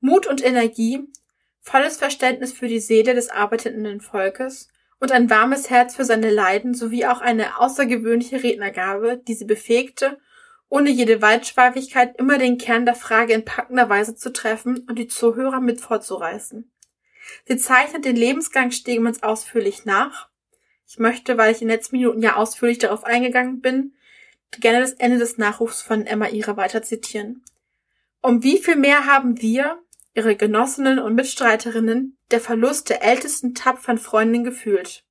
Mut 0.00 0.26
und 0.26 0.42
Energie, 0.42 1.06
volles 1.60 1.98
Verständnis 1.98 2.52
für 2.52 2.66
die 2.66 2.80
Seele 2.80 3.14
des 3.14 3.28
arbeitenden 3.28 4.00
Volkes 4.00 4.68
und 5.00 5.12
ein 5.12 5.30
warmes 5.30 5.70
Herz 5.70 5.96
für 5.96 6.04
seine 6.04 6.30
Leiden 6.30 6.74
sowie 6.74 7.06
auch 7.06 7.20
eine 7.20 7.58
außergewöhnliche 7.58 8.42
Rednergabe, 8.42 9.20
die 9.26 9.34
sie 9.34 9.46
befähigte, 9.46 10.18
ohne 10.68 10.90
jede 10.90 11.20
Weitschweifigkeit 11.20 12.16
immer 12.18 12.38
den 12.38 12.58
Kern 12.58 12.84
der 12.84 12.94
Frage 12.94 13.32
in 13.32 13.44
packender 13.44 13.88
Weise 13.88 14.14
zu 14.14 14.32
treffen 14.32 14.86
und 14.88 14.98
die 14.98 15.08
Zuhörer 15.08 15.60
mit 15.60 15.80
vorzureißen. 15.80 16.70
Sie 17.46 17.56
zeichnet 17.56 18.04
den 18.04 18.16
Lebensgang 18.16 18.70
Stegemanns 18.70 19.22
ausführlich 19.22 19.84
nach. 19.84 20.28
Ich 20.86 20.98
möchte, 20.98 21.38
weil 21.38 21.52
ich 21.52 21.62
in 21.62 21.68
den 21.68 21.76
letzten 21.76 21.96
Minuten 21.96 22.22
ja 22.22 22.36
ausführlich 22.36 22.78
darauf 22.78 23.04
eingegangen 23.04 23.60
bin, 23.60 23.94
gerne 24.58 24.80
das 24.80 24.92
Ende 24.92 25.18
des 25.18 25.38
Nachrufs 25.38 25.80
von 25.80 26.06
Emma 26.06 26.28
Ira 26.28 26.56
weiter 26.56 26.82
zitieren. 26.82 27.42
Um 28.20 28.42
wie 28.42 28.58
viel 28.58 28.76
mehr 28.76 29.06
haben 29.06 29.40
wir, 29.40 29.78
ihre 30.14 30.36
Genossinnen 30.36 30.98
und 30.98 31.14
Mitstreiterinnen 31.14 32.18
der 32.30 32.40
Verlust 32.40 32.90
der 32.90 33.02
ältesten 33.02 33.54
tapferen 33.54 33.98
Freundin 33.98 34.44
gefühlt. 34.44 35.04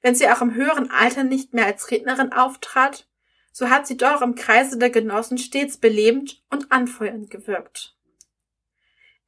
Wenn 0.00 0.14
sie 0.14 0.28
auch 0.28 0.42
im 0.42 0.54
höheren 0.54 0.90
Alter 0.90 1.24
nicht 1.24 1.54
mehr 1.54 1.66
als 1.66 1.90
Rednerin 1.90 2.32
auftrat, 2.32 3.06
so 3.52 3.70
hat 3.70 3.86
sie 3.86 3.96
doch 3.96 4.22
im 4.22 4.34
Kreise 4.34 4.78
der 4.78 4.90
Genossen 4.90 5.38
stets 5.38 5.76
belebend 5.76 6.42
und 6.50 6.72
anfeuernd 6.72 7.30
gewirkt. 7.30 7.94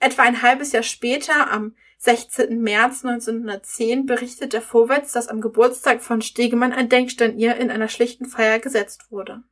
Etwa 0.01 0.23
ein 0.23 0.43
halbes 0.43 0.73
Jahr 0.73 0.83
später, 0.83 1.51
am 1.51 1.77
16. 1.99 2.61
März 2.61 3.05
1910, 3.05 4.07
berichtet 4.07 4.53
der 4.53 4.62
Vorwärts, 4.62 5.12
dass 5.12 5.29
am 5.29 5.41
Geburtstag 5.41 6.03
von 6.03 6.21
Stegemann 6.21 6.73
ein 6.73 6.89
Denkstein 6.89 7.39
ihr 7.39 7.57
in 7.57 7.71
einer 7.71 7.89
schlichten 7.89 8.27
Feier 8.27 8.59
gesetzt 8.59 9.11
wurde. 9.11 9.43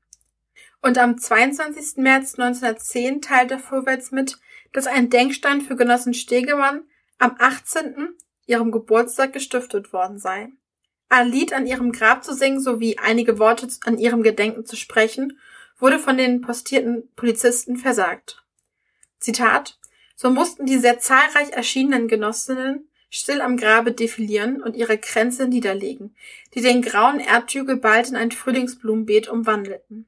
Und 0.82 0.98
am 0.98 1.16
22. 1.16 1.98
März 1.98 2.38
1910 2.38 3.22
teilte 3.22 3.58
Vorwärts 3.58 4.10
mit, 4.10 4.38
dass 4.72 4.86
ein 4.86 5.10
Denkstein 5.10 5.60
für 5.60 5.76
Genossen 5.76 6.14
Stegemann 6.14 6.84
am 7.18 7.36
18. 7.38 8.14
ihrem 8.46 8.72
Geburtstag 8.72 9.32
gestiftet 9.32 9.92
worden 9.92 10.18
sei. 10.18 10.50
Ein 11.08 11.28
Lied 11.28 11.52
an 11.52 11.66
ihrem 11.66 11.92
Grab 11.92 12.24
zu 12.24 12.34
singen 12.34 12.60
sowie 12.60 12.98
einige 12.98 13.38
Worte 13.38 13.68
an 13.84 13.98
ihrem 13.98 14.22
Gedenken 14.22 14.64
zu 14.64 14.76
sprechen, 14.76 15.38
wurde 15.78 15.98
von 15.98 16.16
den 16.16 16.40
postierten 16.40 17.08
Polizisten 17.16 17.76
versagt. 17.76 18.42
Zitat 19.18 19.78
So 20.16 20.30
mussten 20.30 20.64
die 20.66 20.78
sehr 20.78 20.98
zahlreich 20.98 21.50
erschienenen 21.50 22.08
Genossinnen 22.08 22.88
still 23.10 23.42
am 23.42 23.58
Grabe 23.58 23.92
defilieren 23.92 24.62
und 24.62 24.74
ihre 24.74 24.96
Kränze 24.96 25.46
niederlegen, 25.46 26.16
die 26.54 26.62
den 26.62 26.80
grauen 26.80 27.20
Erdhügel 27.20 27.76
bald 27.76 28.08
in 28.08 28.16
ein 28.16 28.32
Frühlingsblumenbeet 28.32 29.28
umwandelten. 29.28 30.06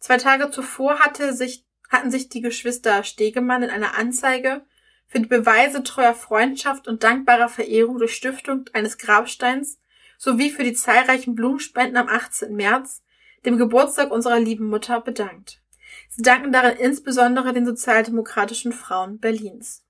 Zwei 0.00 0.16
Tage 0.16 0.50
zuvor 0.50 1.00
hatte 1.00 1.34
sich, 1.34 1.64
hatten 1.88 2.10
sich 2.10 2.28
die 2.28 2.40
Geschwister 2.40 3.02
Stegemann 3.04 3.62
in 3.62 3.70
einer 3.70 3.96
Anzeige 3.96 4.62
für 5.06 5.20
die 5.20 5.26
Beweise 5.26 5.82
treuer 5.82 6.14
Freundschaft 6.14 6.86
und 6.86 7.02
dankbarer 7.02 7.48
Verehrung 7.48 7.98
durch 7.98 8.14
Stiftung 8.14 8.66
eines 8.72 8.98
Grabsteins 8.98 9.78
sowie 10.18 10.50
für 10.50 10.64
die 10.64 10.74
zahlreichen 10.74 11.34
Blumenspenden 11.34 11.96
am 11.96 12.08
18. 12.08 12.54
März, 12.54 13.02
dem 13.46 13.56
Geburtstag 13.56 14.10
unserer 14.10 14.38
lieben 14.38 14.66
Mutter, 14.66 15.00
bedankt. 15.00 15.62
Sie 16.10 16.22
danken 16.22 16.52
darin 16.52 16.76
insbesondere 16.76 17.52
den 17.52 17.64
sozialdemokratischen 17.64 18.72
Frauen 18.72 19.18
Berlins. 19.18 19.84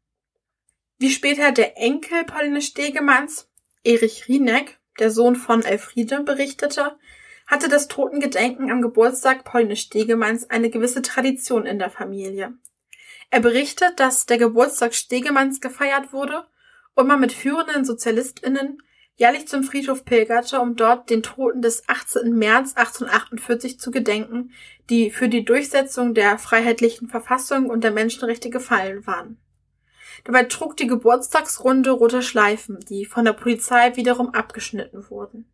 Wie 0.99 1.11
später 1.11 1.53
der 1.53 1.79
Enkel 1.79 2.25
Pauline 2.25 2.61
Stegemanns, 2.61 3.49
Erich 3.85 4.29
Rieneck, 4.29 4.79
der 4.99 5.11
Sohn 5.11 5.37
von 5.37 5.63
Elfriede, 5.63 6.23
berichtete, 6.23 6.97
hatte 7.49 7.69
das 7.69 7.89
Totengedenken 7.89 8.71
am 8.71 8.83
Geburtstag 8.83 9.43
Pauline 9.43 9.75
Stegemanns 9.75 10.49
eine 10.51 10.71
gewisse 10.71 11.03
Tradition 11.03 11.67
in 11.67 11.79
der 11.79 11.91
Familie. 11.91 12.53
Er 13.31 13.41
berichtet, 13.41 13.99
dass 13.99 14.27
der 14.27 14.39
Geburtstag 14.39 14.95
Stegemanns 14.95 15.61
gefeiert 15.61 16.13
wurde 16.13 16.47
und 16.95 17.09
man 17.09 17.21
mit 17.21 17.33
führenden 17.33 17.85
SozialistInnen 17.85 18.83
jährlich 19.17 19.49
zum 19.49 19.65
Friedhof 19.65 20.05
pilgerte, 20.05 20.61
um 20.61 20.77
dort 20.77 21.11
den 21.11 21.23
Toten 21.23 21.63
des 21.63 21.89
18. 21.89 22.37
März 22.37 22.75
1848 22.77 23.81
zu 23.81 23.91
gedenken, 23.91 24.53
die 24.91 25.11
für 25.11 25.29
die 25.29 25.45
Durchsetzung 25.45 26.15
der 26.15 26.39
freiheitlichen 26.39 27.09
Verfassung 27.09 27.69
und 27.71 27.83
der 27.83 27.91
Menschenrechte 27.91 28.51
gefallen 28.51 29.07
waren. 29.07 29.39
Dabei 30.25 30.45
trug 30.45 30.77
die 30.77 30.87
Geburtstagsrunde 30.87 31.91
rote 31.91 32.23
Schleifen, 32.23 32.79
die 32.89 33.07
von 33.07 33.25
der 33.25 33.33
Polizei 33.33 33.97
wiederum 33.97 34.35
abgeschnitten 34.35 35.09
wurden. 35.11 35.47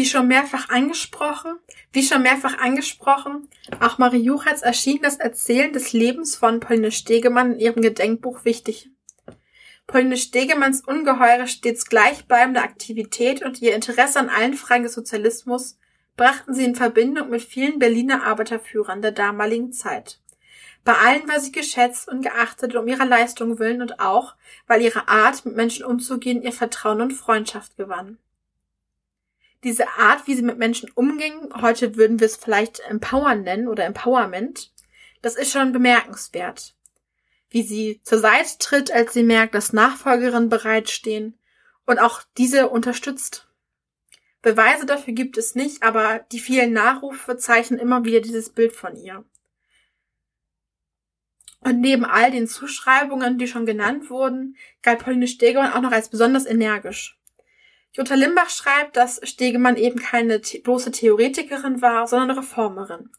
Wie 0.00 0.06
schon 0.06 0.28
mehrfach 0.28 0.70
angesprochen, 0.70 1.58
wie 1.92 2.02
schon 2.02 2.22
mehrfach 2.22 2.56
angesprochen, 2.56 3.50
auch 3.80 3.98
Marie 3.98 4.22
Juchatz 4.22 4.62
erschien 4.62 5.02
das 5.02 5.16
Erzählen 5.16 5.74
des 5.74 5.92
Lebens 5.92 6.36
von 6.36 6.58
Pauline 6.58 6.90
Stegemann 6.90 7.52
in 7.52 7.58
ihrem 7.60 7.82
Gedenkbuch 7.82 8.46
wichtig 8.46 8.88
Pauline 9.86 10.16
Stegemanns 10.16 10.80
ungeheure, 10.80 11.46
stets 11.46 11.84
gleichbleibende 11.84 12.62
Aktivität 12.62 13.42
und 13.42 13.60
ihr 13.60 13.74
Interesse 13.74 14.18
an 14.18 14.30
allen 14.30 14.54
Fragen 14.54 14.84
des 14.84 14.94
Sozialismus 14.94 15.76
brachten 16.16 16.54
sie 16.54 16.64
in 16.64 16.76
Verbindung 16.76 17.28
mit 17.28 17.42
vielen 17.42 17.78
Berliner 17.78 18.24
Arbeiterführern 18.24 19.02
der 19.02 19.12
damaligen 19.12 19.70
Zeit. 19.70 20.22
Bei 20.82 20.94
allen 20.94 21.28
war 21.28 21.40
sie 21.40 21.52
geschätzt 21.52 22.08
und 22.08 22.22
geachtet 22.22 22.74
um 22.74 22.88
ihrer 22.88 23.04
Leistung 23.04 23.58
willen 23.58 23.82
und 23.82 24.00
auch, 24.00 24.34
weil 24.66 24.80
ihre 24.80 25.08
Art, 25.08 25.44
mit 25.44 25.56
Menschen 25.56 25.84
umzugehen, 25.84 26.40
ihr 26.40 26.52
Vertrauen 26.52 27.02
und 27.02 27.12
Freundschaft 27.12 27.76
gewann. 27.76 28.16
Diese 29.62 29.88
Art, 29.98 30.26
wie 30.26 30.34
sie 30.34 30.42
mit 30.42 30.58
Menschen 30.58 30.90
umging, 30.94 31.52
heute 31.60 31.96
würden 31.96 32.18
wir 32.20 32.26
es 32.26 32.36
vielleicht 32.36 32.80
Empowern 32.80 33.42
nennen 33.42 33.68
oder 33.68 33.84
Empowerment, 33.84 34.72
das 35.22 35.36
ist 35.36 35.52
schon 35.52 35.72
bemerkenswert 35.72 36.74
wie 37.50 37.62
sie 37.62 38.00
zur 38.04 38.18
Seite 38.18 38.58
tritt, 38.58 38.90
als 38.90 39.12
sie 39.12 39.24
merkt, 39.24 39.54
dass 39.54 39.72
Nachfolgerinnen 39.72 40.48
bereitstehen 40.48 41.38
und 41.84 41.98
auch 41.98 42.22
diese 42.38 42.68
unterstützt. 42.68 43.48
Beweise 44.40 44.86
dafür 44.86 45.12
gibt 45.12 45.36
es 45.36 45.54
nicht, 45.54 45.82
aber 45.82 46.20
die 46.32 46.38
vielen 46.38 46.72
Nachrufe 46.72 47.36
zeichnen 47.36 47.78
immer 47.78 48.04
wieder 48.04 48.20
dieses 48.20 48.48
Bild 48.50 48.72
von 48.72 48.96
ihr. 48.96 49.24
Und 51.62 51.80
neben 51.80 52.06
all 52.06 52.30
den 52.30 52.48
Zuschreibungen, 52.48 53.36
die 53.36 53.48
schon 53.48 53.66
genannt 53.66 54.08
wurden, 54.08 54.56
galt 54.80 55.00
Pauline 55.00 55.28
Stegemann 55.28 55.72
auch 55.74 55.82
noch 55.82 55.92
als 55.92 56.08
besonders 56.08 56.46
energisch. 56.46 57.19
Jutta 57.92 58.14
Limbach 58.14 58.50
schreibt, 58.50 58.96
dass 58.96 59.20
Stegemann 59.24 59.76
eben 59.76 59.98
keine 59.98 60.38
bloße 60.38 60.92
Theoretikerin 60.92 61.82
war, 61.82 62.06
sondern 62.06 62.38
Reformerin. 62.38 63.10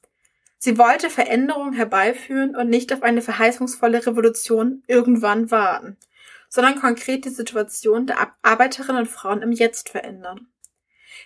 Sie 0.58 0.78
wollte 0.78 1.10
Veränderung 1.10 1.74
herbeiführen 1.74 2.56
und 2.56 2.70
nicht 2.70 2.94
auf 2.94 3.04
eine 3.04 3.22
verheißungsvolle 3.22 4.06
Revolution 4.06 4.84
irgendwann 4.88 5.52
warten, 5.52 5.98
sondern 6.50 6.80
konkret 6.80 7.26
die 7.26 7.30
Situation 7.30 8.06
der 8.06 8.34
Arbeiterinnen 8.44 9.02
und 9.02 9.10
Frauen 9.10 9.42
im 9.42 9.52
Jetzt 9.52 9.90
verändern. 9.90 10.48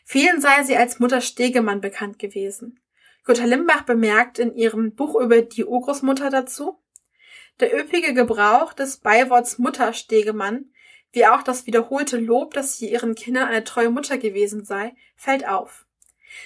Vielen 0.06 0.39
sei 0.39 0.64
sie 0.64 0.78
als 0.78 1.00
Mutter 1.00 1.22
Stegemann 1.22 1.82
bekannt 1.82 2.18
gewesen. 2.18 2.80
Jutta 3.28 3.43
Limbach 3.43 3.82
bemerkt 3.82 4.39
in 4.39 4.56
ihrem 4.56 4.96
Buch 4.96 5.20
über 5.20 5.41
die 5.41 5.66
Urgroßmutter 5.66 6.30
dazu, 6.30 6.80
der 7.60 7.78
üppige 7.78 8.14
Gebrauch 8.14 8.74
des 8.74 8.98
Beiworts 8.98 9.58
Mutter 9.58 9.93
Stegemann, 9.93 10.72
wie 11.16 11.26
auch 11.26 11.43
das 11.43 11.66
wiederholte 11.66 12.18
Lob, 12.18 12.53
dass 12.53 12.78
sie 12.78 12.91
ihren 12.91 13.16
Kindern 13.16 13.47
eine 13.47 13.63
treue 13.63 13.89
Mutter 13.89 14.18
gewesen 14.18 14.66
sei, 14.66 14.93
fällt 15.16 15.47
auf. 15.47 15.86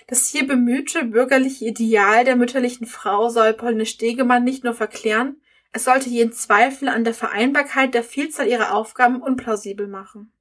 Das 0.08 0.28
hier 0.28 0.48
bemühte 0.48 1.06
bürgerliche 1.06 1.66
Ideal 1.66 2.24
der 2.24 2.36
mütterlichen 2.36 2.86
Frau 2.86 3.30
soll 3.30 3.54
Pauline 3.54 3.86
Stegemann 3.86 4.44
nicht 4.44 4.64
nur 4.64 4.74
verklären, 4.74 5.42
es 5.72 5.84
sollte 5.84 6.10
jeden 6.10 6.34
Zweifel 6.34 6.90
an 6.90 7.04
der 7.04 7.14
Vereinbarkeit 7.14 7.94
der 7.94 8.04
Vielzahl 8.04 8.48
ihrer 8.48 8.74
Aufgaben 8.74 9.22
unplausibel 9.22 9.88
machen. 9.88 10.32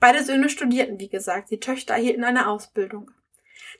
Beide 0.00 0.24
Söhne 0.24 0.48
studierten, 0.48 0.98
wie 0.98 1.08
gesagt, 1.08 1.50
die 1.50 1.60
Töchter 1.60 1.94
erhielten 1.94 2.24
eine 2.24 2.48
Ausbildung. 2.48 3.10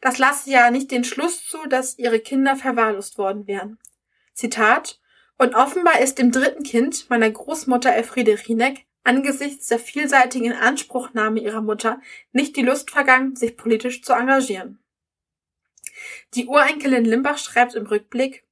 Das 0.00 0.18
lasse 0.18 0.50
ja 0.50 0.70
nicht 0.70 0.90
den 0.90 1.04
Schluss 1.04 1.46
zu, 1.46 1.58
dass 1.68 1.98
ihre 1.98 2.20
Kinder 2.20 2.56
verwahrlost 2.56 3.18
worden 3.18 3.46
wären. 3.46 3.78
Zitat 4.34 5.00
Und 5.36 5.54
offenbar 5.54 6.00
ist 6.00 6.18
dem 6.18 6.32
dritten 6.32 6.62
Kind, 6.62 7.10
meiner 7.10 7.30
Großmutter 7.30 7.92
Elfriede 7.92 8.36
Rieneck, 8.46 8.86
angesichts 9.04 9.68
der 9.68 9.78
vielseitigen 9.78 10.52
Anspruchnahme 10.52 11.40
ihrer 11.40 11.62
Mutter 11.62 12.00
nicht 12.32 12.56
die 12.56 12.62
Lust 12.62 12.90
vergangen, 12.90 13.36
sich 13.36 13.56
politisch 13.56 14.02
zu 14.02 14.12
engagieren. 14.12 14.78
Die 16.34 16.46
Urenkelin 16.46 17.04
Limbach 17.04 17.38
schreibt 17.38 17.74
im 17.74 17.86
Rückblick, 17.86 18.44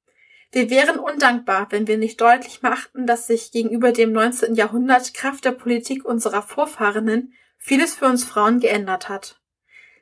wir 0.53 0.69
wären 0.69 0.99
undankbar, 0.99 1.69
wenn 1.71 1.87
wir 1.87 1.97
nicht 1.97 2.21
deutlich 2.21 2.61
machten, 2.61 3.07
dass 3.07 3.29
sich 3.29 3.53
gegenüber 3.53 3.93
dem 3.93 4.13
19. 4.13 4.57
Jahrhundert 4.57 5.15
Kraft 5.15 5.45
der 5.45 5.53
Politik 5.53 6.05
unserer 6.05 6.43
Vorfahrenen 6.43 7.35
vieles 7.57 7.95
für 7.95 8.07
uns 8.07 8.25
Frauen 8.25 8.59
geändert 8.59 9.09
hat. 9.09 9.41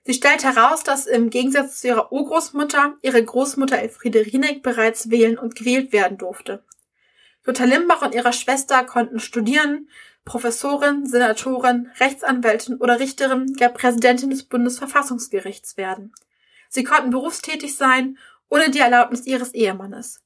Sie 0.05 0.15
stellt 0.15 0.45
heraus, 0.45 0.85
dass 0.85 1.07
im 1.07 1.29
Gegensatz 1.29 1.81
zu 1.81 1.89
ihrer 1.89 2.13
Urgroßmutter 2.13 2.97
ihre 3.03 3.23
Großmutter 3.23 3.79
Elfriede 3.79 4.25
Rieneck 4.25 4.63
bereits 4.63 5.11
wählen 5.11 5.39
und 5.39 5.55
gewählt 5.55 5.93
werden 5.93 6.17
durfte. 6.17 6.65
Jutta 7.47 7.65
Limbach 7.65 8.01
und 8.01 8.15
ihre 8.15 8.33
Schwester 8.33 8.85
konnten 8.85 9.21
studieren, 9.21 9.91
Professorin, 10.29 11.07
Senatorin, 11.07 11.91
Rechtsanwältin 11.99 12.77
oder 12.77 13.01
Richterin, 13.01 13.57
ja 13.59 13.71
Präsidentin 13.71 14.29
des 14.29 14.45
Bundesverfassungsgerichts 14.45 15.79
werden. 15.79 16.13
Sie 16.69 16.85
konnten 16.85 17.11
berufstätig 17.11 17.77
sein, 17.77 18.19
ohne 18.51 18.71
die 18.71 18.81
Erlaubnis 18.81 19.27
ihres 19.27 19.55
Ehemannes. 19.55 20.23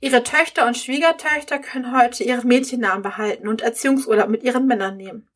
Ihre 0.00 0.22
Töchter 0.22 0.68
und 0.68 0.76
Schwiegertöchter 0.76 1.58
können 1.58 1.96
heute 1.96 2.22
ihren 2.22 2.46
Mädchennamen 2.46 3.02
behalten 3.02 3.48
und 3.48 3.62
Erziehungsurlaub 3.62 4.28
mit 4.28 4.44
ihren 4.44 4.66
Männern 4.66 4.96
nehmen. 4.96 5.28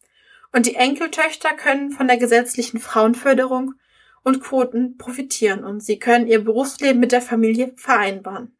Und 0.52 0.66
die 0.66 0.76
Enkeltöchter 0.76 1.54
können 1.54 1.90
von 1.90 2.06
der 2.06 2.18
gesetzlichen 2.18 2.78
Frauenförderung 2.78 3.74
und 4.22 4.40
Quoten 4.40 4.96
profitieren 4.96 5.64
und 5.64 5.82
sie 5.82 5.98
können 5.98 6.28
ihr 6.28 6.44
Berufsleben 6.44 7.00
mit 7.00 7.10
der 7.10 7.22
Familie 7.22 7.72
vereinbaren. 7.76 8.57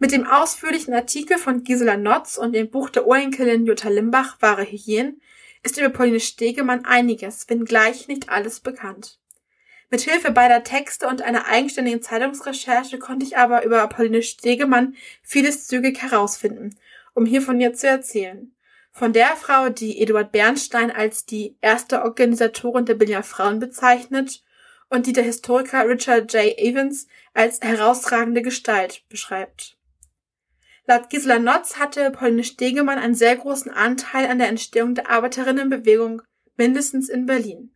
Mit 0.00 0.12
dem 0.12 0.28
ausführlichen 0.28 0.94
Artikel 0.94 1.38
von 1.38 1.64
Gisela 1.64 1.96
Notz 1.96 2.38
und 2.38 2.52
dem 2.52 2.70
Buch 2.70 2.88
der 2.88 3.08
Urenkelin 3.08 3.66
Jutta 3.66 3.88
Limbach, 3.88 4.36
Wahre 4.40 4.62
Hygiene, 4.62 5.16
ist 5.64 5.76
über 5.76 5.88
Pauline 5.88 6.20
Stegemann 6.20 6.84
einiges, 6.84 7.48
wenngleich 7.48 8.06
nicht 8.06 8.28
alles 8.28 8.60
bekannt. 8.60 9.18
Mit 9.90 10.02
Hilfe 10.02 10.30
beider 10.30 10.62
Texte 10.62 11.08
und 11.08 11.22
einer 11.22 11.46
eigenständigen 11.46 12.00
Zeitungsrecherche 12.00 12.98
konnte 12.98 13.26
ich 13.26 13.36
aber 13.38 13.64
über 13.64 13.84
Pauline 13.88 14.22
Stegemann 14.22 14.94
vieles 15.22 15.66
zügig 15.66 16.00
herausfinden, 16.00 16.78
um 17.14 17.26
hier 17.26 17.42
von 17.42 17.60
ihr 17.60 17.74
zu 17.74 17.88
erzählen. 17.88 18.52
Von 18.92 19.12
der 19.12 19.34
Frau, 19.34 19.68
die 19.68 20.00
Eduard 20.00 20.30
Bernstein 20.30 20.92
als 20.92 21.26
die 21.26 21.56
erste 21.60 22.02
Organisatorin 22.02 22.84
der 22.84 22.94
Berliner 22.94 23.24
Frauen 23.24 23.58
bezeichnet 23.58 24.44
und 24.90 25.06
die 25.06 25.12
der 25.12 25.24
Historiker 25.24 25.88
Richard 25.88 26.32
J. 26.32 26.56
Evans 26.56 27.08
als 27.34 27.60
herausragende 27.60 28.42
Gestalt 28.42 29.02
beschreibt. 29.08 29.77
Laut 30.88 31.10
Gisela 31.10 31.38
Notz 31.38 31.76
hatte 31.76 32.10
Pauline 32.10 32.42
Stegemann 32.42 32.98
einen 32.98 33.14
sehr 33.14 33.36
großen 33.36 33.70
Anteil 33.70 34.24
an 34.24 34.38
der 34.38 34.48
Entstehung 34.48 34.94
der 34.94 35.10
Arbeiterinnenbewegung, 35.10 36.22
mindestens 36.56 37.10
in 37.10 37.26
Berlin. 37.26 37.74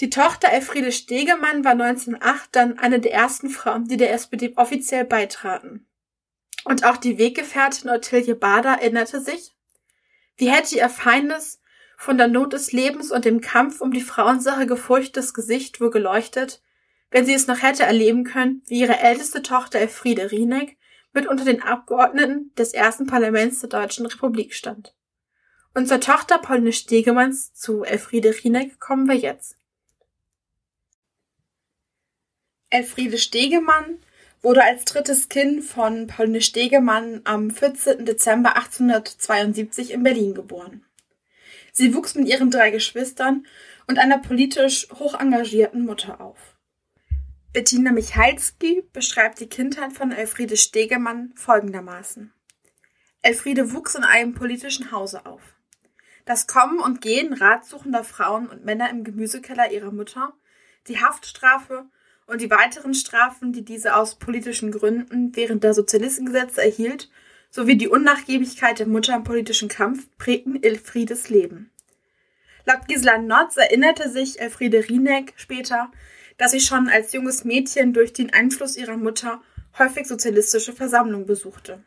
Die 0.00 0.10
Tochter 0.10 0.48
Elfriede 0.48 0.90
Stegemann 0.90 1.64
war 1.64 1.70
1908 1.70 2.48
dann 2.50 2.78
eine 2.80 2.98
der 2.98 3.12
ersten 3.12 3.48
Frauen, 3.48 3.86
die 3.86 3.96
der 3.96 4.12
SPD 4.12 4.54
offiziell 4.56 5.04
beitraten. 5.04 5.86
Und 6.64 6.84
auch 6.84 6.96
die 6.96 7.16
Weggefährtin 7.16 7.90
Ottilie 7.90 8.34
Bader 8.34 8.80
erinnerte 8.80 9.20
sich, 9.20 9.54
wie 10.36 10.50
hätte 10.50 10.74
ihr 10.74 10.88
Feindes 10.88 11.60
von 11.96 12.18
der 12.18 12.26
Not 12.26 12.54
des 12.54 12.72
Lebens 12.72 13.12
und 13.12 13.24
dem 13.24 13.40
Kampf 13.40 13.80
um 13.80 13.92
die 13.92 14.00
Frauensache 14.00 14.66
gefurchtes 14.66 15.32
Gesicht 15.32 15.80
wohl 15.80 15.90
geleuchtet, 15.90 16.60
wenn 17.12 17.24
sie 17.24 17.34
es 17.34 17.46
noch 17.46 17.62
hätte 17.62 17.84
erleben 17.84 18.24
können, 18.24 18.62
wie 18.66 18.80
ihre 18.80 18.98
älteste 18.98 19.42
Tochter 19.42 19.78
Elfriede 19.78 20.32
Rieneck 20.32 20.76
mit 21.16 21.26
unter 21.26 21.44
den 21.44 21.62
Abgeordneten 21.62 22.52
des 22.56 22.74
ersten 22.74 23.06
Parlaments 23.06 23.60
der 23.60 23.70
Deutschen 23.70 24.06
Republik 24.06 24.54
stand. 24.54 24.94
Und 25.74 25.88
zur 25.88 26.00
Tochter 26.00 26.38
Pauline 26.38 26.72
Stegemanns 26.72 27.54
zu 27.54 27.84
Elfriede 27.84 28.34
Rieneck 28.44 28.78
kommen 28.78 29.08
wir 29.08 29.16
jetzt. 29.16 29.56
Elfriede 32.70 33.18
Stegemann 33.18 33.98
wurde 34.42 34.62
als 34.62 34.84
drittes 34.84 35.28
Kind 35.28 35.64
von 35.64 36.06
Pauline 36.06 36.42
Stegemann 36.42 37.22
am 37.24 37.50
14. 37.50 38.04
Dezember 38.04 38.56
1872 38.56 39.92
in 39.92 40.02
Berlin 40.02 40.34
geboren. 40.34 40.84
Sie 41.72 41.94
wuchs 41.94 42.14
mit 42.14 42.28
ihren 42.28 42.50
drei 42.50 42.70
Geschwistern 42.70 43.46
und 43.86 43.98
einer 43.98 44.18
politisch 44.18 44.88
hoch 44.98 45.18
engagierten 45.18 45.84
Mutter 45.86 46.20
auf. 46.20 46.55
Bettina 47.56 47.90
Michalski 47.90 48.82
beschreibt 48.92 49.40
die 49.40 49.48
Kindheit 49.48 49.94
von 49.94 50.12
Elfriede 50.12 50.58
Stegemann 50.58 51.32
folgendermaßen. 51.36 52.30
Elfriede 53.22 53.72
wuchs 53.72 53.94
in 53.94 54.04
einem 54.04 54.34
politischen 54.34 54.92
Hause 54.92 55.24
auf. 55.24 55.40
Das 56.26 56.46
Kommen 56.46 56.80
und 56.80 57.00
Gehen 57.00 57.32
ratsuchender 57.32 58.04
Frauen 58.04 58.46
und 58.46 58.66
Männer 58.66 58.90
im 58.90 59.04
Gemüsekeller 59.04 59.72
ihrer 59.72 59.90
Mutter, 59.90 60.34
die 60.86 61.00
Haftstrafe 61.00 61.86
und 62.26 62.42
die 62.42 62.50
weiteren 62.50 62.92
Strafen, 62.92 63.54
die 63.54 63.64
diese 63.64 63.96
aus 63.96 64.18
politischen 64.18 64.70
Gründen 64.70 65.34
während 65.34 65.64
der 65.64 65.72
Sozialistengesetze 65.72 66.62
erhielt, 66.62 67.08
sowie 67.48 67.78
die 67.78 67.88
Unnachgiebigkeit 67.88 68.80
der 68.80 68.86
Mutter 68.86 69.16
im 69.16 69.24
politischen 69.24 69.70
Kampf 69.70 70.14
prägten 70.18 70.62
Elfriedes 70.62 71.30
Leben. 71.30 71.70
Laut 72.66 72.86
Gisela 72.86 73.16
Notz 73.16 73.56
erinnerte 73.56 74.10
sich 74.10 74.40
Elfriede 74.40 74.86
Rieneck 74.90 75.32
später, 75.36 75.90
dass 76.38 76.52
sie 76.52 76.60
schon 76.60 76.88
als 76.88 77.12
junges 77.12 77.44
Mädchen 77.44 77.92
durch 77.92 78.12
den 78.12 78.32
Einfluss 78.32 78.76
ihrer 78.76 78.96
Mutter 78.96 79.42
häufig 79.78 80.06
sozialistische 80.06 80.72
Versammlungen 80.72 81.26
besuchte. 81.26 81.82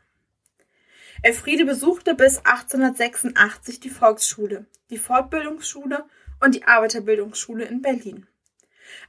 Elfriede 1.22 1.66
besuchte 1.66 2.16
bis 2.16 2.38
1886 2.38 3.80
die 3.80 3.90
Volksschule, 3.90 4.66
die 4.90 4.98
Fortbildungsschule 4.98 6.06
und 6.40 6.56
die 6.56 6.64
Arbeiterbildungsschule 6.64 7.66
in 7.66 7.82
Berlin. 7.82 8.26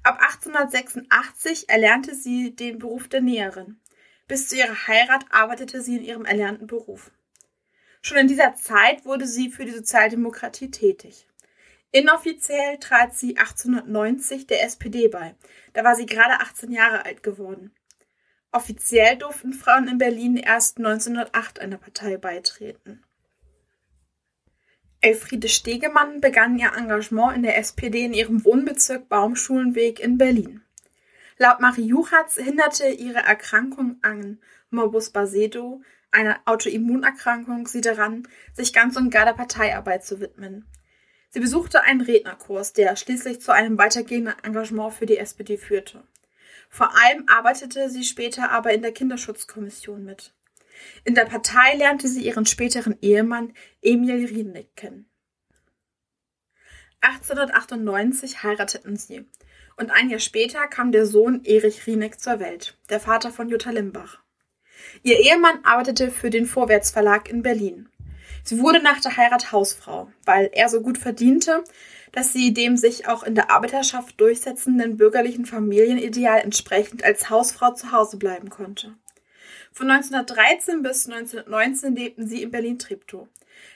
Ab 0.02 0.20
1886 0.20 1.68
erlernte 1.68 2.14
sie 2.14 2.54
den 2.54 2.78
Beruf 2.78 3.08
der 3.08 3.20
Näherin. 3.20 3.80
Bis 4.26 4.48
zu 4.48 4.56
ihrer 4.56 4.86
Heirat 4.86 5.24
arbeitete 5.30 5.80
sie 5.82 5.96
in 5.96 6.04
ihrem 6.04 6.24
erlernten 6.24 6.66
Beruf. 6.66 7.10
Schon 8.02 8.18
in 8.18 8.28
dieser 8.28 8.54
Zeit 8.54 9.04
wurde 9.04 9.26
sie 9.26 9.50
für 9.50 9.64
die 9.64 9.72
Sozialdemokratie 9.72 10.70
tätig. 10.70 11.26
Inoffiziell 11.92 12.78
trat 12.78 13.14
sie 13.14 13.36
1890 13.36 14.46
der 14.46 14.64
SPD 14.64 15.08
bei. 15.08 15.34
Da 15.72 15.82
war 15.82 15.96
sie 15.96 16.06
gerade 16.06 16.40
18 16.40 16.70
Jahre 16.70 17.04
alt 17.04 17.22
geworden. 17.22 17.72
Offiziell 18.52 19.16
durften 19.16 19.52
Frauen 19.52 19.88
in 19.88 19.98
Berlin 19.98 20.36
erst 20.36 20.78
1908 20.78 21.60
einer 21.60 21.78
Partei 21.78 22.16
beitreten. 22.16 23.02
Elfriede 25.00 25.48
Stegemann 25.48 26.20
begann 26.20 26.58
ihr 26.58 26.72
Engagement 26.76 27.34
in 27.34 27.42
der 27.42 27.56
SPD 27.56 28.04
in 28.04 28.12
ihrem 28.12 28.44
Wohnbezirk 28.44 29.08
Baumschulenweg 29.08 29.98
in 29.98 30.18
Berlin. 30.18 30.62
Laut 31.38 31.60
Marie 31.60 31.86
Juchatz 31.86 32.36
hinderte 32.36 32.86
ihre 32.88 33.20
Erkrankung 33.20 33.96
an 34.02 34.38
Morbus 34.68 35.10
Basedow, 35.10 35.80
einer 36.10 36.40
Autoimmunerkrankung, 36.44 37.66
sie 37.66 37.80
daran, 37.80 38.28
sich 38.52 38.72
ganz 38.74 38.96
und 38.96 39.10
gar 39.10 39.24
der 39.24 39.32
Parteiarbeit 39.32 40.04
zu 40.04 40.20
widmen. 40.20 40.66
Sie 41.30 41.40
besuchte 41.40 41.82
einen 41.82 42.00
Rednerkurs, 42.00 42.72
der 42.72 42.96
schließlich 42.96 43.40
zu 43.40 43.52
einem 43.52 43.78
weitergehenden 43.78 44.34
Engagement 44.42 44.92
für 44.94 45.06
die 45.06 45.18
SPD 45.18 45.56
führte. 45.56 46.02
Vor 46.68 46.90
allem 46.96 47.24
arbeitete 47.28 47.88
sie 47.88 48.04
später 48.04 48.50
aber 48.50 48.72
in 48.72 48.82
der 48.82 48.92
Kinderschutzkommission 48.92 50.04
mit. 50.04 50.34
In 51.04 51.14
der 51.14 51.24
Partei 51.24 51.76
lernte 51.76 52.08
sie 52.08 52.24
ihren 52.24 52.46
späteren 52.46 52.96
Ehemann 53.00 53.52
Emil 53.82 54.26
Rieneck 54.26 54.74
kennen. 54.76 55.06
1898 57.00 58.42
heirateten 58.42 58.96
sie 58.96 59.24
und 59.76 59.90
ein 59.90 60.10
Jahr 60.10 60.20
später 60.20 60.66
kam 60.66 60.92
der 60.92 61.06
Sohn 61.06 61.44
Erich 61.44 61.86
Rieneck 61.86 62.20
zur 62.20 62.38
Welt, 62.40 62.76
der 62.90 63.00
Vater 63.00 63.30
von 63.30 63.48
Jutta 63.48 63.70
Limbach. 63.70 64.18
Ihr 65.02 65.18
Ehemann 65.18 65.64
arbeitete 65.64 66.10
für 66.10 66.30
den 66.30 66.46
Vorwärts 66.46 66.90
Verlag 66.90 67.28
in 67.28 67.42
Berlin. 67.42 67.88
Sie 68.44 68.58
wurde 68.58 68.82
nach 68.82 69.00
der 69.00 69.16
Heirat 69.16 69.52
Hausfrau, 69.52 70.10
weil 70.24 70.50
er 70.52 70.68
so 70.68 70.80
gut 70.80 70.98
verdiente, 70.98 71.62
dass 72.12 72.32
sie 72.32 72.52
dem 72.52 72.76
sich 72.76 73.06
auch 73.06 73.22
in 73.22 73.34
der 73.34 73.50
Arbeiterschaft 73.50 74.20
durchsetzenden 74.20 74.96
bürgerlichen 74.96 75.46
Familienideal 75.46 76.40
entsprechend 76.40 77.04
als 77.04 77.30
Hausfrau 77.30 77.72
zu 77.72 77.92
Hause 77.92 78.16
bleiben 78.16 78.50
konnte. 78.50 78.94
Von 79.72 79.90
1913 79.90 80.82
bis 80.82 81.08
1919 81.08 81.94
lebten 81.94 82.26
sie 82.26 82.42
in 82.42 82.50
Berlin-Treptow. 82.50 83.28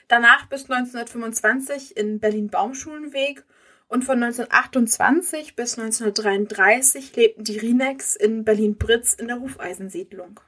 Danach 0.07 0.47
bis 0.47 0.69
1925 0.69 1.95
in 1.95 2.19
Berlin-Baumschulenweg 2.19 3.45
und 3.87 4.03
von 4.03 4.21
1928 4.21 5.55
bis 5.55 5.77
1933 5.77 7.15
lebten 7.15 7.43
die 7.43 7.59
Rienecks 7.59 8.15
in 8.15 8.43
Berlin-Britz 8.43 9.13
in 9.13 9.27
der 9.27 9.39
Hufeisensiedlung. 9.39 10.39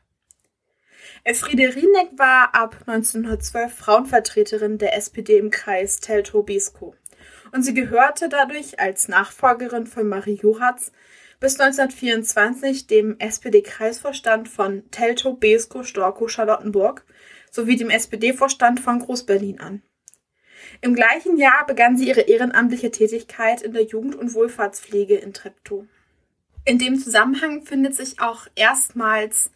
Elfriede 1.23 1.73
war 2.17 2.53
ab 2.53 2.77
1912 2.85 3.73
Frauenvertreterin 3.73 4.77
der 4.77 4.95
SPD 4.95 5.37
im 5.37 5.51
Kreis 5.51 5.99
Teltow-Beskow 5.99 6.95
und 7.51 7.63
sie 7.63 7.73
gehörte 7.73 8.29
dadurch 8.29 8.79
als 8.79 9.07
Nachfolgerin 9.07 9.87
von 9.87 10.07
Marie 10.07 10.39
Juhatz 10.41 10.91
bis 11.39 11.59
1924 11.59 12.87
dem 12.87 13.19
SPD-Kreisvorstand 13.19 14.49
von 14.49 14.89
Teltow, 14.91 15.39
Beskow, 15.39 15.85
Storkow, 15.85 16.29
Charlottenburg 16.29 17.05
sowie 17.51 17.75
dem 17.75 17.89
SPD-Vorstand 17.89 18.79
von 18.79 18.99
Groß-Berlin 18.99 19.59
an. 19.59 19.81
Im 20.81 20.95
gleichen 20.95 21.37
Jahr 21.37 21.65
begann 21.65 21.97
sie 21.97 22.07
ihre 22.07 22.21
ehrenamtliche 22.21 22.91
Tätigkeit 22.91 23.61
in 23.61 23.73
der 23.73 23.83
Jugend- 23.83 24.15
und 24.15 24.33
Wohlfahrtspflege 24.33 25.15
in 25.15 25.33
Treptow. 25.33 25.85
In 26.65 26.79
dem 26.79 26.99
Zusammenhang 26.99 27.63
findet 27.63 27.95
sich 27.95 28.19
auch 28.19 28.47
erstmals 28.55 29.51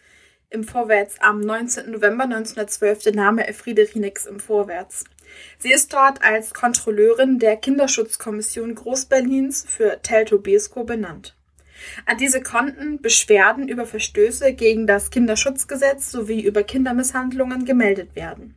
im 0.52 0.66
Vorwärts 0.66 1.16
am 1.22 1.40
19. 1.40 1.92
November 1.92 2.26
1912 2.26 3.04
der 3.04 3.16
Name 3.16 3.48
Elfriede 3.48 3.88
Rienix 3.94 4.26
im 4.26 4.40
Vorwärts. 4.40 5.06
Sie 5.58 5.72
ist 5.72 5.94
dort 5.94 6.22
als 6.24 6.54
Kontrolleurin 6.54 7.40
der 7.40 7.56
Kinderschutzkommission 7.56 8.76
Großberlins 8.76 9.66
für 9.68 10.02
Teltow-Beskow 10.02 10.86
benannt. 10.86 11.36
An 12.06 12.18
diese 12.18 12.42
konnten 12.42 13.02
Beschwerden 13.02 13.68
über 13.68 13.86
Verstöße 13.86 14.54
gegen 14.54 14.86
das 14.86 15.10
Kinderschutzgesetz 15.10 16.12
sowie 16.12 16.42
über 16.42 16.64
Kindermisshandlungen 16.64 17.66
gemeldet 17.66 18.16
werden. 18.16 18.54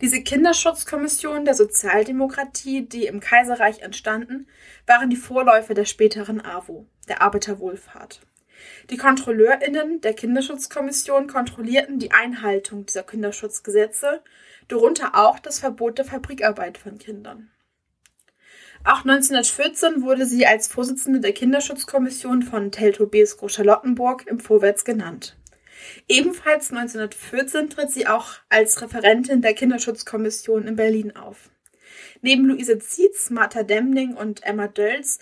Diese 0.00 0.22
Kinderschutzkommission 0.22 1.44
der 1.44 1.54
Sozialdemokratie, 1.54 2.88
die 2.88 3.06
im 3.06 3.20
Kaiserreich 3.20 3.80
entstanden, 3.80 4.48
waren 4.86 5.10
die 5.10 5.16
Vorläufer 5.16 5.74
der 5.74 5.84
späteren 5.84 6.40
AWO, 6.40 6.86
der 7.06 7.20
Arbeiterwohlfahrt. 7.20 8.22
Die 8.90 8.96
KontrolleurInnen 8.96 10.00
der 10.00 10.14
Kinderschutzkommission 10.14 11.26
kontrollierten 11.26 11.98
die 11.98 12.12
Einhaltung 12.12 12.86
dieser 12.86 13.02
Kinderschutzgesetze, 13.02 14.22
darunter 14.68 15.14
auch 15.14 15.38
das 15.38 15.58
Verbot 15.58 15.98
der 15.98 16.04
Fabrikarbeit 16.04 16.78
von 16.78 16.98
Kindern. 16.98 17.50
Auch 18.84 19.04
1914 19.04 20.02
wurde 20.02 20.24
sie 20.24 20.46
als 20.46 20.68
Vorsitzende 20.68 21.20
der 21.20 21.32
Kinderschutzkommission 21.32 22.42
von 22.42 22.70
Teltow-Beskow-Charlottenburg 22.70 24.26
im 24.26 24.38
Vorwärts 24.38 24.84
genannt. 24.84 25.36
Ebenfalls 26.08 26.70
1914 26.70 27.70
tritt 27.70 27.90
sie 27.90 28.06
auch 28.06 28.34
als 28.48 28.80
Referentin 28.80 29.42
der 29.42 29.54
Kinderschutzkommission 29.54 30.66
in 30.66 30.76
Berlin 30.76 31.16
auf. 31.16 31.50
Neben 32.20 32.46
Luise 32.46 32.78
Zietz, 32.78 33.30
Martha 33.30 33.62
Demning 33.62 34.14
und 34.14 34.42
Emma 34.44 34.68
Dölz 34.68 35.18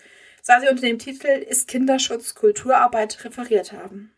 sah 0.47 0.61
sie 0.61 0.69
unter 0.69 0.83
dem 0.83 0.97
Titel 0.97 1.27
Ist 1.27 1.67
Kinderschutz 1.67 2.33
Kulturarbeit 2.33 3.25
referiert 3.25 3.73
haben. 3.73 4.13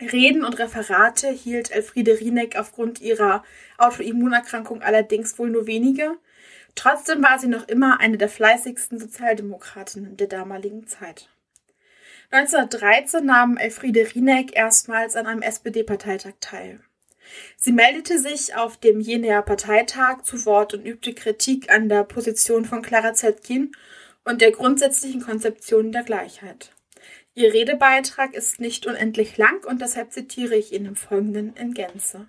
Reden 0.00 0.44
und 0.44 0.56
Referate 0.60 1.30
hielt 1.30 1.72
Elfriede 1.72 2.20
Rieneck 2.20 2.54
aufgrund 2.56 3.00
ihrer 3.00 3.42
Autoimmunerkrankung 3.76 4.82
allerdings 4.82 5.36
wohl 5.40 5.50
nur 5.50 5.66
wenige. 5.66 6.16
Trotzdem 6.76 7.24
war 7.24 7.40
sie 7.40 7.48
noch 7.48 7.66
immer 7.66 7.98
eine 7.98 8.18
der 8.18 8.28
fleißigsten 8.28 9.00
Sozialdemokratinnen 9.00 10.16
der 10.16 10.28
damaligen 10.28 10.86
Zeit. 10.86 11.28
1913 12.30 13.26
nahm 13.26 13.56
Elfriede 13.56 14.14
Rieneck 14.14 14.54
erstmals 14.54 15.16
an 15.16 15.26
einem 15.26 15.42
SPD-Parteitag 15.42 16.34
teil. 16.40 16.78
Sie 17.56 17.72
meldete 17.72 18.20
sich 18.20 18.54
auf 18.54 18.76
dem 18.76 19.00
Jenaer 19.00 19.42
Parteitag 19.42 20.22
zu 20.22 20.46
Wort 20.46 20.72
und 20.74 20.86
übte 20.86 21.14
Kritik 21.14 21.68
an 21.68 21.88
der 21.88 22.04
Position 22.04 22.64
von 22.64 22.82
Clara 22.82 23.14
Zetkin 23.14 23.72
und 24.24 24.40
der 24.40 24.52
grundsätzlichen 24.52 25.22
Konzeption 25.22 25.92
der 25.92 26.02
Gleichheit. 26.02 26.72
Ihr 27.34 27.52
Redebeitrag 27.52 28.34
ist 28.34 28.60
nicht 28.60 28.86
unendlich 28.86 29.36
lang 29.38 29.64
und 29.64 29.80
deshalb 29.80 30.12
zitiere 30.12 30.54
ich 30.54 30.72
ihn 30.72 30.84
im 30.84 30.96
Folgenden 30.96 31.54
in 31.56 31.72
Gänze. 31.72 32.28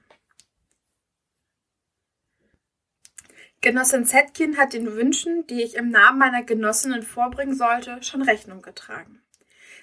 Genossin 3.59 4.05
Zetkin 4.05 4.57
hat 4.57 4.73
den 4.73 4.93
Wünschen, 4.93 5.47
die 5.47 5.61
ich 5.61 5.75
im 5.75 5.89
Namen 5.89 6.19
meiner 6.19 6.43
Genossinnen 6.43 7.01
vorbringen 7.01 7.55
sollte, 7.55 8.01
schon 8.03 8.21
Rechnung 8.21 8.61
getragen. 8.61 9.21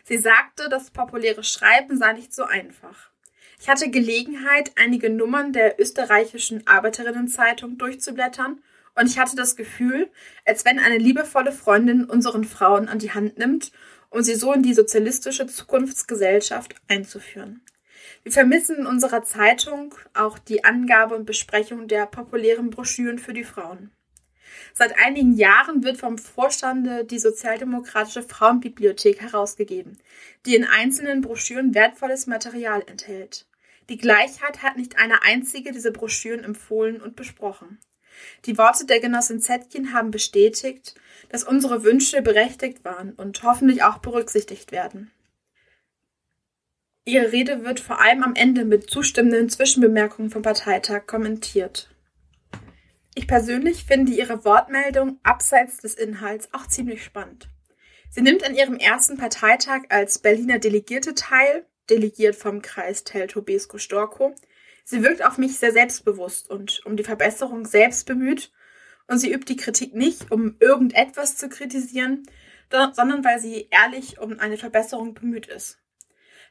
Sie 0.05 0.19
sagte, 0.19 0.69
das 0.69 0.91
populäre 0.91 1.45
Schreiben 1.45 1.97
sei 1.97 2.13
nicht 2.13 2.35
so 2.35 2.45
einfach. 2.45 3.11
Ich 3.59 3.69
hatte 3.69 3.91
Gelegenheit, 3.91 4.73
einige 4.77 5.11
Nummern 5.11 5.53
der 5.53 5.81
österreichischen 5.81 6.67
Arbeiterinnenzeitung 6.67 7.77
durchzublättern 7.79 8.63
und 9.01 9.07
ich 9.07 9.19
hatte 9.19 9.35
das 9.35 9.57
Gefühl, 9.57 10.11
als 10.45 10.67
wenn 10.67 10.79
eine 10.79 10.99
liebevolle 10.99 11.53
Freundin 11.53 12.05
unseren 12.05 12.45
Frauen 12.45 12.87
an 12.87 12.99
die 12.99 13.13
Hand 13.13 13.39
nimmt, 13.39 13.73
um 14.11 14.23
sie 14.23 14.35
so 14.35 14.53
in 14.53 14.63
die 14.63 14.75
sozialistische 14.75 15.47
Zukunftsgesellschaft 15.47 16.75
einzuführen. 16.87 17.63
Wir 18.25 18.33
vermissen 18.33 18.77
in 18.81 18.87
unserer 18.87 19.23
Zeitung 19.23 19.95
auch 20.13 20.39
die 20.39 20.65
Angabe 20.65 21.15
und 21.17 21.25
Besprechung 21.25 21.89
der 21.89 22.05
populären 22.05 22.69
Broschüren 22.69 23.19
für 23.19 23.33
die 23.33 23.45
Frauen. 23.45 23.91
Seit 24.75 24.99
einigen 24.99 25.33
Jahren 25.33 25.83
wird 25.83 25.97
vom 25.97 26.19
Vorstande 26.19 27.07
die 27.07 27.19
Sozialdemokratische 27.19 28.23
Frauenbibliothek 28.23 29.23
herausgegeben, 29.23 29.97
die 30.45 30.57
in 30.57 30.65
einzelnen 30.65 31.23
Broschüren 31.23 31.75
wertvolles 31.75 32.27
Material 32.27 32.83
enthält. 32.87 33.47
Die 33.89 33.97
Gleichheit 33.97 34.63
hat 34.63 34.77
nicht 34.77 34.99
eine 34.99 35.23
einzige 35.23 35.73
dieser 35.73 35.91
Broschüren 35.91 36.45
empfohlen 36.45 37.01
und 37.01 37.17
besprochen. 37.17 37.79
Die 38.47 38.59
Worte 38.59 38.87
der 38.87 39.01
Genossin 39.01 39.41
Zetkin 39.41 39.93
haben 39.93 40.11
bestätigt, 40.11 40.95
dass 41.29 41.45
unsere 41.45 41.85
Wünsche 41.85 42.23
berechtigt 42.23 42.85
waren 42.85 43.13
und 43.13 43.43
hoffentlich 43.43 43.83
auch 43.83 43.99
berücksichtigt 43.99 44.73
werden. 44.73 45.11
Ihre 47.05 47.33
Rede 47.33 47.65
wird 47.65 47.81
vor 47.81 48.01
allem 48.01 48.23
am 48.23 48.35
Ende 48.35 48.65
mit 48.65 48.91
zustimmenden 48.91 49.49
Zwischenbemerkungen 49.49 50.31
vom 50.31 50.43
Parteitag 50.43 51.07
kommentiert. 51.07 51.89
Ich 53.15 53.27
persönlich 53.27 53.85
finde 53.85 54.13
Ihre 54.13 54.45
Wortmeldung 54.45 55.19
abseits 55.23 55.79
des 55.79 55.95
Inhalts 55.95 56.49
auch 56.53 56.67
ziemlich 56.67 57.03
spannend. 57.03 57.49
Sie 58.11 58.23
nimmt 58.23 58.45
an 58.45 58.57
ihrem 58.57 58.77
ersten 58.77 59.17
Parteitag 59.17 59.83
als 59.89 60.19
Berliner 60.19 60.59
Delegierte 60.59 61.15
teil, 61.15 61.65
delegiert 61.89 62.35
vom 62.35 62.61
Kreis 62.61 63.05
Teltow-Besko-Storkow. 63.05 64.35
Sie 64.91 65.05
wirkt 65.05 65.25
auf 65.25 65.39
mich 65.39 65.57
sehr 65.57 65.71
selbstbewusst 65.71 66.51
und 66.51 66.85
um 66.85 66.97
die 66.97 67.05
Verbesserung 67.05 67.65
selbst 67.65 68.07
bemüht 68.07 68.51
und 69.07 69.21
sie 69.21 69.33
übt 69.33 69.45
die 69.45 69.57
Kritik 69.57 69.95
nicht, 69.95 70.33
um 70.33 70.57
irgendetwas 70.59 71.37
zu 71.37 71.49
kritisieren, 71.49 72.25
sondern 72.71 73.23
weil 73.23 73.39
sie 73.39 73.69
ehrlich 73.71 74.19
um 74.19 74.41
eine 74.41 74.57
Verbesserung 74.57 75.15
bemüht 75.15 75.47
ist. 75.47 75.79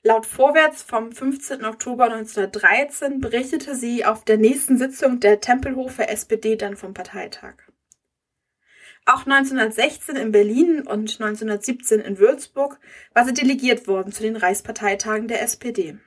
Laut 0.04 0.26
Vorwärts 0.26 0.84
vom 0.84 1.12
15. 1.12 1.66
Oktober 1.66 2.06
1913 2.06 3.20
berichtete 3.20 3.76
sie 3.76 4.06
auf 4.06 4.24
der 4.24 4.38
nächsten 4.38 4.78
Sitzung 4.78 5.20
der 5.20 5.42
Tempelhofer 5.42 6.10
SPD 6.10 6.56
dann 6.56 6.78
vom 6.78 6.94
Parteitag. 6.94 7.56
Auch 9.06 9.26
1916 9.26 10.16
in 10.16 10.32
Berlin 10.32 10.88
und 10.88 11.20
1917 11.20 12.00
in 12.00 12.18
Würzburg 12.20 12.80
war 13.14 13.26
sie 13.26 13.34
delegiert 13.34 13.86
worden 13.90 14.14
zu 14.14 14.24
den 14.24 14.38
Reichsparteitagen 14.38 15.28
der 15.28 15.42
SPD. 15.42 15.98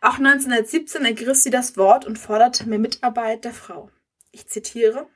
Auch 0.00 0.18
1917 0.18 1.04
ergriff 1.04 1.38
sie 1.38 1.50
das 1.50 1.76
Wort 1.76 2.04
und 2.04 2.18
forderte 2.18 2.68
mehr 2.68 2.78
Mitarbeit 2.78 3.44
der 3.44 3.52
Frau. 3.52 3.90
Ich 4.32 4.48
zitiere 4.48 5.08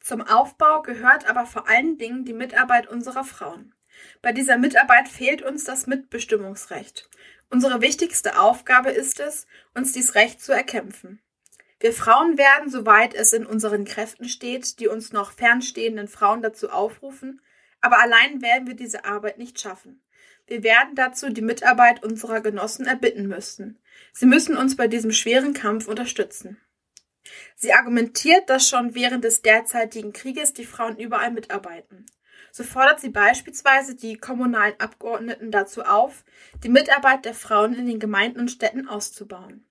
Zum 0.00 0.22
Aufbau 0.22 0.82
gehört 0.82 1.28
aber 1.28 1.46
vor 1.46 1.68
allen 1.68 1.98
Dingen 1.98 2.24
die 2.24 2.32
Mitarbeit 2.32 2.88
unserer 2.88 3.24
Frauen. 3.24 3.74
Bei 4.22 4.32
dieser 4.32 4.56
Mitarbeit 4.56 5.08
fehlt 5.08 5.42
uns 5.42 5.64
das 5.64 5.86
Mitbestimmungsrecht. 5.86 7.08
Unsere 7.50 7.80
wichtigste 7.80 8.40
Aufgabe 8.40 8.90
ist 8.90 9.20
es, 9.20 9.46
uns 9.74 9.92
dies 9.92 10.14
Recht 10.14 10.40
zu 10.40 10.52
erkämpfen. 10.52 11.20
Wir 11.80 11.92
Frauen 11.92 12.36
werden, 12.36 12.70
soweit 12.70 13.14
es 13.14 13.32
in 13.32 13.46
unseren 13.46 13.84
Kräften 13.84 14.28
steht, 14.28 14.78
die 14.80 14.88
uns 14.88 15.12
noch 15.12 15.32
fernstehenden 15.32 16.08
Frauen 16.08 16.42
dazu 16.42 16.70
aufrufen, 16.70 17.40
aber 17.80 17.98
allein 18.00 18.42
werden 18.42 18.66
wir 18.66 18.74
diese 18.74 19.04
Arbeit 19.06 19.38
nicht 19.38 19.58
schaffen. 19.58 20.02
Wir 20.50 20.64
werden 20.64 20.96
dazu 20.96 21.28
die 21.30 21.42
Mitarbeit 21.42 22.02
unserer 22.02 22.40
Genossen 22.40 22.84
erbitten 22.84 23.28
müssen. 23.28 23.78
Sie 24.12 24.26
müssen 24.26 24.56
uns 24.56 24.74
bei 24.74 24.88
diesem 24.88 25.12
schweren 25.12 25.54
Kampf 25.54 25.86
unterstützen. 25.86 26.60
Sie 27.54 27.72
argumentiert, 27.72 28.50
dass 28.50 28.68
schon 28.68 28.96
während 28.96 29.22
des 29.22 29.42
derzeitigen 29.42 30.12
Krieges 30.12 30.52
die 30.52 30.64
Frauen 30.64 30.98
überall 30.98 31.30
mitarbeiten. 31.30 32.04
So 32.50 32.64
fordert 32.64 33.00
sie 33.00 33.10
beispielsweise 33.10 33.94
die 33.94 34.16
kommunalen 34.16 34.74
Abgeordneten 34.80 35.52
dazu 35.52 35.82
auf, 35.82 36.24
die 36.64 36.68
Mitarbeit 36.68 37.24
der 37.26 37.34
Frauen 37.34 37.74
in 37.74 37.86
den 37.86 38.00
Gemeinden 38.00 38.40
und 38.40 38.50
Städten 38.50 38.88
auszubauen. 38.88 39.64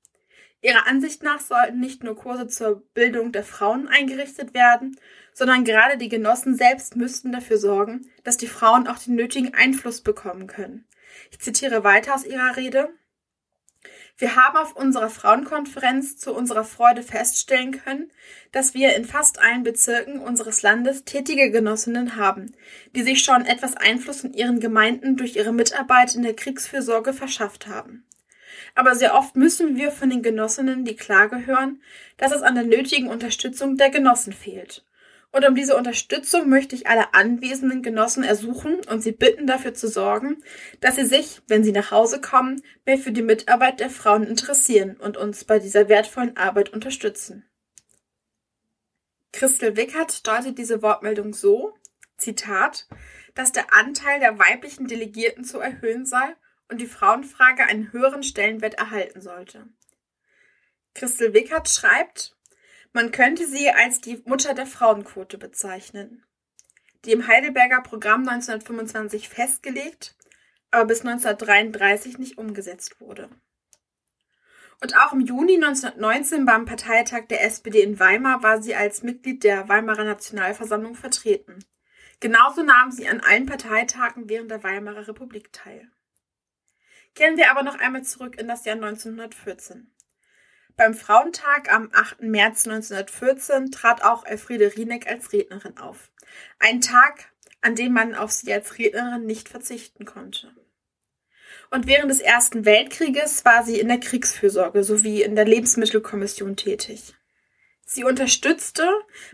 Ihrer 0.62 0.88
Ansicht 0.88 1.24
nach 1.24 1.40
sollten 1.40 1.80
nicht 1.80 2.04
nur 2.04 2.18
Kurse 2.18 2.48
zur 2.48 2.84
Bildung 2.94 3.32
der 3.32 3.46
Frauen 3.46 3.88
eingerichtet 3.88 4.54
werden, 4.54 4.98
sondern 5.34 5.64
gerade 5.64 5.98
die 5.98 6.10
Genossen 6.10 6.56
selbst 6.56 6.98
müssten 6.98 7.32
dafür 7.32 7.58
sorgen, 7.58 8.10
dass 8.26 8.36
die 8.36 8.48
Frauen 8.48 8.88
auch 8.88 9.00
den 9.00 9.16
nötigen 9.16 9.54
Einfluss 9.54 10.02
bekommen 10.02 10.48
können. 10.48 10.86
Ich 11.32 11.40
zitiere 11.40 11.84
weiter 11.84 12.14
aus 12.14 12.26
ihrer 12.26 12.58
Rede. 12.58 12.90
Wir 14.18 14.36
haben 14.36 14.58
auf 14.58 14.76
unserer 14.76 15.10
Frauenkonferenz 15.10 16.18
zu 16.18 16.36
unserer 16.36 16.66
Freude 16.66 17.04
feststellen 17.04 17.72
können, 17.72 18.12
dass 18.52 18.74
wir 18.74 18.94
in 18.98 19.06
fast 19.06 19.40
allen 19.40 19.64
Bezirken 19.64 20.20
unseres 20.20 20.62
Landes 20.62 21.06
tätige 21.06 21.52
Genossinnen 21.52 22.18
haben, 22.18 22.52
die 22.94 23.04
sich 23.04 23.24
schon 23.24 23.46
etwas 23.46 23.78
Einfluss 23.78 24.26
in 24.26 24.34
ihren 24.34 24.60
Gemeinden 24.60 25.16
durch 25.16 25.38
ihre 25.38 25.54
Mitarbeit 25.54 26.16
in 26.16 26.24
der 26.24 26.36
Kriegsfürsorge 26.36 27.14
verschafft 27.14 27.68
haben. 27.68 28.06
Aber 28.76 28.96
sehr 28.96 29.16
oft 29.16 29.36
müssen 29.36 29.76
wir 29.76 29.92
von 29.92 30.10
den 30.10 30.22
Genossinnen 30.22 30.86
die 30.86 30.96
Klage 30.96 31.46
hören, 31.46 31.82
dass 32.18 32.32
es 32.32 32.42
an 32.42 32.56
der 32.56 32.64
nötigen 32.64 33.08
Unterstützung 33.08 33.78
der 33.78 33.90
Genossen 33.90 34.34
fehlt. 34.34 34.86
Und 35.32 35.48
um 35.48 35.54
diese 35.54 35.78
Unterstützung 35.78 36.50
möchte 36.50 36.76
ich 36.76 36.88
alle 36.88 37.14
anwesenden 37.14 37.84
Genossen 37.84 38.24
ersuchen 38.24 38.78
und 38.90 39.02
sie 39.02 39.12
bitten, 39.12 39.46
dafür 39.46 39.76
zu 39.76 39.88
sorgen, 39.88 40.44
dass 40.80 40.96
sie 40.96 41.06
sich, 41.06 41.42
wenn 41.48 41.64
sie 41.64 41.72
nach 41.72 41.92
Hause 41.92 42.20
kommen, 42.20 42.64
mehr 42.86 42.98
für 42.98 43.12
die 43.12 43.22
Mitarbeit 43.22 43.80
der 43.80 43.92
Frauen 43.92 44.24
interessieren 44.24 44.98
und 44.98 45.18
uns 45.18 45.44
bei 45.44 45.60
dieser 45.60 45.88
wertvollen 45.88 46.36
Arbeit 46.36 46.74
unterstützen. 46.74 47.46
Christel 49.32 49.78
Wickert 49.78 50.26
deutet 50.26 50.58
diese 50.58 50.82
Wortmeldung 50.82 51.34
so, 51.34 51.74
Zitat, 52.18 52.88
dass 53.36 53.52
der 53.52 53.72
Anteil 53.74 54.20
der 54.20 54.40
weiblichen 54.40 54.88
Delegierten 54.88 55.44
zu 55.44 55.60
erhöhen 55.60 56.08
sei 56.08 56.36
und 56.70 56.80
die 56.80 56.88
Frauenfrage 56.88 57.64
einen 57.64 57.92
höheren 57.92 58.24
Stellenwert 58.24 58.76
erhalten 58.76 59.22
sollte. 59.22 59.68
Christel 60.94 61.34
Wickert 61.34 61.70
schreibt, 61.70 62.36
man 62.94 63.12
könnte 63.12 63.46
sie 63.46 63.70
als 63.70 64.02
die 64.02 64.22
Mutter 64.26 64.54
der 64.54 64.66
Frauenquote 64.66 65.38
bezeichnen. 65.38 66.24
Die 67.06 67.12
im 67.12 67.28
Heidelberger 67.28 67.82
Programm 67.82 68.28
1925 68.28 69.30
festgelegt, 69.30 70.16
aber 70.72 70.86
bis 70.86 71.02
1933 71.02 72.18
nicht 72.18 72.38
umgesetzt 72.38 73.00
wurde. 73.00 73.30
Und 74.82 74.98
auch 74.98 75.14
im 75.14 75.22
Juni 75.22 75.56
1919 75.56 76.46
beim 76.46 76.66
Parteitag 76.66 77.28
der 77.28 77.44
SPD 77.44 77.82
in 77.82 78.00
Weimar 78.00 78.44
war 78.44 78.62
sie 78.62 78.76
als 78.76 79.04
Mitglied 79.04 79.44
der 79.44 79.68
Weimarer 79.68 80.06
Nationalversammlung 80.06 80.96
vertreten. 80.96 81.60
Genauso 82.22 82.64
nahm 82.64 82.92
sie 82.92 83.08
an 83.08 83.20
allen 83.20 83.46
Parteitagen 83.46 84.30
während 84.30 84.52
der 84.52 84.64
Weimarer 84.64 85.08
Republik 85.08 85.52
teil. 85.52 85.90
Kehren 87.16 87.38
wir 87.38 87.52
aber 87.52 87.64
noch 87.64 87.80
einmal 87.80 88.04
zurück 88.04 88.40
in 88.40 88.48
das 88.48 88.66
Jahr 88.66 88.76
1914. 88.76 89.92
Beim 90.76 90.94
Frauentag 90.94 91.72
am 91.74 91.90
8. 91.94 92.22
März 92.22 92.66
1914 92.66 93.72
trat 93.72 94.02
auch 94.04 94.26
Elfriede 94.26 94.76
Rieneck 94.78 95.08
als 95.08 95.34
Rednerin 95.34 95.78
auf. 95.78 96.10
Ein 96.60 96.80
Tag, 96.80 97.34
an 97.62 97.76
dem 97.76 97.92
man 97.92 98.16
auf 98.16 98.32
sie 98.32 98.54
als 98.54 98.78
Rednerin 98.78 99.26
nicht 99.26 99.50
verzichten 99.50 100.06
konnte. 100.06 100.54
Und 101.72 101.86
während 101.86 102.10
des 102.10 102.22
Ersten 102.22 102.66
Weltkrieges 102.66 103.44
war 103.46 103.64
sie 103.64 103.80
in 103.80 103.90
der 103.90 104.00
Kriegsfürsorge 104.00 104.84
sowie 104.84 105.22
in 105.22 105.36
der 105.36 105.46
Lebensmittelkommission 105.46 106.56
tätig. 106.56 107.14
Sie 107.86 108.04
unterstützte 108.04 108.88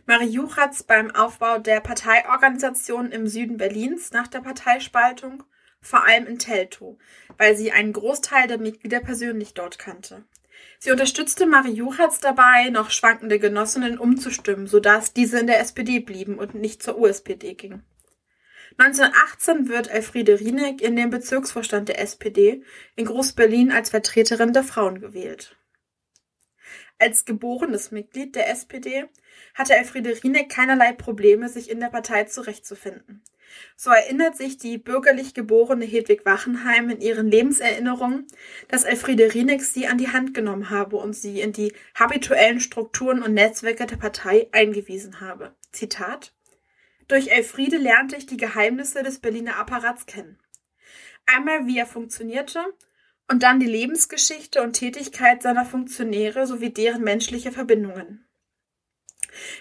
Marie 0.06 0.30
Juchatz 0.30 0.84
beim 0.84 1.12
Aufbau 1.12 1.60
der 1.60 1.82
Parteiorganisation 1.82 3.12
im 3.12 3.28
Süden 3.28 3.58
Berlins 3.58 4.12
nach 4.12 4.28
der 4.28 4.40
Parteispaltung, 4.40 5.44
vor 5.86 6.04
allem 6.04 6.26
in 6.26 6.40
Teltow, 6.40 6.98
weil 7.38 7.56
sie 7.56 7.72
einen 7.72 7.94
Großteil 7.94 8.48
der 8.48 8.58
Mitglieder 8.58 9.00
persönlich 9.00 9.54
dort 9.54 9.78
kannte. 9.78 10.24
Sie 10.80 10.92
unterstützte 10.92 11.46
Marie 11.46 11.74
Juchatz 11.74 12.20
dabei, 12.20 12.70
noch 12.70 12.90
schwankende 12.90 13.40
Genossinnen 13.40 14.00
umzustimmen, 14.00 14.68
sodass 14.68 15.14
diese 15.14 15.40
in 15.40 15.48
der 15.48 15.60
SPD 15.60 16.00
blieben 16.00 16.40
und 16.40 16.56
nicht 16.56 16.82
zur 16.82 16.98
USPD 16.98 17.54
gingen. 17.54 17.84
1918 18.78 19.70
wird 19.70 19.90
Elfriede 19.90 20.40
Rieneck 20.40 20.82
in 20.82 20.96
den 20.96 21.10
Bezirksvorstand 21.10 21.90
der 21.90 22.02
SPD 22.02 22.64
in 22.96 23.06
Groß-Berlin 23.06 23.72
als 23.72 23.92
Vertreterin 23.92 24.54
der 24.54 24.64
Frauen 24.64 25.00
gewählt. 25.00 25.56
Als 26.98 27.26
geborenes 27.26 27.92
Mitglied 27.92 28.36
der 28.36 28.50
SPD 28.50 29.06
hatte 29.54 29.76
Elfriede 29.76 30.24
Rieneck 30.24 30.50
keinerlei 30.50 30.94
Probleme, 30.94 31.48
sich 31.48 31.70
in 31.70 31.80
der 31.80 31.90
Partei 31.90 32.24
zurechtzufinden. 32.24 33.24
So 33.76 33.90
erinnert 33.90 34.38
sich 34.38 34.58
die 34.58 34.78
bürgerlich 34.78 35.34
geborene 35.34 35.86
Hedwig 35.86 36.26
Wachenheim 36.26 36.90
in 36.90 37.02
ihren 37.02 37.30
Lebenserinnerungen, 37.30 38.26
dass 38.68 38.84
Elfriede 38.84 39.34
Rieneck 39.34 39.62
sie 39.62 39.88
an 39.88 39.98
die 39.98 40.12
Hand 40.12 40.34
genommen 40.34 40.70
habe 40.70 40.98
und 40.98 41.14
sie 41.14 41.42
in 41.42 41.52
die 41.52 41.74
habituellen 41.94 42.60
Strukturen 42.60 43.22
und 43.22 43.34
Netzwerke 43.34 43.86
der 43.86 43.98
Partei 43.98 44.48
eingewiesen 44.52 45.22
habe. 45.22 45.56
Zitat 45.72 46.34
Durch 47.08 47.28
Elfriede 47.28 47.78
lernte 47.78 48.16
ich 48.16 48.26
die 48.26 48.38
Geheimnisse 48.38 49.04
des 49.04 49.20
Berliner 49.20 49.58
Apparats 49.58 50.06
kennen. 50.06 50.40
Einmal 51.26 51.68
wie 51.68 51.78
er 51.78 51.88
funktionierte 51.88 52.64
und 53.28 53.44
dann 53.44 53.60
die 53.60 53.66
Lebensgeschichte 53.66 54.62
und 54.62 54.74
Tätigkeit 54.74 55.42
seiner 55.42 55.66
Funktionäre 55.66 56.46
sowie 56.48 56.70
deren 56.70 57.04
menschliche 57.04 57.52
Verbindungen. 57.52 58.25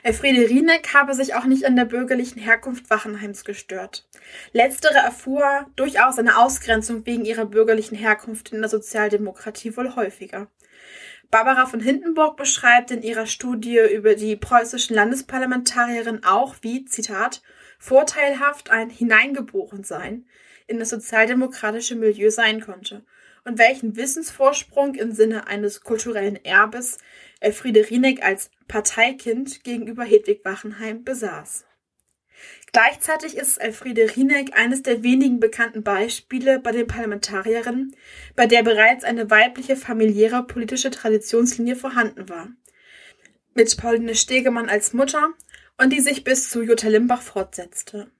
Elfriede 0.02 0.48
Rieneck 0.48 0.94
habe 0.94 1.14
sich 1.14 1.34
auch 1.34 1.44
nicht 1.44 1.64
an 1.64 1.76
der 1.76 1.84
bürgerlichen 1.84 2.40
Herkunft 2.40 2.90
Wachenheims 2.90 3.44
gestört. 3.44 4.06
Letztere 4.52 4.98
erfuhr 4.98 5.66
durchaus 5.76 6.18
eine 6.18 6.38
Ausgrenzung 6.38 7.06
wegen 7.06 7.24
ihrer 7.24 7.46
bürgerlichen 7.46 7.96
Herkunft 7.96 8.52
in 8.52 8.60
der 8.60 8.70
Sozialdemokratie 8.70 9.76
wohl 9.76 9.94
häufiger. 9.96 10.48
Barbara 11.30 11.66
von 11.66 11.80
Hindenburg 11.80 12.36
beschreibt 12.36 12.90
in 12.90 13.02
ihrer 13.02 13.26
Studie 13.26 13.80
über 13.92 14.14
die 14.14 14.36
preußischen 14.36 14.94
Landesparlamentarierinnen 14.94 16.24
auch, 16.24 16.56
wie, 16.60 16.84
Zitat, 16.84 17.42
vorteilhaft 17.78 18.70
ein 18.70 18.88
Hineingeborensein 18.88 20.26
in 20.66 20.78
das 20.78 20.90
sozialdemokratische 20.90 21.96
Milieu 21.96 22.30
sein 22.30 22.60
konnte 22.60 23.04
und 23.44 23.58
welchen 23.58 23.96
Wissensvorsprung 23.96 24.94
im 24.94 25.12
Sinne 25.12 25.46
eines 25.46 25.82
kulturellen 25.82 26.42
Erbes 26.44 26.98
Elfriede 27.40 27.90
Rieneck 27.90 28.24
als 28.24 28.50
Parteikind 28.68 29.64
gegenüber 29.64 30.04
Hedwig 30.04 30.44
Wachenheim 30.44 31.04
besaß. 31.04 31.64
Gleichzeitig 32.72 33.36
ist 33.36 33.58
Elfriede 33.58 34.16
Rieneck 34.16 34.56
eines 34.56 34.82
der 34.82 35.02
wenigen 35.02 35.38
bekannten 35.38 35.84
Beispiele 35.84 36.58
bei 36.58 36.72
den 36.72 36.86
Parlamentarierinnen, 36.86 37.94
bei 38.34 38.46
der 38.46 38.62
bereits 38.62 39.04
eine 39.04 39.30
weibliche 39.30 39.76
familiäre 39.76 40.42
politische 40.44 40.90
Traditionslinie 40.90 41.76
vorhanden 41.76 42.28
war. 42.28 42.48
Mit 43.54 43.76
Pauline 43.76 44.16
Stegemann 44.16 44.68
als 44.68 44.92
Mutter 44.92 45.30
und 45.78 45.92
die 45.92 46.00
sich 46.00 46.24
bis 46.24 46.50
zu 46.50 46.62
Jutta 46.62 46.88
Limbach 46.88 47.22
fortsetzte. 47.22 48.10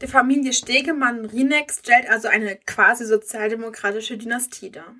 Die 0.00 0.06
Familie 0.06 0.52
Stegemann-Rieneck 0.52 1.72
stellt 1.72 2.08
also 2.08 2.28
eine 2.28 2.56
quasi 2.56 3.04
sozialdemokratische 3.04 4.16
Dynastie 4.16 4.70
dar. 4.70 4.94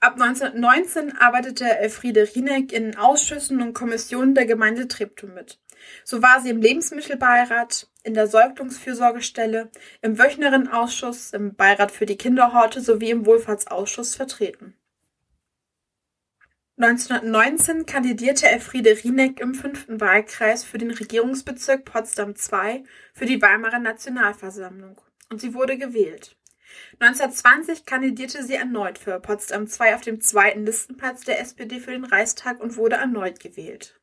Ab 0.00 0.12
1919 0.12 1.16
arbeitete 1.16 1.64
Elfriede 1.78 2.28
Rieneck 2.32 2.72
in 2.72 2.96
Ausschüssen 2.96 3.60
und 3.60 3.72
Kommissionen 3.72 4.36
der 4.36 4.46
Gemeinde 4.46 4.86
Treptow 4.86 5.28
mit. 5.28 5.58
So 6.04 6.22
war 6.22 6.40
sie 6.40 6.50
im 6.50 6.62
Lebensmittelbeirat, 6.62 7.88
in 8.04 8.14
der 8.14 8.28
Säuglingsfürsorgestelle, 8.28 9.70
im 10.00 10.16
Wöchnerin-Ausschuss, 10.16 11.32
im 11.32 11.56
Beirat 11.56 11.90
für 11.90 12.06
die 12.06 12.16
Kinderhorte 12.16 12.80
sowie 12.80 13.10
im 13.10 13.26
Wohlfahrtsausschuss 13.26 14.14
vertreten. 14.14 14.76
1919 16.76 17.86
kandidierte 17.86 18.46
Elfriede 18.46 18.96
Rieneck 19.02 19.40
im 19.40 19.52
fünften 19.52 20.00
Wahlkreis 20.00 20.62
für 20.62 20.78
den 20.78 20.92
Regierungsbezirk 20.92 21.84
Potsdam 21.84 22.34
II 22.34 22.84
für 23.14 23.26
die 23.26 23.42
Weimarer 23.42 23.80
Nationalversammlung 23.80 25.00
und 25.28 25.40
sie 25.40 25.54
wurde 25.54 25.76
gewählt. 25.76 26.37
1920 27.00 27.86
kandidierte 27.86 28.42
sie 28.44 28.54
erneut 28.54 28.98
für 28.98 29.20
Potsdam 29.20 29.66
II 29.66 29.94
auf 29.94 30.00
dem 30.00 30.20
zweiten 30.20 30.64
Listenplatz 30.64 31.22
der 31.22 31.40
SPD 31.40 31.80
für 31.80 31.92
den 31.92 32.04
Reichstag 32.04 32.60
und 32.60 32.76
wurde 32.76 32.96
erneut 32.96 33.40
gewählt. 33.40 33.98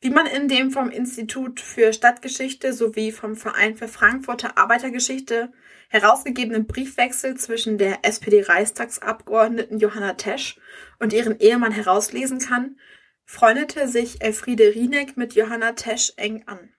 Wie 0.00 0.10
man 0.10 0.26
in 0.26 0.48
dem 0.48 0.70
vom 0.70 0.90
Institut 0.90 1.60
für 1.60 1.92
Stadtgeschichte 1.92 2.72
sowie 2.72 3.12
vom 3.12 3.36
Verein 3.36 3.76
für 3.76 3.88
Frankfurter 3.88 4.58
Arbeitergeschichte 4.58 5.52
herausgegebenen 5.88 6.66
Briefwechsel 6.66 7.36
zwischen 7.36 7.76
der 7.78 8.04
SPD-Reichstagsabgeordneten 8.04 9.78
Johanna 9.78 10.14
Tesch 10.14 10.58
und 10.98 11.12
ihren 11.12 11.38
Ehemann 11.38 11.72
herauslesen 11.72 12.38
kann, 12.38 12.80
freundete 13.24 13.86
sich 13.86 14.22
Elfriede 14.22 14.74
Rieneck 14.74 15.16
mit 15.16 15.34
Johanna 15.34 15.72
Tesch 15.72 16.14
eng 16.16 16.44
an. 16.46 16.72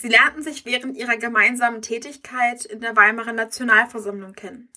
Sie 0.00 0.08
lernten 0.08 0.42
sich 0.42 0.64
während 0.64 0.96
ihrer 0.96 1.16
gemeinsamen 1.16 1.82
Tätigkeit 1.82 2.64
in 2.64 2.80
der 2.80 2.94
Weimarer 2.94 3.32
Nationalversammlung 3.32 4.32
kennen. 4.32 4.70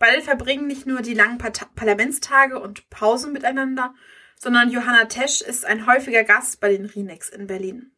Beide 0.00 0.20
verbringen 0.20 0.66
nicht 0.66 0.84
nur 0.84 1.00
die 1.00 1.14
langen 1.14 1.38
Parlamentstage 1.38 2.58
und 2.58 2.90
Pausen 2.90 3.32
miteinander, 3.32 3.94
sondern 4.36 4.70
Johanna 4.70 5.04
Tesch 5.04 5.42
ist 5.42 5.64
ein 5.64 5.86
häufiger 5.86 6.24
Gast 6.24 6.60
bei 6.60 6.70
den 6.70 6.86
Rinex 6.86 7.28
in 7.28 7.46
Berlin. 7.46 7.92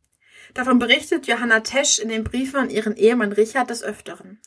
Davon 0.52 0.78
berichtet 0.78 1.26
Johanna 1.26 1.60
Tesch 1.60 1.98
in 1.98 2.10
den 2.10 2.24
Briefen 2.24 2.56
an 2.56 2.70
ihren 2.70 2.94
Ehemann 2.94 3.32
Richard 3.32 3.70
des 3.70 3.82
Öfteren. 3.82 4.40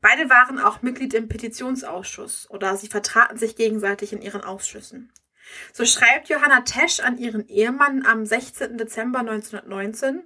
Beide 0.00 0.30
waren 0.30 0.58
auch 0.58 0.80
Mitglied 0.80 1.12
im 1.12 1.28
Petitionsausschuss 1.28 2.48
oder 2.50 2.76
sie 2.76 2.88
vertraten 2.88 3.36
sich 3.36 3.56
gegenseitig 3.56 4.12
in 4.12 4.22
ihren 4.22 4.42
Ausschüssen. 4.42 5.12
So 5.72 5.84
schreibt 5.84 6.28
Johanna 6.28 6.62
Tesch 6.62 7.00
an 7.00 7.18
ihren 7.18 7.46
Ehemann 7.46 8.06
am 8.06 8.24
16. 8.24 8.78
Dezember 8.78 9.20
1919, 9.20 10.24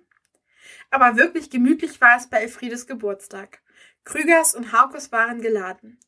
aber 0.91 1.17
wirklich 1.17 1.51
gemütlich 1.51 2.01
war 2.01 2.17
es 2.17 2.29
bei 2.29 2.39
Elfriedes 2.39 2.87
Geburtstag. 2.87 3.61
Krügers 4.05 4.55
und 4.55 4.73
Haukus 4.73 5.13
waren 5.13 5.41
geladen. 5.41 5.99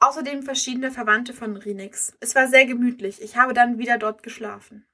Außerdem 0.00 0.42
verschiedene 0.42 0.90
Verwandte 0.90 1.32
von 1.32 1.56
Rinix. 1.56 2.16
Es 2.20 2.34
war 2.34 2.48
sehr 2.48 2.66
gemütlich. 2.66 3.22
Ich 3.22 3.36
habe 3.36 3.54
dann 3.54 3.78
wieder 3.78 3.96
dort 3.96 4.22
geschlafen. 4.22 4.86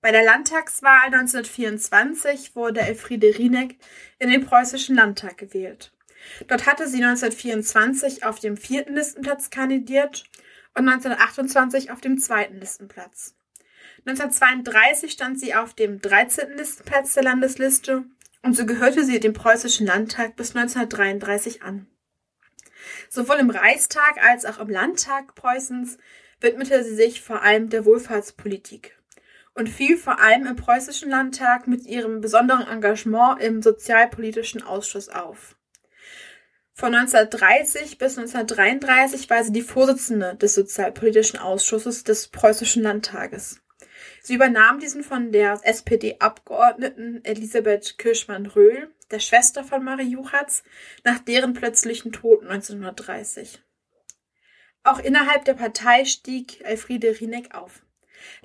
Bei 0.00 0.10
der 0.10 0.24
Landtagswahl 0.24 1.06
1924 1.06 2.56
wurde 2.56 2.80
Elfriede 2.80 3.38
Rieneck 3.38 3.78
in 4.18 4.30
den 4.30 4.44
preußischen 4.44 4.96
Landtag 4.96 5.38
gewählt. 5.38 5.92
Dort 6.48 6.66
hatte 6.66 6.88
sie 6.88 7.02
1924 7.02 8.24
auf 8.24 8.38
dem 8.38 8.56
vierten 8.56 8.94
Listenplatz 8.94 9.50
kandidiert 9.50 10.24
und 10.74 10.88
1928 10.88 11.90
auf 11.90 12.00
dem 12.00 12.18
zweiten 12.18 12.58
Listenplatz. 12.58 13.34
1932 14.06 15.12
stand 15.12 15.38
sie 15.38 15.54
auf 15.54 15.74
dem 15.74 16.00
13. 16.00 16.56
Listenplatz 16.56 17.14
der 17.14 17.22
Landesliste 17.22 18.04
und 18.42 18.56
so 18.56 18.66
gehörte 18.66 19.04
sie 19.04 19.20
dem 19.20 19.32
preußischen 19.32 19.86
Landtag 19.86 20.36
bis 20.36 20.56
1933 20.56 21.62
an. 21.62 21.86
Sowohl 23.08 23.36
im 23.36 23.50
Reichstag 23.50 24.22
als 24.22 24.44
auch 24.44 24.58
im 24.58 24.68
Landtag 24.68 25.34
Preußens 25.34 25.98
widmete 26.40 26.82
sie 26.82 26.94
sich 26.94 27.22
vor 27.22 27.42
allem 27.42 27.70
der 27.70 27.84
Wohlfahrtspolitik 27.84 28.98
und 29.54 29.68
fiel 29.68 29.96
vor 29.96 30.20
allem 30.20 30.46
im 30.46 30.56
preußischen 30.56 31.10
Landtag 31.10 31.68
mit 31.68 31.86
ihrem 31.86 32.20
besonderen 32.20 32.66
Engagement 32.66 33.40
im 33.40 33.62
sozialpolitischen 33.62 34.62
Ausschuss 34.62 35.08
auf. 35.08 35.56
Von 36.74 36.94
1930 36.94 37.98
bis 37.98 38.18
1933 38.18 39.28
war 39.28 39.44
sie 39.44 39.52
die 39.52 39.62
Vorsitzende 39.62 40.34
des 40.36 40.54
sozialpolitischen 40.54 41.38
Ausschusses 41.38 42.02
des 42.02 42.28
preußischen 42.28 42.82
Landtages. 42.82 43.61
Sie 44.22 44.34
übernahm 44.34 44.78
diesen 44.78 45.02
von 45.02 45.32
der 45.32 45.60
SPD-Abgeordneten 45.64 47.24
Elisabeth 47.24 47.98
Kirschmann-Röhl, 47.98 48.88
der 49.10 49.18
Schwester 49.18 49.64
von 49.64 49.82
Marie 49.82 50.10
Juchatz, 50.10 50.62
nach 51.02 51.18
deren 51.18 51.54
plötzlichen 51.54 52.12
Tod 52.12 52.42
1930. 52.42 53.60
Auch 54.84 55.00
innerhalb 55.00 55.44
der 55.44 55.54
Partei 55.54 56.04
stieg 56.04 56.60
Elfriede 56.64 57.20
Rieneck 57.20 57.54
auf. 57.54 57.82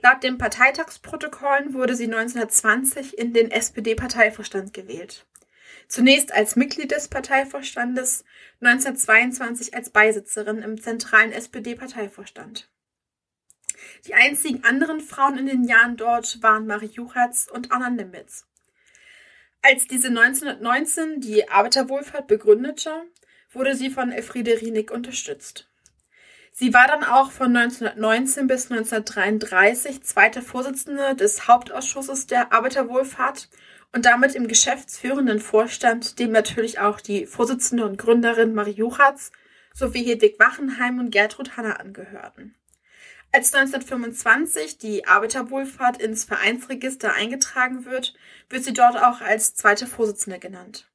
Laut 0.02 0.24
den 0.24 0.40
Parteitagsprotokollen 0.40 1.76
wurde 1.76 1.96
sie 1.96 2.06
1920 2.06 3.16
in 3.16 3.34
den 3.34 3.52
SPD-Parteivorstand 3.52 4.74
gewählt. 4.74 5.28
Zunächst 5.88 6.34
als 6.34 6.56
Mitglied 6.56 6.92
des 6.92 7.08
Parteivorstandes, 7.08 8.26
1922 8.62 9.76
als 9.76 9.92
Beisitzerin 9.92 10.64
im 10.64 10.82
zentralen 10.82 11.32
SPD-Parteivorstand. 11.32 12.68
Die 14.06 14.14
einzigen 14.14 14.64
anderen 14.64 15.00
Frauen 15.00 15.38
in 15.38 15.46
den 15.46 15.64
Jahren 15.64 15.98
dort 15.98 16.42
waren 16.42 16.68
Marie 16.68 16.88
Juchatz 16.88 17.48
und 17.52 17.72
Anna 17.72 17.90
Nimitz. 17.90 18.46
Als 19.62 19.88
diese 19.88 20.08
1919 20.08 21.20
die 21.20 21.50
Arbeiterwohlfahrt 21.50 22.28
begründete, 22.28 23.04
wurde 23.52 23.76
sie 23.76 23.90
von 23.90 24.12
Elfriede 24.12 24.62
Rienig 24.62 24.92
unterstützt. 24.92 25.70
Sie 26.60 26.74
war 26.74 26.88
dann 26.88 27.04
auch 27.04 27.32
von 27.32 27.56
1919 27.56 28.48
bis 28.48 28.72
1933 28.72 30.02
zweite 30.04 30.42
Vorsitzende 30.42 31.16
des 31.16 31.48
Hauptausschusses 31.48 32.26
der 32.26 32.52
Arbeiterwohlfahrt 32.52 33.50
und 33.94 34.06
damit 34.06 34.34
im 34.34 34.48
geschäftsführenden 34.48 35.40
Vorstand, 35.40 36.18
dem 36.18 36.32
natürlich 36.32 36.80
auch 36.80 37.00
die 37.00 37.28
Vorsitzende 37.28 37.86
und 37.86 37.98
Gründerin 37.98 38.56
Marie 38.56 38.72
Juchatz 38.72 39.32
sowie 39.74 40.04
Hedwig 40.04 40.40
Wachenheim 40.40 40.98
und 40.98 41.12
Gertrud 41.12 41.58
Hanna 41.58 41.74
angehörten. 41.74 42.56
Als 43.38 43.54
1925 43.54 44.80
die 44.80 45.06
Arbeiterwohlfahrt 45.06 46.02
ins 46.02 46.24
Vereinsregister 46.24 47.14
eingetragen 47.14 47.86
wird, 47.86 48.16
wird 48.50 48.64
sie 48.64 48.74
dort 48.74 48.98
auch 48.98 49.22
als 49.22 49.54
zweite 49.54 49.86
Vorsitzende 49.86 50.40
genannt. 50.40 50.90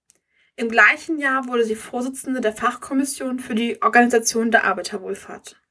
Im 0.56 0.68
gleichen 0.68 1.20
Jahr 1.20 1.46
wurde 1.46 1.64
sie 1.64 1.76
Vorsitzende 1.76 2.40
der 2.40 2.52
Fachkommission 2.52 3.38
für 3.38 3.54
die 3.54 3.80
Organisation 3.80 4.50
der 4.50 4.64
Arbeiterwohlfahrt. 4.64 5.62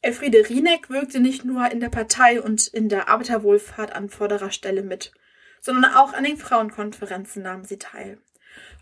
Elfriede 0.00 0.48
Rieneck 0.48 0.88
wirkte 0.90 1.18
nicht 1.18 1.44
nur 1.44 1.68
in 1.72 1.80
der 1.80 1.88
Partei 1.88 2.40
und 2.40 2.68
in 2.68 2.88
der 2.88 3.08
Arbeiterwohlfahrt 3.08 3.92
an 3.96 4.08
vorderer 4.08 4.52
Stelle 4.52 4.84
mit, 4.84 5.12
sondern 5.60 5.92
auch 5.92 6.12
an 6.12 6.22
den 6.22 6.36
Frauenkonferenzen 6.36 7.42
nahm 7.42 7.64
sie 7.64 7.78
teil. 7.78 8.18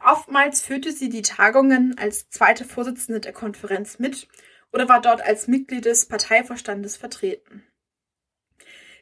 Oftmals 0.04 0.60
führte 0.60 0.92
sie 0.92 1.08
die 1.08 1.22
Tagungen 1.22 1.96
als 1.96 2.28
zweite 2.28 2.66
Vorsitzende 2.66 3.20
der 3.20 3.32
Konferenz 3.32 3.98
mit 3.98 4.28
oder 4.72 4.88
war 4.88 5.00
dort 5.00 5.22
als 5.22 5.48
Mitglied 5.48 5.84
des 5.84 6.06
Parteivorstandes 6.06 6.96
vertreten. 6.96 7.62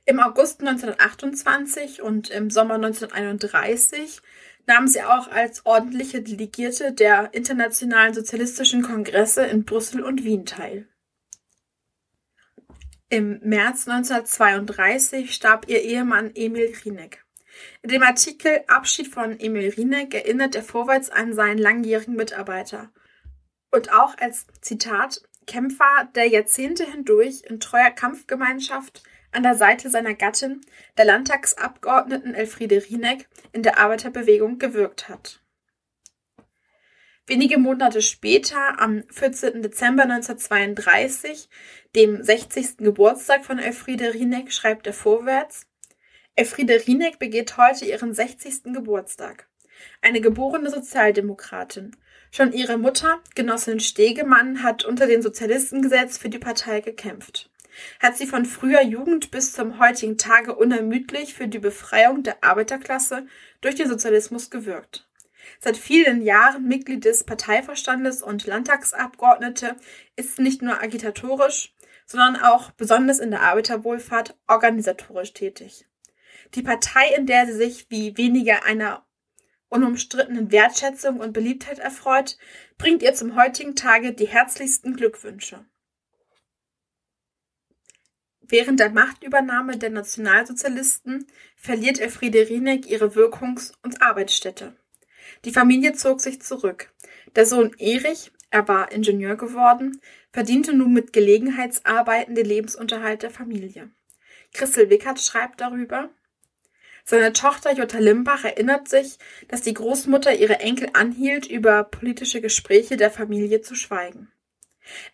Im 0.04 0.18
August 0.18 0.60
1928 0.60 2.02
und 2.02 2.30
im 2.30 2.50
Sommer 2.50 2.74
1931 2.74 4.20
nahm 4.66 4.88
sie 4.88 5.02
auch 5.02 5.28
als 5.28 5.64
ordentliche 5.66 6.22
Delegierte 6.22 6.92
der 6.92 7.32
Internationalen 7.32 8.14
Sozialistischen 8.14 8.82
Kongresse 8.82 9.44
in 9.44 9.64
Brüssel 9.64 10.02
und 10.02 10.24
Wien 10.24 10.46
teil. 10.46 10.88
Im 13.08 13.40
März 13.42 13.88
1932 13.88 15.34
starb 15.34 15.68
ihr 15.68 15.82
Ehemann 15.82 16.30
Emil 16.34 16.72
Rieneck. 16.84 17.24
In 17.82 17.90
dem 17.90 18.02
Artikel 18.02 18.60
Abschied 18.68 19.08
von 19.08 19.38
Emil 19.38 19.70
Rieneck 19.70 20.14
erinnert 20.14 20.54
er 20.54 20.62
Vorwärts 20.62 21.10
an 21.10 21.34
seinen 21.34 21.58
langjährigen 21.58 22.14
Mitarbeiter 22.14 22.92
und 23.72 23.92
auch 23.92 24.16
als 24.18 24.46
Zitat 24.60 25.22
Kämpfer, 25.50 26.08
der 26.14 26.28
Jahrzehnte 26.28 26.84
hindurch 26.84 27.42
in 27.42 27.58
treuer 27.58 27.90
Kampfgemeinschaft 27.90 29.02
an 29.32 29.42
der 29.42 29.56
Seite 29.56 29.90
seiner 29.90 30.14
Gattin, 30.14 30.60
der 30.96 31.06
Landtagsabgeordneten 31.06 32.34
Elfriede 32.34 32.84
Rieneck, 32.88 33.28
in 33.52 33.64
der 33.64 33.78
Arbeiterbewegung 33.78 34.60
gewirkt 34.60 35.08
hat. 35.08 35.42
Wenige 37.26 37.58
Monate 37.58 38.00
später, 38.00 38.80
am 38.80 39.02
14. 39.10 39.60
Dezember 39.60 40.04
1932, 40.04 41.48
dem 41.96 42.22
60. 42.22 42.76
Geburtstag 42.78 43.44
von 43.44 43.58
Elfriede 43.58 44.14
Rieneck, 44.14 44.52
schreibt 44.52 44.86
er 44.86 44.92
vorwärts, 44.92 45.66
Elfriede 46.36 46.86
Rieneck 46.86 47.18
begeht 47.18 47.56
heute 47.56 47.86
ihren 47.86 48.14
60. 48.14 48.72
Geburtstag. 48.72 49.48
Eine 50.00 50.20
geborene 50.20 50.70
Sozialdemokratin. 50.70 51.96
Schon 52.32 52.52
ihre 52.52 52.78
Mutter, 52.78 53.20
Genossin 53.34 53.80
Stegemann, 53.80 54.62
hat 54.62 54.84
unter 54.84 55.06
dem 55.06 55.20
Sozialistengesetz 55.20 56.16
für 56.16 56.28
die 56.28 56.38
Partei 56.38 56.80
gekämpft. 56.80 57.50
Hat 57.98 58.16
sie 58.16 58.26
von 58.26 58.44
früher 58.44 58.82
Jugend 58.82 59.32
bis 59.32 59.52
zum 59.52 59.80
heutigen 59.80 60.16
Tage 60.16 60.54
unermüdlich 60.54 61.34
für 61.34 61.48
die 61.48 61.58
Befreiung 61.58 62.22
der 62.22 62.42
Arbeiterklasse 62.44 63.26
durch 63.60 63.74
den 63.74 63.88
Sozialismus 63.88 64.50
gewirkt. 64.50 65.08
Seit 65.58 65.76
vielen 65.76 66.22
Jahren 66.22 66.68
Mitglied 66.68 67.04
des 67.04 67.24
Parteiverstandes 67.24 68.22
und 68.22 68.46
Landtagsabgeordnete 68.46 69.76
ist 70.14 70.36
sie 70.36 70.42
nicht 70.42 70.62
nur 70.62 70.80
agitatorisch, 70.80 71.74
sondern 72.06 72.36
auch 72.36 72.70
besonders 72.72 73.18
in 73.18 73.30
der 73.30 73.42
Arbeiterwohlfahrt 73.42 74.36
organisatorisch 74.46 75.32
tätig. 75.32 75.86
Die 76.54 76.62
Partei, 76.62 77.08
in 77.16 77.26
der 77.26 77.46
sie 77.46 77.54
sich 77.54 77.86
wie 77.90 78.16
weniger 78.16 78.64
einer 78.64 79.04
unumstrittenen 79.70 80.52
Wertschätzung 80.52 81.20
und 81.20 81.32
Beliebtheit 81.32 81.78
erfreut, 81.78 82.36
bringt 82.76 83.02
ihr 83.02 83.14
zum 83.14 83.34
heutigen 83.36 83.74
Tage 83.74 84.12
die 84.12 84.28
herzlichsten 84.28 84.94
Glückwünsche. 84.94 85.64
Während 88.40 88.80
der 88.80 88.90
Machtübernahme 88.90 89.78
der 89.78 89.90
Nationalsozialisten 89.90 91.26
verliert 91.54 92.00
Elfriede 92.00 92.48
Rieneck 92.48 92.90
ihre 92.90 93.14
Wirkungs- 93.14 93.72
und 93.82 94.02
Arbeitsstätte. 94.02 94.76
Die 95.44 95.52
Familie 95.52 95.92
zog 95.92 96.20
sich 96.20 96.42
zurück. 96.42 96.92
Der 97.36 97.46
Sohn 97.46 97.72
Erich, 97.78 98.32
er 98.50 98.66
war 98.66 98.90
Ingenieur 98.90 99.36
geworden, 99.36 100.00
verdiente 100.32 100.74
nun 100.74 100.92
mit 100.92 101.12
Gelegenheitsarbeiten 101.12 102.34
den 102.34 102.46
Lebensunterhalt 102.46 103.22
der 103.22 103.30
Familie. 103.30 103.90
Christel 104.52 104.90
Wickert 104.90 105.20
schreibt 105.20 105.60
darüber, 105.60 106.10
seine 107.10 107.32
Tochter 107.32 107.74
Jutta 107.74 107.98
Limbach 107.98 108.44
erinnert 108.44 108.88
sich, 108.88 109.18
dass 109.48 109.62
die 109.62 109.74
Großmutter 109.74 110.34
ihre 110.34 110.60
Enkel 110.60 110.90
anhielt, 110.92 111.44
über 111.44 111.82
politische 111.82 112.40
Gespräche 112.40 112.96
der 112.96 113.10
Familie 113.10 113.60
zu 113.62 113.74
schweigen. 113.74 114.30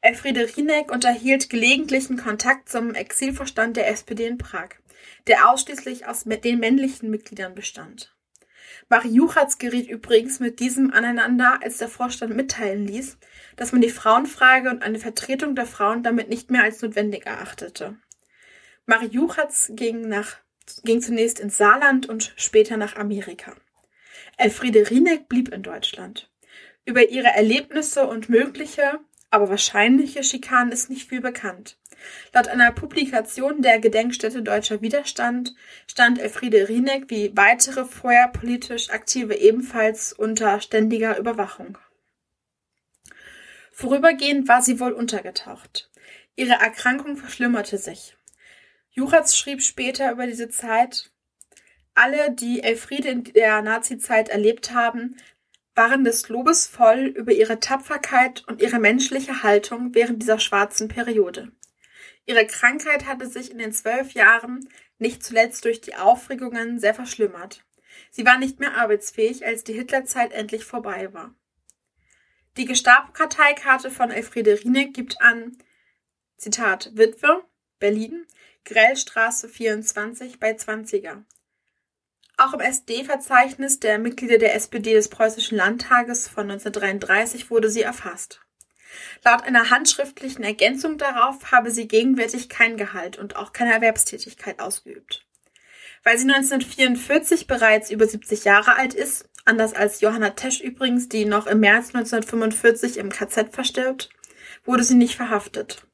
Elfriede 0.02 0.46
Rieneck 0.56 0.92
unterhielt 0.92 1.48
gelegentlichen 1.48 2.18
Kontakt 2.18 2.68
zum 2.68 2.94
Exilvorstand 2.94 3.78
der 3.78 3.88
SPD 3.88 4.26
in 4.26 4.36
Prag, 4.36 4.68
der 5.26 5.50
ausschließlich 5.50 6.06
aus 6.06 6.24
den 6.24 6.58
männlichen 6.58 7.10
Mitgliedern 7.10 7.54
bestand. 7.54 8.14
Marie 8.90 9.14
Juchatz 9.14 9.56
geriet 9.56 9.88
übrigens 9.88 10.38
mit 10.38 10.60
diesem 10.60 10.92
aneinander, 10.92 11.60
als 11.62 11.78
der 11.78 11.88
Vorstand 11.88 12.36
mitteilen 12.36 12.86
ließ, 12.86 13.16
dass 13.56 13.72
man 13.72 13.80
die 13.80 13.88
Frauenfrage 13.88 14.68
und 14.68 14.82
eine 14.82 14.98
Vertretung 14.98 15.54
der 15.54 15.66
Frauen 15.66 16.02
damit 16.02 16.28
nicht 16.28 16.50
mehr 16.50 16.62
als 16.62 16.82
notwendig 16.82 17.24
erachtete. 17.24 17.96
Marie 18.84 19.08
Juchatz 19.08 19.70
ging 19.74 20.02
nach 20.02 20.36
ging 20.84 21.00
zunächst 21.00 21.40
ins 21.40 21.56
Saarland 21.56 22.08
und 22.08 22.32
später 22.36 22.76
nach 22.76 22.96
Amerika. 22.96 23.54
Elfriede 24.36 24.90
Rieneck 24.90 25.28
blieb 25.28 25.52
in 25.52 25.62
Deutschland. 25.62 26.30
Über 26.84 27.08
ihre 27.08 27.28
Erlebnisse 27.28 28.06
und 28.06 28.28
mögliche, 28.28 29.00
aber 29.30 29.48
wahrscheinliche 29.48 30.22
Schikanen 30.22 30.72
ist 30.72 30.90
nicht 30.90 31.08
viel 31.08 31.20
bekannt. 31.20 31.78
Laut 32.32 32.48
einer 32.48 32.72
Publikation 32.72 33.62
der 33.62 33.80
Gedenkstätte 33.80 34.42
Deutscher 34.42 34.82
Widerstand 34.82 35.54
stand 35.86 36.18
Elfriede 36.18 36.68
Rieneck 36.68 37.04
wie 37.08 37.36
weitere 37.36 37.84
vorher 37.84 38.28
politisch 38.28 38.90
Aktive 38.90 39.34
ebenfalls 39.34 40.12
unter 40.12 40.60
ständiger 40.60 41.18
Überwachung. 41.18 41.78
Vorübergehend 43.72 44.48
war 44.48 44.62
sie 44.62 44.80
wohl 44.80 44.92
untergetaucht. 44.92 45.90
Ihre 46.34 46.54
Erkrankung 46.54 47.16
verschlimmerte 47.16 47.78
sich. 47.78 48.15
Juchatz 48.96 49.36
schrieb 49.36 49.62
später 49.62 50.10
über 50.10 50.26
diese 50.26 50.48
Zeit, 50.48 51.12
alle, 51.94 52.30
die 52.30 52.62
Elfriede 52.62 53.10
in 53.10 53.24
der 53.24 53.60
Nazizeit 53.60 54.30
erlebt 54.30 54.72
haben, 54.72 55.16
waren 55.74 56.02
des 56.02 56.30
Lobes 56.30 56.66
voll 56.66 57.00
über 57.00 57.32
ihre 57.32 57.60
Tapferkeit 57.60 58.42
und 58.46 58.62
ihre 58.62 58.78
menschliche 58.78 59.42
Haltung 59.42 59.94
während 59.94 60.22
dieser 60.22 60.40
schwarzen 60.40 60.88
Periode. 60.88 61.52
Ihre 62.24 62.46
Krankheit 62.46 63.06
hatte 63.06 63.28
sich 63.28 63.50
in 63.50 63.58
den 63.58 63.72
zwölf 63.72 64.12
Jahren, 64.12 64.66
nicht 64.98 65.22
zuletzt 65.22 65.66
durch 65.66 65.82
die 65.82 65.94
Aufregungen, 65.94 66.80
sehr 66.80 66.94
verschlimmert. 66.94 67.64
Sie 68.10 68.24
war 68.24 68.38
nicht 68.38 68.60
mehr 68.60 68.76
arbeitsfähig, 68.76 69.44
als 69.44 69.62
die 69.62 69.74
Hitlerzeit 69.74 70.32
endlich 70.32 70.64
vorbei 70.64 71.12
war. 71.12 71.34
Die 72.56 72.64
Gestapo-Karteikarte 72.64 73.90
von 73.90 74.10
Elfriede 74.10 74.58
Rieneck 74.64 74.94
gibt 74.94 75.20
an, 75.20 75.58
Zitat, 76.38 76.92
Witwe, 76.94 77.44
Berlin, 77.78 78.26
Grellstraße 78.66 79.48
24 79.48 80.40
bei 80.40 80.50
20er. 80.50 81.22
Auch 82.36 82.52
im 82.52 82.58
SD-Verzeichnis 82.58 83.78
der 83.78 83.98
Mitglieder 83.98 84.38
der 84.38 84.56
SPD 84.56 84.92
des 84.92 85.08
Preußischen 85.08 85.56
Landtages 85.56 86.26
von 86.26 86.50
1933 86.50 87.48
wurde 87.48 87.70
sie 87.70 87.82
erfasst. 87.82 88.40
Laut 89.24 89.44
einer 89.44 89.70
handschriftlichen 89.70 90.42
Ergänzung 90.42 90.98
darauf 90.98 91.52
habe 91.52 91.70
sie 91.70 91.86
gegenwärtig 91.86 92.48
kein 92.48 92.76
Gehalt 92.76 93.18
und 93.18 93.36
auch 93.36 93.52
keine 93.52 93.72
Erwerbstätigkeit 93.72 94.58
ausgeübt. 94.58 95.24
Weil 96.02 96.18
sie 96.18 96.24
1944 96.24 97.46
bereits 97.46 97.92
über 97.92 98.06
70 98.08 98.44
Jahre 98.44 98.74
alt 98.74 98.94
ist, 98.94 99.28
anders 99.44 99.74
als 99.74 100.00
Johanna 100.00 100.30
Tesch 100.30 100.60
übrigens, 100.60 101.08
die 101.08 101.24
noch 101.24 101.46
im 101.46 101.60
März 101.60 101.94
1945 101.94 102.96
im 102.96 103.10
KZ 103.10 103.54
verstirbt, 103.54 104.10
wurde 104.64 104.82
sie 104.82 104.96
nicht 104.96 105.14
verhaftet. 105.14 105.85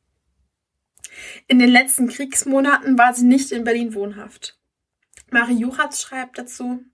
In 1.47 1.59
den 1.59 1.71
letzten 1.71 2.09
Kriegsmonaten 2.09 2.99
war 2.99 3.15
sie 3.15 3.25
nicht 3.25 3.53
in 3.53 3.65
Berlin 3.65 3.95
wohnhaft. 3.95 4.59
Marie 5.31 5.59
Juchatz 5.59 6.03
schreibt 6.03 6.39
dazu, 6.39 6.85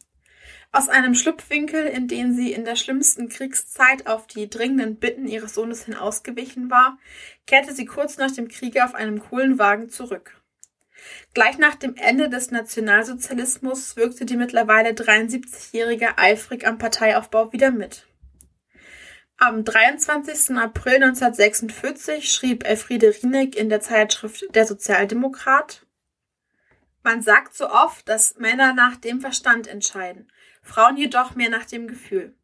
aus 0.70 0.88
einem 0.88 1.14
Schlupfwinkel, 1.14 1.86
in 1.86 2.08
den 2.08 2.34
sie 2.34 2.52
in 2.52 2.64
der 2.64 2.76
schlimmsten 2.76 3.28
Kriegszeit 3.28 4.06
auf 4.06 4.26
die 4.26 4.50
dringenden 4.50 4.96
Bitten 4.96 5.26
ihres 5.26 5.54
Sohnes 5.54 5.84
hin 5.84 5.94
ausgewichen 5.94 6.70
war, 6.70 6.98
kehrte 7.46 7.74
sie 7.74 7.86
kurz 7.86 8.18
nach 8.18 8.30
dem 8.30 8.48
Kriege 8.48 8.84
auf 8.84 8.94
einem 8.94 9.18
Kohlenwagen 9.18 9.88
zurück. 9.88 10.42
Gleich 11.32 11.58
nach 11.58 11.74
dem 11.74 11.94
Ende 11.96 12.28
des 12.28 12.50
Nationalsozialismus 12.50 13.96
wirkte 13.96 14.26
die 14.26 14.36
mittlerweile 14.36 14.90
73-Jährige 14.90 16.18
eifrig 16.18 16.66
am 16.66 16.78
Parteiaufbau 16.78 17.52
wieder 17.52 17.70
mit. 17.70 18.06
Am 19.40 19.62
23. 19.62 20.56
April 20.56 20.96
1946 20.96 22.28
schrieb 22.28 22.66
Elfriede 22.66 23.14
Rieneck 23.22 23.54
in 23.54 23.68
der 23.68 23.80
Zeitschrift 23.80 24.44
Der 24.52 24.66
Sozialdemokrat, 24.66 25.86
man 27.04 27.22
sagt 27.22 27.54
so 27.54 27.70
oft, 27.70 28.08
dass 28.08 28.34
Männer 28.38 28.74
nach 28.74 28.96
dem 28.96 29.20
Verstand 29.20 29.68
entscheiden, 29.68 30.26
Frauen 30.60 30.96
jedoch 30.96 31.36
mehr 31.36 31.50
nach 31.50 31.66
dem 31.66 31.86
Gefühl. 31.86 32.34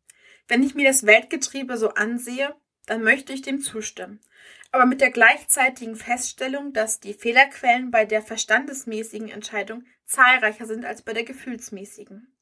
Wenn 0.47 0.62
ich 0.62 0.76
mir 0.76 0.86
das 0.86 1.05
Weltgetriebe 1.05 1.78
so 1.78 1.88
ansehe, 1.88 2.55
dann 2.86 3.03
möchte 3.03 3.32
ich 3.32 3.42
dem 3.42 3.61
zustimmen. 3.61 4.20
Aber 4.70 4.86
mit 4.86 5.01
der 5.01 5.11
gleichzeitigen 5.11 5.97
Feststellung, 5.97 6.72
dass 6.72 7.01
die 7.01 7.14
Fehlerquellen 7.14 7.90
bei 7.90 8.05
der 8.05 8.22
verstandesmäßigen 8.22 9.30
Entscheidung 9.30 9.84
zahlreicher 10.05 10.66
sind 10.66 10.84
als 10.84 11.03
bei 11.03 11.12
der 11.12 11.24
gefühlsmäßigen. 11.24 12.32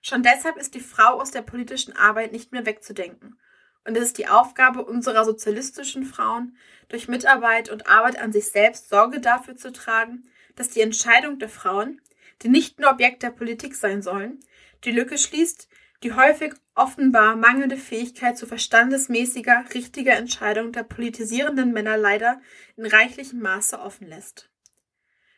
Schon 0.00 0.22
deshalb 0.22 0.56
ist 0.56 0.74
die 0.74 0.80
Frau 0.80 1.20
aus 1.20 1.30
der 1.30 1.42
politischen 1.42 1.94
Arbeit 1.94 2.32
nicht 2.32 2.52
mehr 2.52 2.64
wegzudenken 2.64 3.36
Und 3.84 3.96
es 3.96 4.04
ist 4.04 4.18
die 4.18 4.28
Aufgabe 4.28 4.84
unserer 4.84 5.24
sozialistischen 5.24 6.04
Frauen, 6.04 6.56
durch 6.88 7.08
Mitarbeit 7.08 7.70
und 7.70 7.88
Arbeit 7.88 8.18
an 8.18 8.32
sich 8.32 8.48
selbst 8.48 8.88
Sorge 8.88 9.20
dafür 9.20 9.56
zu 9.56 9.72
tragen, 9.72 10.24
dass 10.56 10.68
die 10.68 10.82
Entscheidung 10.82 11.38
der 11.38 11.48
Frauen, 11.48 12.00
die 12.42 12.48
nicht 12.48 12.78
nur 12.78 12.90
Objekt 12.90 13.22
der 13.22 13.30
Politik 13.30 13.74
sein 13.74 14.02
sollen, 14.02 14.40
die 14.84 14.92
Lücke 14.92 15.18
schließt, 15.18 15.68
die 16.02 16.12
häufig 16.12 16.54
offenbar 16.74 17.36
mangelnde 17.36 17.76
Fähigkeit 17.76 18.36
zu 18.36 18.46
verstandesmäßiger, 18.46 19.64
richtiger 19.74 20.14
Entscheidung 20.14 20.72
der 20.72 20.82
politisierenden 20.82 21.72
Männer 21.72 21.96
leider 21.96 22.40
in 22.76 22.86
reichlichem 22.86 23.40
Maße 23.40 23.78
offen 23.78 24.08
lässt. 24.08 24.50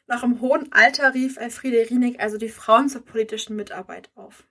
Noch 0.06 0.22
im 0.22 0.40
hohen 0.40 0.72
Alter 0.72 1.14
rief 1.14 1.36
Elfriede 1.36 1.88
Rienig 1.88 2.20
also 2.20 2.36
die 2.36 2.48
Frauen 2.48 2.88
zur 2.88 3.04
politischen 3.04 3.56
Mitarbeit 3.56 4.10
auf. 4.14 4.46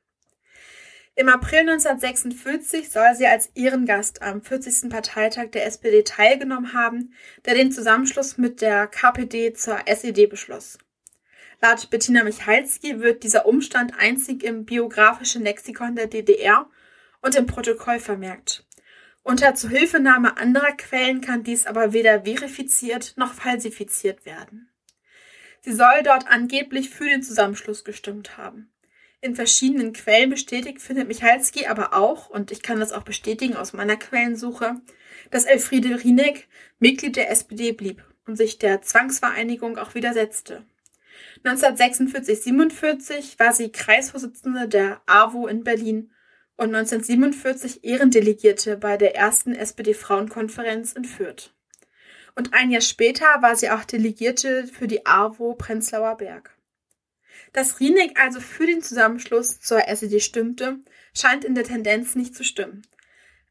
Im 1.15 1.29
April 1.29 1.59
1946 1.59 2.89
soll 2.89 3.13
sie 3.13 3.27
als 3.27 3.51
Ehrengast 3.53 4.23
am 4.23 4.41
40. 4.41 4.89
Parteitag 4.89 5.51
der 5.51 5.67
SPD 5.67 6.01
teilgenommen 6.01 6.73
haben, 6.73 7.13
der 7.45 7.53
den 7.53 7.71
Zusammenschluss 7.71 8.39
mit 8.39 8.61
der 8.61 8.87
KPD 8.87 9.53
zur 9.53 9.77
SED 9.85 10.25
beschloss. 10.25 10.79
Laut 11.61 11.91
Bettina 11.91 12.23
Michalski 12.23 12.99
wird 12.99 13.21
dieser 13.21 13.45
Umstand 13.45 13.93
einzig 13.99 14.43
im 14.43 14.65
biografischen 14.65 15.43
Lexikon 15.43 15.95
der 15.95 16.07
DDR 16.07 16.67
und 17.21 17.35
im 17.35 17.45
Protokoll 17.45 17.99
vermerkt. 17.99 18.65
Unter 19.21 19.53
Zuhilfenahme 19.53 20.37
anderer 20.37 20.71
Quellen 20.71 21.21
kann 21.21 21.43
dies 21.43 21.67
aber 21.67 21.93
weder 21.93 22.23
verifiziert 22.25 23.13
noch 23.17 23.35
falsifiziert 23.35 24.25
werden. 24.25 24.67
Sie 25.61 25.73
soll 25.73 26.01
dort 26.03 26.27
angeblich 26.27 26.89
für 26.89 27.05
den 27.05 27.21
Zusammenschluss 27.21 27.83
gestimmt 27.83 28.35
haben 28.35 28.72
in 29.23 29.35
verschiedenen 29.35 29.93
Quellen 29.93 30.29
bestätigt 30.29 30.81
findet 30.81 31.07
Michalski 31.07 31.67
aber 31.67 31.93
auch, 31.93 32.29
und 32.29 32.51
ich 32.51 32.61
kann 32.61 32.81
das 32.81 32.91
auch 32.91 33.03
bestätigen 33.03 33.55
aus 33.55 33.71
meiner 33.71 33.95
Quellensuche, 33.95 34.81
dass 35.31 35.45
Elfriede 35.45 36.03
Rieneck 36.03 36.49
Mitglied 36.79 37.15
der 37.15 37.31
SPD 37.31 37.71
blieb 37.71 38.03
und 38.27 38.35
sich 38.35 38.57
der 38.57 38.81
Zwangsvereinigung 38.81 39.77
auch 39.77 39.95
widersetzte. 39.95 40.65
1946-47 41.45 43.39
war 43.39 43.53
sie 43.53 43.71
Kreisvorsitzende 43.71 44.67
der 44.67 45.01
AWO 45.05 45.47
in 45.47 45.63
Berlin 45.63 46.11
und 46.57 46.75
1947 46.75 47.85
Ehrendelegierte 47.85 48.75
bei 48.75 48.97
der 48.97 49.15
ersten 49.15 49.53
SPD-Frauenkonferenz 49.55 50.91
in 50.93 51.05
Fürth. 51.05 51.53
Und 52.35 52.53
ein 52.53 52.71
Jahr 52.71 52.81
später 52.81 53.25
war 53.39 53.55
sie 53.55 53.69
auch 53.69 53.85
Delegierte 53.85 54.67
für 54.67 54.87
die 54.87 55.05
AWO 55.05 55.53
Prenzlauer 55.53 56.17
Berg. 56.17 56.51
Dass 57.53 57.79
Rieneck 57.79 58.19
also 58.19 58.39
für 58.39 58.65
den 58.65 58.81
Zusammenschluss 58.81 59.59
zur 59.59 59.87
SED 59.87 60.19
stimmte, 60.19 60.79
scheint 61.15 61.45
in 61.45 61.55
der 61.55 61.63
Tendenz 61.63 62.15
nicht 62.15 62.35
zu 62.35 62.43
stimmen. 62.43 62.83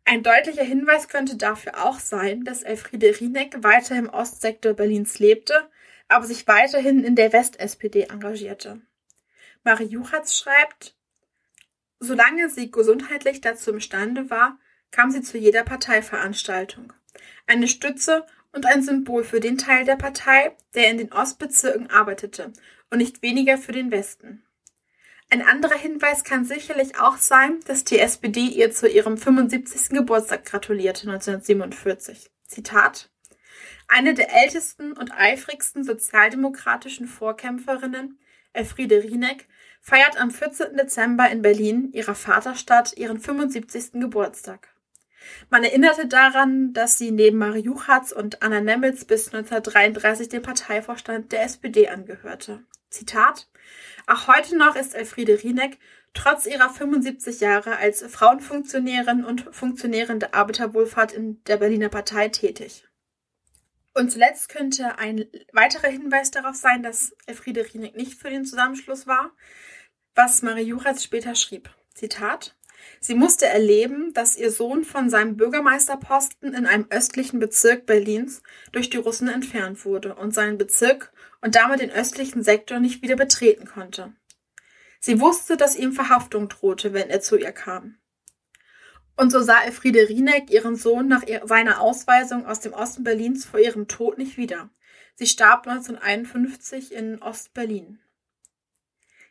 Ein 0.05 0.23
deutlicher 0.23 0.65
Hinweis 0.65 1.09
könnte 1.09 1.37
dafür 1.37 1.85
auch 1.85 2.01
sein, 2.01 2.45
dass 2.45 2.63
Elfriede 2.63 3.21
Rieneck 3.21 3.63
weiter 3.63 3.97
im 3.97 4.09
Ostsektor 4.09 4.75
Berlins 4.75 5.19
lebte, 5.19 5.71
aber 6.09 6.27
sich 6.27 6.47
weiterhin 6.49 7.05
in 7.05 7.15
der 7.15 7.33
West-SPD 7.33 8.03
engagierte. 8.11 8.81
Marie 9.63 9.87
Juchatz 9.87 10.37
schreibt, 10.37 10.97
solange 12.01 12.51
sie 12.51 12.71
gesundheitlich 12.71 13.41
dazu 13.41 13.71
imstande 13.71 14.29
war, 14.29 14.59
kam 14.91 15.11
sie 15.11 15.23
zu 15.23 15.39
jeder 15.39 15.63
Parteiveranstaltung. 15.63 16.93
Eine 17.47 17.69
Stütze 17.69 18.27
und 18.53 18.67
ein 18.67 18.83
Symbol 18.83 19.23
für 19.25 19.41
den 19.41 19.57
Teil 19.57 19.85
der 19.85 19.97
Partei, 19.97 20.57
der 20.75 20.91
in 20.91 20.99
den 20.99 21.13
Ostbezirken 21.13 21.91
arbeitete 21.91 22.53
und 22.93 22.99
nicht 22.99 23.23
weniger 23.23 23.57
für 23.57 23.73
den 23.73 23.91
Westen. 23.91 24.45
Ein 25.31 25.41
anderer 25.41 25.79
Hinweis 25.79 26.25
kann 26.25 26.45
sicherlich 26.45 27.01
auch 27.01 27.17
sein, 27.17 27.61
dass 27.67 27.85
die 27.85 27.99
SPD 27.99 28.49
ihr 28.49 28.71
zu 28.71 28.87
ihrem 28.87 29.17
75. 29.17 29.89
Geburtstag 29.97 30.45
gratulierte 30.45 31.09
1947. 31.09 32.31
Zitat 32.47 33.09
Eine 33.89 34.13
der 34.13 34.31
ältesten 34.35 34.93
und 34.93 35.11
eifrigsten 35.11 35.85
sozialdemokratischen 35.85 37.09
Vorkämpferinnen, 37.09 38.19
Elfriede 38.53 39.03
Rieneck, 39.03 39.49
feiert 39.81 40.21
am 40.21 40.31
14. 40.31 40.77
Dezember 40.77 41.31
in 41.31 41.41
Berlin, 41.41 41.91
ihrer 41.95 42.15
Vaterstadt, 42.15 42.95
ihren 42.99 43.19
75. 43.19 43.93
Geburtstag. 43.95 44.69
Man 45.49 45.65
erinnerte 45.65 46.07
daran, 46.07 46.75
dass 46.75 46.99
sie 46.99 47.11
neben 47.11 47.39
Marie 47.39 47.61
Juchatz 47.61 48.13
und 48.13 48.43
Anna 48.43 48.61
Nemitz 48.61 49.07
bis 49.07 49.29
1933 49.29 50.29
dem 50.29 50.43
Parteivorstand 50.43 51.33
der 51.33 51.45
SPD 51.45 51.89
angehörte. 51.89 52.63
Zitat 52.93 53.49
Auch 54.07 54.29
heute 54.29 54.57
noch 54.57 54.77
ist 54.77 54.95
Elfriede 54.95 55.43
Rieneck 55.43 55.79
trotz 56.15 56.47
ihrer 56.47 56.69
75 56.69 57.41
Jahre 57.41 57.77
als 57.77 58.03
Frauenfunktionärin 58.03 59.25
und 59.25 59.55
Funktionärin 59.55 60.21
der 60.21 60.35
Arbeiterwohlfahrt 60.35 61.13
in 61.13 61.43
der 61.45 61.57
Berliner 61.57 61.89
Partei 61.89 62.29
tätig. 62.29 62.87
Und 63.95 64.13
zuletzt 64.13 64.49
könnte 64.49 64.99
ein 64.99 65.27
weiterer 65.53 65.89
Hinweis 65.89 66.31
darauf 66.31 66.55
sein, 66.55 66.83
dass 66.83 67.15
Elfriede 67.27 67.65
Rieneck 67.73 67.97
nicht 67.97 68.19
für 68.19 68.31
den 68.31 68.45
Zusammenschluss 68.45 69.07
war, 69.07 69.33
was 70.15 70.43
Marie 70.43 70.63
Juchatz 70.63 71.03
später 71.03 71.35
schrieb. 71.35 71.71
Zitat 71.95 72.57
Sie 73.01 73.15
musste 73.15 73.47
erleben, 73.47 74.13
dass 74.13 74.37
ihr 74.37 74.51
Sohn 74.51 74.85
von 74.85 75.09
seinem 75.09 75.37
Bürgermeisterposten 75.37 76.53
in 76.53 76.67
einem 76.67 76.87
östlichen 76.91 77.39
Bezirk 77.39 77.87
Berlins 77.87 78.43
durch 78.73 78.91
die 78.91 78.97
Russen 78.97 79.29
entfernt 79.29 79.85
wurde 79.85 80.15
und 80.15 80.35
seinen 80.35 80.59
Bezirk 80.59 81.12
und 81.43 81.57
damit 81.57 81.81
den 81.81 81.91
östlichen 81.91 82.43
Sektor 82.43 82.81
nicht 82.81 83.03
wieder 83.03 83.17
betreten 83.17 83.67
konnte. 83.67 84.15
Sie 85.01 85.21
wusste, 85.21 85.57
dass 85.57 85.77
ihm 85.77 85.93
Verhaftung 85.93 86.49
drohte, 86.49 86.95
wenn 86.95 87.11
er 87.11 87.21
zu 87.21 87.37
ihr 87.37 87.53
kam. 87.53 87.99
Und 89.17 89.31
so 89.31 89.43
sah 89.43 89.63
Elfriede 89.63 90.09
Rieneck 90.09 90.51
ihren 90.51 90.77
Sohn 90.77 91.09
nach 91.09 91.25
seiner 91.45 91.81
Ausweisung 91.81 92.47
aus 92.47 92.61
dem 92.61 92.73
Osten 92.73 93.05
Berlins 93.05 93.45
vor 93.45 93.61
ihrem 93.61 93.89
Tod 93.89 94.17
nicht 94.17 94.37
wieder. 94.39 94.71
Sie 95.17 95.27
starb 95.27 95.67
1951 95.67 96.95
in 96.95 97.21
Ostberlin. 97.21 97.99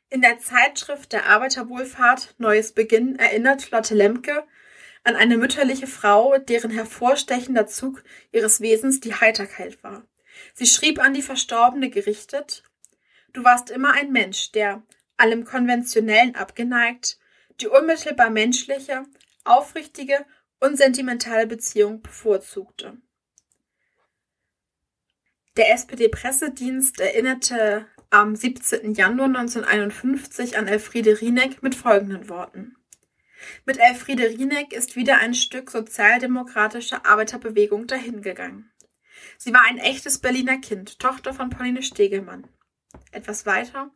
In 0.09 0.22
der 0.22 0.39
Zeitschrift 0.39 1.14
der 1.14 1.28
Arbeiterwohlfahrt 1.28 2.36
Neues 2.38 2.74
Beginn 2.74 3.18
erinnert 3.18 3.72
Lotte 3.72 3.95
Lemke 3.95 4.43
an 5.03 5.16
eine 5.16 5.38
mütterliche 5.38 5.88
Frau, 5.88 6.38
deren 6.38 6.70
hervorstechender 6.70 7.66
Zug 7.66 8.03
ihres 8.32 8.59
Wesens 8.59 8.99
die 8.99 9.16
Heiterkeit 9.16 9.82
war. 9.84 10.05
Sie 10.53 10.65
schrieb 10.65 10.99
an 10.99 11.13
die 11.13 11.21
Verstorbene 11.21 11.89
gerichtet, 11.89 12.63
Du 13.33 13.43
warst 13.43 13.69
immer 13.69 13.93
ein 13.93 14.11
Mensch, 14.11 14.51
der, 14.51 14.83
allem 15.17 15.45
Konventionellen 15.45 16.35
abgeneigt, 16.35 17.17
die 17.61 17.67
unmittelbar 17.67 18.29
menschliche, 18.29 19.05
aufrichtige 19.45 20.25
und 20.59 20.77
sentimentale 20.77 21.47
Beziehung 21.47 22.01
bevorzugte. 22.01 22.97
Der 25.57 25.73
SPD-Pressedienst 25.73 26.99
erinnerte 26.99 27.85
am 28.09 28.35
17. 28.35 28.93
Januar 28.93 29.27
1951 29.27 30.57
an 30.57 30.67
Elfriede 30.67 31.19
Rieneck 31.21 31.61
mit 31.61 31.75
folgenden 31.75 32.29
Worten. 32.29 32.75
Mit 33.65 33.77
Elfriede 33.77 34.30
Rieneck 34.30 34.73
ist 34.73 34.95
wieder 34.95 35.18
ein 35.18 35.34
Stück 35.34 35.72
sozialdemokratische 35.72 37.05
Arbeiterbewegung 37.05 37.88
dahingegangen. 37.88 38.70
Sie 39.38 39.53
war 39.53 39.64
ein 39.64 39.77
echtes 39.77 40.19
Berliner 40.19 40.60
Kind, 40.60 40.99
Tochter 40.99 41.34
von 41.34 41.49
Pauline 41.49 41.84
Stegemann. 41.84 42.48
Etwas 43.11 43.45
weiter. 43.45 43.91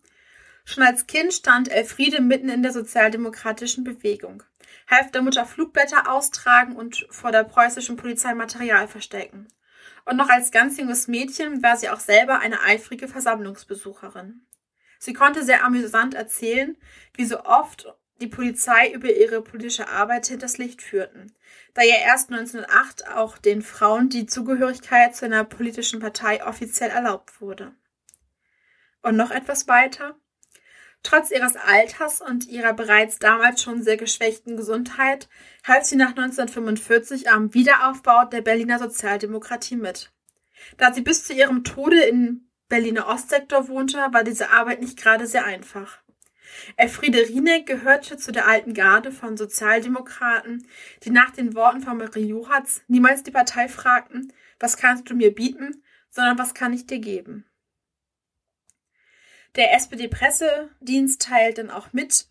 Schon 0.64 0.84
als 0.84 1.08
Kind 1.08 1.34
stand 1.34 1.70
Elfriede 1.70 2.22
mitten 2.22 2.50
in 2.50 2.64
der 2.64 2.72
sozialdemokratischen 2.72 3.84
Bewegung, 3.84 4.44
half 4.90 5.12
der 5.12 5.22
Mutter 5.22 5.46
Flugblätter 5.46 6.12
austragen 6.12 6.76
und 6.76 7.06
vor 7.10 7.32
der 7.32 7.44
preußischen 7.44 7.98
Polizei 7.98 8.34
Material 8.34 8.88
verstecken 8.88 9.48
und 10.06 10.18
noch 10.18 10.30
als 10.30 10.52
ganz 10.52 10.78
junges 10.78 11.08
Mädchen 11.08 11.62
war 11.64 11.78
sie 11.78 11.90
auch 11.90 12.00
selber 12.00 12.40
eine 12.40 12.62
eifrige 12.62 13.08
Versammlungsbesucherin. 13.08 14.46
Sie 15.00 15.14
konnte 15.14 15.44
sehr 15.44 15.66
amüsant 15.66 16.14
erzählen, 16.14 16.78
wie 17.16 17.26
so 17.26 17.44
oft 17.44 17.94
die 18.22 18.28
Polizei 18.28 18.92
über 18.92 19.14
ihre 19.14 19.42
politische 19.42 19.90
Arbeit 19.90 20.28
hinters 20.28 20.58
Licht 20.58 20.82
führten, 20.82 21.34
da 21.74 21.82
ja 21.82 21.96
erst 21.96 22.32
1908 22.32 23.10
auch 23.10 23.38
den 23.38 23.62
Frauen 23.62 24.10
die 24.10 24.26
Zugehörigkeit 24.26 25.16
zu 25.16 25.26
einer 25.26 25.44
politischen 25.44 26.00
Partei 26.00 26.46
offiziell 26.46 26.90
erlaubt 26.90 27.42
wurde. 27.42 27.74
Und 29.02 29.18
noch 29.18 29.32
etwas 29.32 29.68
weiter. 29.68 30.16
Trotz 31.04 31.30
ihres 31.30 31.56
Alters 31.56 32.22
und 32.22 32.48
ihrer 32.48 32.74
bereits 32.74 33.20
damals 33.20 33.62
schon 33.62 33.84
sehr 33.84 33.98
geschwächten 33.98 34.58
Gesundheit 34.58 35.30
half 35.64 35.84
sie 35.84 35.98
nach 35.98 36.10
1945 36.10 37.30
am 37.30 37.54
Wiederaufbau 37.54 38.26
der 38.26 38.42
Berliner 38.42 38.80
Sozialdemokratie 38.80 39.76
mit. 39.76 40.12
Da 40.78 40.94
sie 40.94 41.02
bis 41.02 41.26
zu 41.26 41.34
ihrem 41.34 41.64
Tode 41.64 42.02
im 42.02 42.50
Berliner 42.70 43.08
Ostsektor 43.08 43.68
wohnte, 43.68 43.98
war 44.12 44.24
diese 44.24 44.50
Arbeit 44.50 44.82
nicht 44.82 44.98
gerade 44.98 45.28
sehr 45.28 45.46
einfach. 45.46 46.02
Elfriede 46.78 47.28
Rieneck 47.28 47.66
gehörte 47.66 48.18
zu 48.18 48.32
der 48.32 48.48
alten 48.48 48.74
Garde 48.74 49.12
von 49.12 49.38
Sozialdemokraten, 49.38 50.68
die 51.04 51.10
nach 51.10 51.32
den 51.32 51.56
Worten 51.56 51.82
von 51.82 51.98
Marie 51.98 52.28
Juchatz 52.28 52.82
niemals 52.88 53.24
die 53.24 53.32
Partei 53.32 53.68
fragten, 53.68 54.34
was 54.60 54.78
kannst 54.78 55.10
du 55.10 55.16
mir 55.16 55.34
bieten, 55.34 55.84
sondern 56.10 56.38
was 56.38 56.54
kann 56.54 56.74
ich 56.74 56.88
dir 56.88 57.00
geben. 57.00 57.46
Der 59.56 59.74
SPD-Pressedienst 59.74 61.22
teilt 61.22 61.58
dann 61.58 61.70
auch 61.70 61.94
mit, 61.94 62.28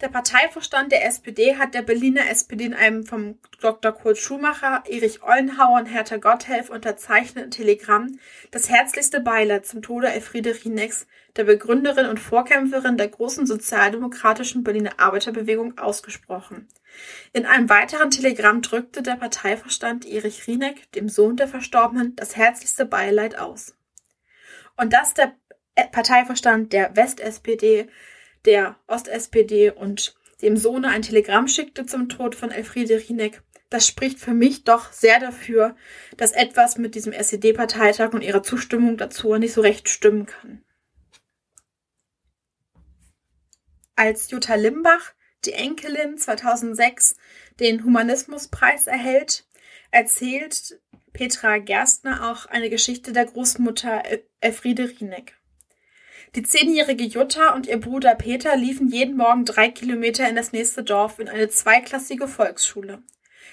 Der 0.00 0.08
Parteivorstand 0.08 0.92
der 0.92 1.04
SPD 1.06 1.56
hat 1.56 1.74
der 1.74 1.82
Berliner 1.82 2.30
SPD 2.30 2.66
in 2.66 2.74
einem 2.74 3.04
vom 3.04 3.36
Dr. 3.60 3.90
Kurt 3.90 4.16
Schumacher, 4.16 4.84
Erich 4.86 5.24
Ollenhauer 5.24 5.80
und 5.80 5.86
Hertha 5.86 6.18
Gotthelf 6.18 6.70
unterzeichneten 6.70 7.50
Telegramm 7.50 8.20
das 8.52 8.68
herzlichste 8.68 9.18
Beileid 9.18 9.66
zum 9.66 9.82
Tode 9.82 10.06
Elfriede 10.06 10.54
Rienecks, 10.54 11.08
der 11.34 11.42
Begründerin 11.42 12.06
und 12.06 12.20
Vorkämpferin 12.20 12.96
der 12.96 13.08
großen 13.08 13.44
sozialdemokratischen 13.44 14.62
Berliner 14.62 14.92
Arbeiterbewegung, 14.98 15.78
ausgesprochen. 15.78 16.68
In 17.32 17.44
einem 17.44 17.68
weiteren 17.68 18.12
Telegramm 18.12 18.62
drückte 18.62 19.02
der 19.02 19.16
Parteivorstand 19.16 20.06
Erich 20.06 20.46
Rieneck, 20.46 20.92
dem 20.92 21.08
Sohn 21.08 21.36
der 21.36 21.48
Verstorbenen, 21.48 22.14
das 22.14 22.36
herzlichste 22.36 22.86
Beileid 22.86 23.36
aus. 23.36 23.74
Und 24.76 24.92
dass 24.92 25.14
der 25.14 25.34
Parteivorstand 25.90 26.72
der 26.72 26.94
West-SPD 26.94 27.88
der 28.48 28.76
Ost-SPD 28.86 29.70
und 29.70 30.16
dem 30.40 30.56
Sohne 30.56 30.88
ein 30.88 31.02
Telegramm 31.02 31.48
schickte 31.48 31.84
zum 31.84 32.08
Tod 32.08 32.34
von 32.34 32.50
Elfriede 32.50 32.96
Rieneck, 32.96 33.42
das 33.68 33.86
spricht 33.86 34.18
für 34.18 34.32
mich 34.32 34.64
doch 34.64 34.90
sehr 34.90 35.20
dafür, 35.20 35.76
dass 36.16 36.32
etwas 36.32 36.78
mit 36.78 36.94
diesem 36.94 37.12
SED-Parteitag 37.12 38.14
und 38.14 38.22
ihrer 38.22 38.42
Zustimmung 38.42 38.96
dazu 38.96 39.34
nicht 39.36 39.52
so 39.52 39.60
recht 39.60 39.90
stimmen 39.90 40.24
kann. 40.24 40.64
Als 43.94 44.30
Jutta 44.30 44.54
Limbach, 44.54 45.12
die 45.44 45.52
Enkelin 45.52 46.16
2006, 46.16 47.16
den 47.60 47.84
Humanismuspreis 47.84 48.86
erhält, 48.86 49.46
erzählt 49.90 50.80
Petra 51.12 51.58
Gerstner 51.58 52.30
auch 52.30 52.46
eine 52.46 52.70
Geschichte 52.70 53.12
der 53.12 53.26
Großmutter 53.26 54.02
Elfriede 54.40 54.88
Rieneck. 54.88 55.37
Die 56.34 56.42
zehnjährige 56.42 57.04
Jutta 57.04 57.54
und 57.54 57.66
ihr 57.66 57.80
Bruder 57.80 58.14
Peter 58.14 58.56
liefen 58.56 58.88
jeden 58.88 59.16
Morgen 59.16 59.44
drei 59.44 59.70
Kilometer 59.70 60.28
in 60.28 60.36
das 60.36 60.52
nächste 60.52 60.82
Dorf 60.82 61.18
in 61.18 61.28
eine 61.28 61.48
zweiklassige 61.48 62.28
Volksschule. 62.28 63.02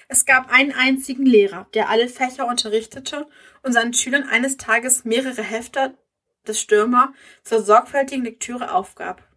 Es 0.07 0.25
gab 0.25 0.51
einen 0.51 0.71
einzigen 0.71 1.25
Lehrer, 1.25 1.67
der 1.73 1.89
alle 1.89 2.07
Fächer 2.09 2.47
unterrichtete 2.47 3.27
und 3.63 3.73
seinen 3.73 3.93
Schülern 3.93 4.23
eines 4.23 4.57
Tages 4.57 5.05
mehrere 5.05 5.41
Hefte 5.41 5.97
des 6.45 6.59
Stürmer 6.59 7.13
zur 7.43 7.61
sorgfältigen 7.61 8.25
Lektüre 8.25 8.73
aufgab. 8.73 9.27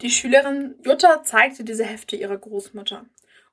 Die 0.00 0.10
Schülerin 0.10 0.76
Jutta 0.84 1.24
zeigte 1.24 1.64
diese 1.64 1.84
Hefte 1.84 2.14
ihrer 2.14 2.38
Großmutter. 2.38 3.06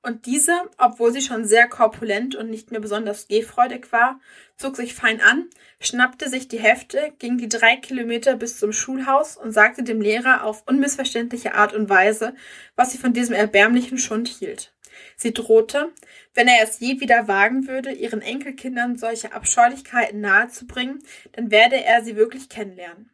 Und 0.05 0.27
diese, 0.27 0.53
obwohl 0.77 1.11
sie 1.11 1.21
schon 1.21 1.45
sehr 1.45 1.67
korpulent 1.67 2.35
und 2.35 2.51
nicht 2.51 2.69
mehr 2.69 2.79
besonders 2.79 3.27
gehfreudig 3.27 3.91
war, 3.91 4.19
zog 4.55 4.75
sich 4.75 4.93
fein 4.93 5.19
an, 5.19 5.49
schnappte 5.79 6.29
sich 6.29 6.47
die 6.47 6.59
Hefte, 6.59 7.11
ging 7.17 7.39
die 7.39 7.49
drei 7.49 7.75
Kilometer 7.77 8.35
bis 8.35 8.59
zum 8.59 8.71
Schulhaus 8.71 9.35
und 9.35 9.51
sagte 9.51 9.81
dem 9.81 10.01
Lehrer 10.01 10.43
auf 10.43 10.61
unmissverständliche 10.67 11.55
Art 11.55 11.73
und 11.73 11.89
Weise, 11.89 12.35
was 12.75 12.91
sie 12.91 12.99
von 12.99 13.13
diesem 13.13 13.33
erbärmlichen 13.33 13.97
Schund 13.97 14.27
hielt. 14.27 14.75
Sie 15.15 15.33
drohte, 15.33 15.91
wenn 16.35 16.47
er 16.47 16.63
es 16.63 16.79
je 16.79 16.99
wieder 16.99 17.27
wagen 17.27 17.67
würde, 17.67 17.91
ihren 17.91 18.21
Enkelkindern 18.21 18.97
solche 18.97 19.33
Abscheulichkeiten 19.33 20.21
nahezubringen, 20.21 20.99
dann 21.31 21.49
werde 21.49 21.83
er 21.83 22.03
sie 22.03 22.15
wirklich 22.15 22.47
kennenlernen. 22.47 23.09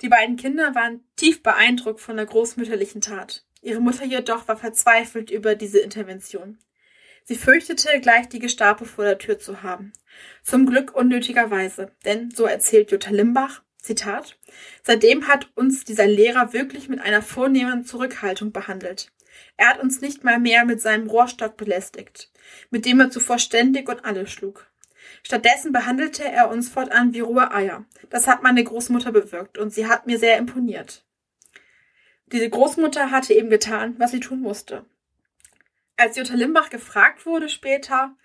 Die 0.00 0.08
beiden 0.08 0.34
Kinder 0.34 0.74
waren 0.74 1.04
tief 1.14 1.44
beeindruckt 1.44 2.00
von 2.00 2.16
der 2.16 2.26
großmütterlichen 2.26 3.02
Tat. 3.02 3.44
Ihre 3.62 3.80
Mutter 3.80 4.04
jedoch 4.04 4.48
war 4.48 4.56
verzweifelt 4.56 5.30
über 5.30 5.54
diese 5.54 5.78
Intervention. 5.78 6.58
Sie 7.24 7.36
fürchtete, 7.36 8.00
gleich 8.00 8.28
die 8.28 8.40
Gestapo 8.40 8.84
vor 8.84 9.04
der 9.04 9.18
Tür 9.18 9.38
zu 9.38 9.62
haben. 9.62 9.92
Zum 10.42 10.66
Glück 10.66 10.94
unnötigerweise, 10.94 11.92
denn, 12.04 12.32
so 12.32 12.44
erzählt 12.44 12.90
Jutta 12.90 13.10
Limbach, 13.10 13.62
Zitat, 13.76 14.36
seitdem 14.82 15.28
hat 15.28 15.48
uns 15.54 15.84
dieser 15.84 16.06
Lehrer 16.06 16.52
wirklich 16.52 16.88
mit 16.88 17.00
einer 17.00 17.22
vornehmen 17.22 17.84
Zurückhaltung 17.84 18.52
behandelt. 18.52 19.12
Er 19.56 19.68
hat 19.68 19.80
uns 19.80 20.00
nicht 20.00 20.24
mal 20.24 20.40
mehr 20.40 20.64
mit 20.64 20.80
seinem 20.80 21.08
Rohrstock 21.08 21.56
belästigt, 21.56 22.32
mit 22.70 22.84
dem 22.84 23.00
er 23.00 23.10
zuvor 23.10 23.38
ständig 23.38 23.88
und 23.88 24.04
alle 24.04 24.26
schlug. 24.26 24.66
Stattdessen 25.22 25.72
behandelte 25.72 26.24
er 26.24 26.50
uns 26.50 26.68
fortan 26.68 27.14
wie 27.14 27.20
rohe 27.20 27.52
Eier. 27.52 27.84
Das 28.10 28.26
hat 28.26 28.42
meine 28.42 28.62
Großmutter 28.64 29.12
bewirkt 29.12 29.56
und 29.56 29.72
sie 29.72 29.86
hat 29.86 30.06
mir 30.06 30.18
sehr 30.18 30.36
imponiert. 30.38 31.04
Diese 32.32 32.48
Großmutter 32.48 33.10
hatte 33.10 33.34
eben 33.34 33.50
getan, 33.50 33.94
was 33.98 34.10
sie 34.10 34.20
tun 34.20 34.40
musste. 34.40 34.86
Als 35.96 36.16
Jutta 36.16 36.34
Limbach 36.34 36.70
gefragt 36.70 37.26
wurde 37.26 37.48
später, 37.48 38.16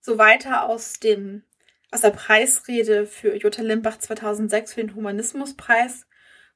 so 0.00 0.18
weiter 0.18 0.68
aus 0.68 0.94
dem 0.94 1.44
aus 1.92 2.00
der 2.00 2.10
Preisrede 2.10 3.06
für 3.06 3.36
Jutta 3.36 3.62
Limbach 3.62 3.98
2006 3.98 4.74
für 4.74 4.80
den 4.80 4.96
Humanismuspreis, 4.96 6.06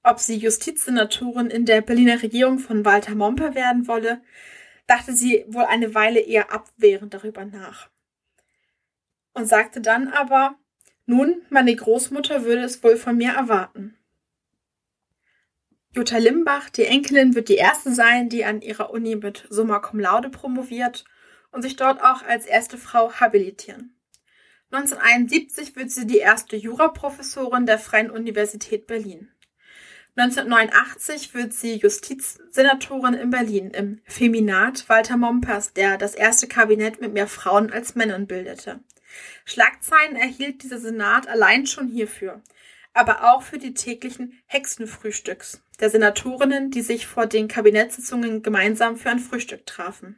ob 0.03 0.19
sie 0.19 0.37
Justizsenatorin 0.37 1.49
in 1.49 1.65
der 1.65 1.81
Berliner 1.81 2.21
Regierung 2.21 2.59
von 2.59 2.85
Walter 2.85 3.15
Momper 3.15 3.55
werden 3.55 3.87
wolle, 3.87 4.21
dachte 4.89 5.13
sie 5.13 5.45
wohl 5.49 5.65
eine 5.65 5.95
Weile 5.95 6.19
eher 6.19 6.53
abwehrend 6.53 7.15
darüber 7.15 7.45
nach. 7.45 7.89
Und 9.33 9.47
sagte 9.47 9.81
dann 9.81 10.09
aber, 10.09 10.57
nun, 11.07 11.43
meine 11.51 11.75
Großmutter 11.77 12.45
würde 12.45 12.63
es 12.63 12.83
wohl 12.83 12.97
von 12.97 13.17
mir 13.17 13.33
erwarten. 13.33 13.98
Jutta 15.95 16.19
Limbach, 16.19 16.69
die 16.69 16.85
Enkelin, 16.85 17.35
wird 17.35 17.49
die 17.49 17.57
erste 17.57 17.95
sein, 17.95 18.29
die 18.29 18.45
an 18.45 18.61
ihrer 18.61 18.91
Uni 18.91 19.17
mit 19.17 19.47
Summa 19.49 19.79
Cum 19.79 19.99
Laude 19.99 20.29
promoviert 20.29 21.05
und 21.51 21.63
sich 21.63 21.77
dort 21.77 22.03
auch 22.03 22.23
als 22.23 22.45
erste 22.45 22.77
Frau 22.77 23.13
habilitieren. 23.13 23.95
1971 24.71 25.77
wird 25.77 25.91
sie 25.91 26.07
die 26.07 26.19
erste 26.19 26.57
Juraprofessorin 26.57 27.65
der 27.65 27.79
Freien 27.79 28.11
Universität 28.11 28.87
Berlin. 28.87 29.31
1989 30.17 31.33
wird 31.33 31.55
sie 31.55 31.77
Justizsenatorin 31.77 33.15
in 33.15 33.31
Berlin 33.31 33.71
im 33.71 34.01
Feminat 34.05 34.89
Walter 34.91 35.17
Mompers, 35.17 35.73
der 35.73 35.97
das 35.97 36.15
erste 36.15 36.49
Kabinett 36.49 37.01
mit 37.01 37.15
mehr 37.15 37.29
Frauen 37.29 37.73
als 37.73 37.95
Männern 37.95 38.27
bildete. 38.27 38.81
Schlagzeilen 39.47 40.17
erhielt 40.17 40.63
dieser 40.63 40.79
Senat 40.79 41.29
allein 41.29 41.67
schon 41.67 41.89
hierfür 41.89 42.43
aber 42.99 43.33
auch 43.33 43.43
für 43.43 43.59
die 43.59 43.75
täglichen 43.75 44.41
Hexenfrühstücks 44.47 45.63
der 45.79 45.89
Senatorinnen, 45.89 46.73
die 46.73 46.83
sich 46.83 47.07
vor 47.07 47.27
den 47.27 47.47
Kabinettssitzungen 47.47 48.43
gemeinsam 48.43 48.97
für 48.97 49.11
ein 49.11 49.21
Frühstück 49.21 49.65
trafen. 49.67 50.17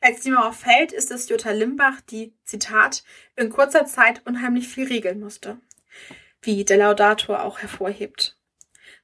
Als 0.00 0.22
die 0.22 0.32
Mauer 0.32 0.52
fällt, 0.52 0.92
ist 0.92 1.12
es 1.12 1.28
Jutta 1.28 1.52
Limbach, 1.52 2.00
die, 2.00 2.34
Zitat, 2.44 3.04
in 3.36 3.50
kurzer 3.50 3.86
Zeit 3.86 4.22
unheimlich 4.26 4.66
viel 4.66 4.88
regeln 4.88 5.20
musste. 5.20 5.58
Wie 6.42 6.64
der 6.64 6.78
Laudator 6.78 7.44
auch 7.44 7.60
hervorhebt. 7.60 8.36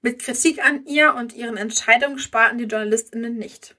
Mit 0.02 0.20
Kritik 0.20 0.64
an 0.64 0.84
ihr 0.86 1.14
und 1.14 1.32
ihren 1.32 1.56
Entscheidungen 1.56 2.18
sparten 2.18 2.58
die 2.58 2.64
JournalistInnen 2.64 3.36
nicht. 3.36 3.76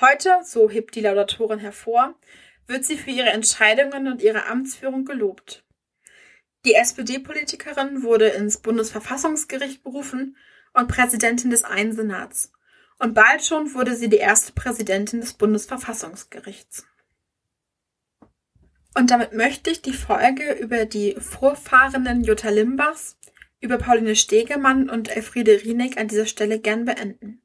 Heute, 0.00 0.38
so 0.44 0.70
hebt 0.70 0.94
die 0.94 1.00
Laudatorin 1.00 1.58
hervor, 1.58 2.14
wird 2.68 2.84
sie 2.84 2.98
für 2.98 3.10
ihre 3.10 3.30
Entscheidungen 3.30 4.06
und 4.06 4.22
ihre 4.22 4.46
Amtsführung 4.46 5.04
gelobt. 5.04 5.64
Die 6.68 6.74
SPD-Politikerin 6.74 8.02
wurde 8.02 8.28
ins 8.28 8.58
Bundesverfassungsgericht 8.58 9.82
berufen 9.82 10.36
und 10.74 10.86
Präsidentin 10.86 11.48
des 11.48 11.64
einen 11.64 11.94
Senats. 11.94 12.52
Und 12.98 13.14
bald 13.14 13.42
schon 13.42 13.72
wurde 13.72 13.96
sie 13.96 14.10
die 14.10 14.18
erste 14.18 14.52
Präsidentin 14.52 15.22
des 15.22 15.32
Bundesverfassungsgerichts. 15.32 16.86
Und 18.94 19.10
damit 19.10 19.32
möchte 19.32 19.70
ich 19.70 19.80
die 19.80 19.94
Folge 19.94 20.52
über 20.60 20.84
die 20.84 21.16
Vorfahrenden 21.18 22.22
Jutta 22.22 22.50
Limbachs, 22.50 23.16
über 23.62 23.78
Pauline 23.78 24.14
Stegemann 24.14 24.90
und 24.90 25.08
Elfriede 25.08 25.62
Rieneck 25.64 25.96
an 25.96 26.08
dieser 26.08 26.26
Stelle 26.26 26.58
gern 26.58 26.84
beenden. 26.84 27.40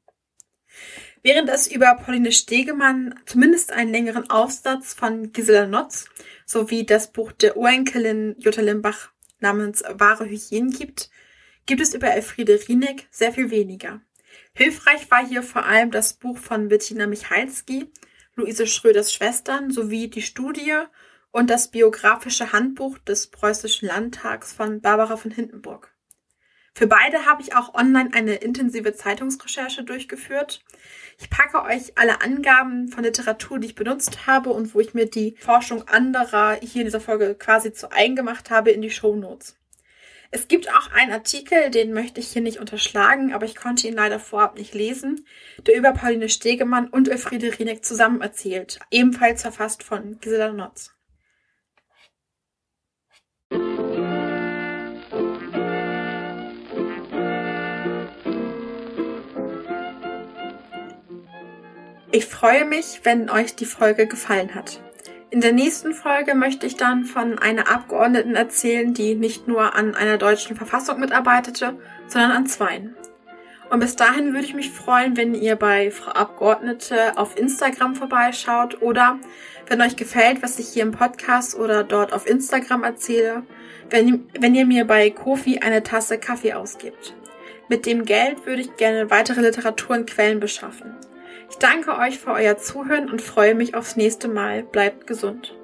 Während 1.22 1.48
es 1.48 1.66
über 1.66 1.94
Pauline 1.94 2.30
Stegemann 2.30 3.18
zumindest 3.24 3.72
einen 3.72 3.90
längeren 3.90 4.28
Aufsatz 4.28 4.92
von 4.92 5.32
Gisela 5.32 5.66
Notz 5.66 6.10
sowie 6.44 6.84
das 6.84 7.10
Buch 7.10 7.32
der 7.32 7.56
Urenkelin 7.56 8.36
Jutta 8.38 8.60
Limbach 8.60 9.13
namens 9.44 9.84
Wahre 9.88 10.24
Hygiene 10.24 10.70
gibt, 10.70 11.10
gibt 11.66 11.80
es 11.80 11.94
über 11.94 12.08
Elfriede 12.08 12.58
Rieneck 12.66 13.06
sehr 13.10 13.32
viel 13.32 13.50
weniger. 13.50 14.00
Hilfreich 14.54 15.10
war 15.10 15.26
hier 15.26 15.42
vor 15.42 15.66
allem 15.66 15.90
das 15.90 16.14
Buch 16.14 16.38
von 16.38 16.68
Bettina 16.68 17.06
Michalski, 17.06 17.92
Luise 18.34 18.66
Schröders 18.66 19.12
Schwestern 19.12 19.70
sowie 19.70 20.08
die 20.08 20.22
Studie 20.22 20.74
und 21.30 21.50
das 21.50 21.70
biografische 21.70 22.52
Handbuch 22.52 22.98
des 22.98 23.28
Preußischen 23.28 23.88
Landtags 23.88 24.52
von 24.52 24.80
Barbara 24.80 25.16
von 25.16 25.30
Hindenburg. 25.30 25.92
Für 26.74 26.86
beide 26.88 27.26
habe 27.26 27.42
ich 27.42 27.54
auch 27.54 27.74
online 27.74 28.10
eine 28.14 28.36
intensive 28.36 28.94
Zeitungsrecherche 28.94 29.84
durchgeführt. 29.84 30.64
Ich 31.18 31.30
packe 31.30 31.62
euch 31.62 31.96
alle 31.96 32.20
Angaben 32.20 32.88
von 32.88 33.04
Literatur, 33.04 33.58
die 33.58 33.68
ich 33.68 33.74
benutzt 33.74 34.26
habe 34.26 34.50
und 34.50 34.74
wo 34.74 34.80
ich 34.80 34.94
mir 34.94 35.06
die 35.06 35.36
Forschung 35.38 35.86
anderer 35.88 36.58
hier 36.60 36.82
in 36.82 36.86
dieser 36.86 37.00
Folge 37.00 37.34
quasi 37.34 37.72
zu 37.72 37.92
eigen 37.92 38.16
gemacht 38.16 38.50
habe, 38.50 38.70
in 38.70 38.82
die 38.82 38.90
Show 38.90 39.14
Notes. 39.14 39.56
Es 40.30 40.48
gibt 40.48 40.68
auch 40.68 40.90
einen 40.90 41.12
Artikel, 41.12 41.70
den 41.70 41.92
möchte 41.92 42.18
ich 42.18 42.26
hier 42.26 42.42
nicht 42.42 42.58
unterschlagen, 42.58 43.32
aber 43.32 43.46
ich 43.46 43.54
konnte 43.54 43.86
ihn 43.86 43.94
leider 43.94 44.18
vorab 44.18 44.58
nicht 44.58 44.74
lesen, 44.74 45.24
der 45.64 45.76
über 45.76 45.92
Pauline 45.92 46.28
Stegemann 46.28 46.88
und 46.88 47.08
Elfriede 47.08 47.56
Rieneck 47.56 47.84
zusammen 47.84 48.20
erzählt, 48.20 48.80
ebenfalls 48.90 49.42
verfasst 49.42 49.84
von 49.84 50.18
Gisela 50.18 50.52
Notz. 50.52 50.92
Ich 62.14 62.26
freue 62.26 62.64
mich, 62.64 63.00
wenn 63.02 63.28
euch 63.28 63.56
die 63.56 63.64
Folge 63.64 64.06
gefallen 64.06 64.54
hat. 64.54 64.80
In 65.30 65.40
der 65.40 65.52
nächsten 65.52 65.94
Folge 65.94 66.36
möchte 66.36 66.64
ich 66.64 66.76
dann 66.76 67.06
von 67.06 67.40
einer 67.40 67.68
Abgeordneten 67.68 68.36
erzählen, 68.36 68.94
die 68.94 69.16
nicht 69.16 69.48
nur 69.48 69.74
an 69.74 69.96
einer 69.96 70.16
deutschen 70.16 70.54
Verfassung 70.54 71.00
mitarbeitete, 71.00 71.76
sondern 72.06 72.30
an 72.30 72.46
zweien. 72.46 72.94
Und 73.68 73.80
bis 73.80 73.96
dahin 73.96 74.32
würde 74.32 74.46
ich 74.46 74.54
mich 74.54 74.70
freuen, 74.70 75.16
wenn 75.16 75.34
ihr 75.34 75.56
bei 75.56 75.90
Frau 75.90 76.12
Abgeordnete 76.12 77.18
auf 77.18 77.36
Instagram 77.36 77.96
vorbeischaut 77.96 78.80
oder 78.80 79.18
wenn 79.66 79.82
euch 79.82 79.96
gefällt, 79.96 80.40
was 80.40 80.60
ich 80.60 80.68
hier 80.68 80.84
im 80.84 80.92
Podcast 80.92 81.58
oder 81.58 81.82
dort 81.82 82.12
auf 82.12 82.28
Instagram 82.28 82.84
erzähle, 82.84 83.42
wenn, 83.90 84.28
wenn 84.38 84.54
ihr 84.54 84.66
mir 84.66 84.86
bei 84.86 85.10
Kofi 85.10 85.58
eine 85.58 85.82
Tasse 85.82 86.18
Kaffee 86.18 86.52
ausgibt. 86.52 87.12
Mit 87.68 87.86
dem 87.86 88.04
Geld 88.04 88.46
würde 88.46 88.62
ich 88.62 88.76
gerne 88.76 89.10
weitere 89.10 89.40
Literatur 89.40 89.96
und 89.96 90.08
Quellen 90.08 90.38
beschaffen. 90.38 90.94
Ich 91.50 91.56
danke 91.58 91.96
euch 91.98 92.18
für 92.18 92.32
euer 92.32 92.58
Zuhören 92.58 93.10
und 93.10 93.22
freue 93.22 93.54
mich 93.54 93.74
aufs 93.74 93.96
nächste 93.96 94.28
Mal. 94.28 94.62
Bleibt 94.62 95.06
gesund. 95.06 95.54